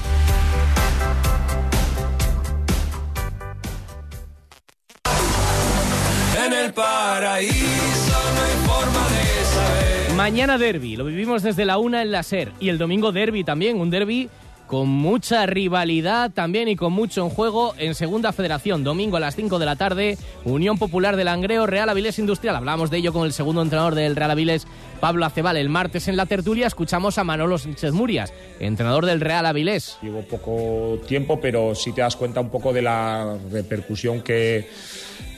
El 6.68 6.74
paraíso 6.74 8.20
no 8.36 8.42
hay 8.42 8.68
forma 8.68 9.08
de 9.10 9.46
saber. 9.46 10.16
Mañana 10.16 10.58
derby, 10.58 10.96
lo 10.96 11.06
vivimos 11.06 11.44
desde 11.44 11.66
la 11.66 11.78
una 11.78 12.02
en 12.02 12.12
la 12.12 12.24
SER. 12.24 12.52
Y 12.60 12.70
el 12.70 12.78
domingo 12.78 13.12
derby 13.12 13.44
también, 13.44 13.80
un 13.80 13.90
derby 13.90 14.30
con 14.68 14.90
mucha 14.90 15.46
rivalidad 15.46 16.30
también 16.32 16.68
y 16.68 16.76
con 16.76 16.92
mucho 16.92 17.24
en 17.24 17.30
juego 17.30 17.74
en 17.78 17.96
Segunda 17.96 18.34
Federación. 18.34 18.84
Domingo 18.84 19.16
a 19.16 19.22
las 19.22 19.38
5 19.38 19.60
de 19.60 19.66
la 19.66 19.78
tarde, 19.78 20.18
Unión 20.44 20.78
Popular 20.78 21.16
del 21.16 21.26
Langreo, 21.26 21.66
Real 21.68 21.88
Avilés 21.88 22.20
Industrial. 22.20 22.56
Hablamos 22.58 22.92
de 22.92 22.98
ello 22.98 23.14
con 23.14 23.26
el 23.26 23.32
segundo 23.32 23.62
entrenador 23.62 23.96
del 23.96 24.18
Real 24.18 24.32
Avilés, 24.32 24.68
Pablo 25.00 25.26
Acebal. 25.26 25.56
El 25.56 25.70
martes 25.70 26.10
en 26.10 26.18
la 26.18 26.26
tertulia 26.26 26.68
escuchamos 26.68 27.18
a 27.18 27.24
Manolo 27.24 27.58
Sánchez 27.58 27.94
Murias, 27.94 28.34
entrenador 28.60 29.06
del 29.06 29.22
Real 29.22 29.46
Avilés. 29.46 29.98
Llevo 30.02 30.24
poco 30.24 31.00
tiempo, 31.08 31.40
pero 31.40 31.74
sí 31.74 31.94
te 31.94 32.02
das 32.02 32.18
cuenta 32.18 32.42
un 32.42 32.50
poco 32.50 32.74
de 32.74 32.82
la 32.82 33.38
repercusión 33.50 34.22
que, 34.22 34.68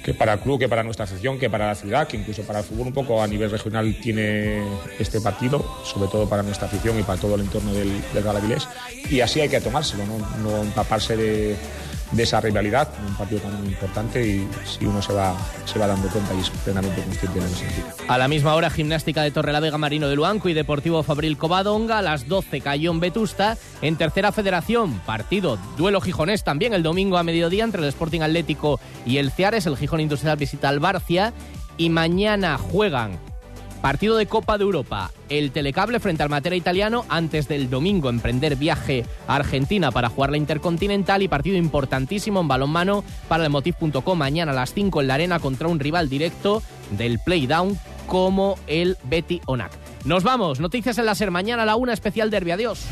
que 0.04 0.14
para 0.14 0.34
el 0.34 0.40
club, 0.40 0.60
que 0.60 0.70
para 0.70 0.84
nuestra 0.84 1.06
sección, 1.06 1.38
que 1.38 1.50
para 1.50 1.68
la 1.68 1.76
ciudad, 1.76 2.08
que 2.08 2.18
incluso 2.18 2.44
para 2.44 2.60
el 2.60 2.66
fútbol 2.66 2.88
un 2.88 2.94
poco 2.94 3.22
a 3.22 3.28
nivel 3.28 3.52
regional 3.52 3.96
tiene 4.02 4.64
este 4.98 5.22
partido, 5.22 5.64
sobre 5.84 6.10
todo 6.10 6.28
para 6.28 6.44
nuestra 6.44 6.68
afición 6.68 7.00
y 7.00 7.04
para 7.04 7.20
todo 7.20 7.36
el 7.36 7.42
entorno 7.42 7.74
del, 7.74 7.90
del 8.14 8.24
Real 8.24 8.38
Avilés. 8.38 8.68
Y 9.10 9.22
así 9.22 9.42
hay 9.42 9.50
que 9.50 9.62
tomárselo, 9.62 10.06
no, 10.06 10.18
no 10.42 10.64
empaparse 10.64 11.18
de, 11.18 11.56
de 12.12 12.24
esa 12.24 12.42
rivalidad, 12.42 12.90
un 13.08 13.16
partido 13.16 13.42
tan 13.42 13.66
importante 13.66 14.26
y 14.26 14.48
si 14.66 14.86
uno 14.86 15.02
se 15.02 15.14
va, 15.14 15.36
se 15.66 15.78
va 15.78 15.88
dando 15.88 16.08
cuenta 16.10 16.34
y 16.34 16.40
es 16.40 16.50
plenamente 16.50 17.02
consciente 17.04 17.40
en 17.40 17.46
ese 17.46 17.56
sentido. 17.58 17.88
A 18.08 18.18
la 18.18 18.28
misma 18.28 18.56
hora, 18.56 18.70
Gimnástica 18.70 19.22
de 19.22 19.32
Torrelavega, 19.32 19.78
Marino 19.78 20.08
de 20.08 20.16
Luanco 20.16 20.50
y 20.50 20.54
Deportivo 20.54 21.04
Fabril 21.04 21.38
Covadonga. 21.38 22.00
A 22.00 22.02
las 22.02 22.28
12, 22.28 22.62
Cayón 22.62 23.00
Vetusta. 23.00 23.58
En 23.82 23.96
Tercera 23.96 24.32
Federación, 24.32 25.00
partido, 25.00 25.58
duelo 25.78 26.02
gijonés 26.02 26.44
también 26.44 26.74
el 26.74 26.84
domingo 26.84 27.18
a 27.18 27.24
mediodía 27.24 27.64
entre 27.64 27.82
el 27.82 27.90
Sporting 27.90 28.22
Atlético 28.22 28.80
y 29.06 29.18
el 29.18 29.32
Ciares. 29.32 29.66
El 29.66 29.78
Gijón 29.78 30.02
Industrial 30.02 30.38
visita 30.38 30.70
al 30.70 30.80
Barcia. 30.80 31.34
Y 31.78 31.90
mañana 31.90 32.58
juegan 32.58 33.18
Partido 33.82 34.18
de 34.18 34.26
Copa 34.26 34.58
de 34.58 34.66
Europa, 34.66 35.12
el 35.30 35.52
Telecable 35.52 36.02
frente 36.02 36.22
al 36.22 36.30
Matera 36.30 36.58
Italiano 36.58 37.06
antes 37.08 37.48
del 37.48 37.70
domingo 37.70 38.10
emprender 38.10 38.58
viaje 38.58 39.06
a 39.26 39.38
Argentina 39.38 39.90
para 39.92 40.10
jugar 40.10 40.32
la 40.32 40.38
Intercontinental 40.38 41.22
y 41.22 41.30
partido 41.30 41.56
importantísimo 41.56 42.42
en 42.42 42.50
balonmano 42.50 43.06
para 43.30 43.46
el 43.46 43.52
mañana 44.16 44.52
a 44.52 44.56
las 44.56 44.74
5 44.74 45.00
en 45.00 45.08
la 45.08 45.14
arena 45.14 45.40
contra 45.40 45.70
un 45.70 45.80
rival 45.80 46.10
directo 46.10 46.62
del 46.92 47.20
Playdown 47.20 47.80
como 48.06 48.58
el 48.68 48.98
Betty 49.04 49.40
Onak. 49.46 49.72
Nos 50.04 50.24
vamos, 50.24 50.60
noticias 50.60 50.98
en 50.98 51.06
la 51.06 51.16
SER 51.16 51.32
mañana 51.32 51.64
a 51.64 51.66
la 51.66 51.78
una 51.78 51.94
especial 51.94 52.30
derbi, 52.30 52.52
adiós. 52.52 52.86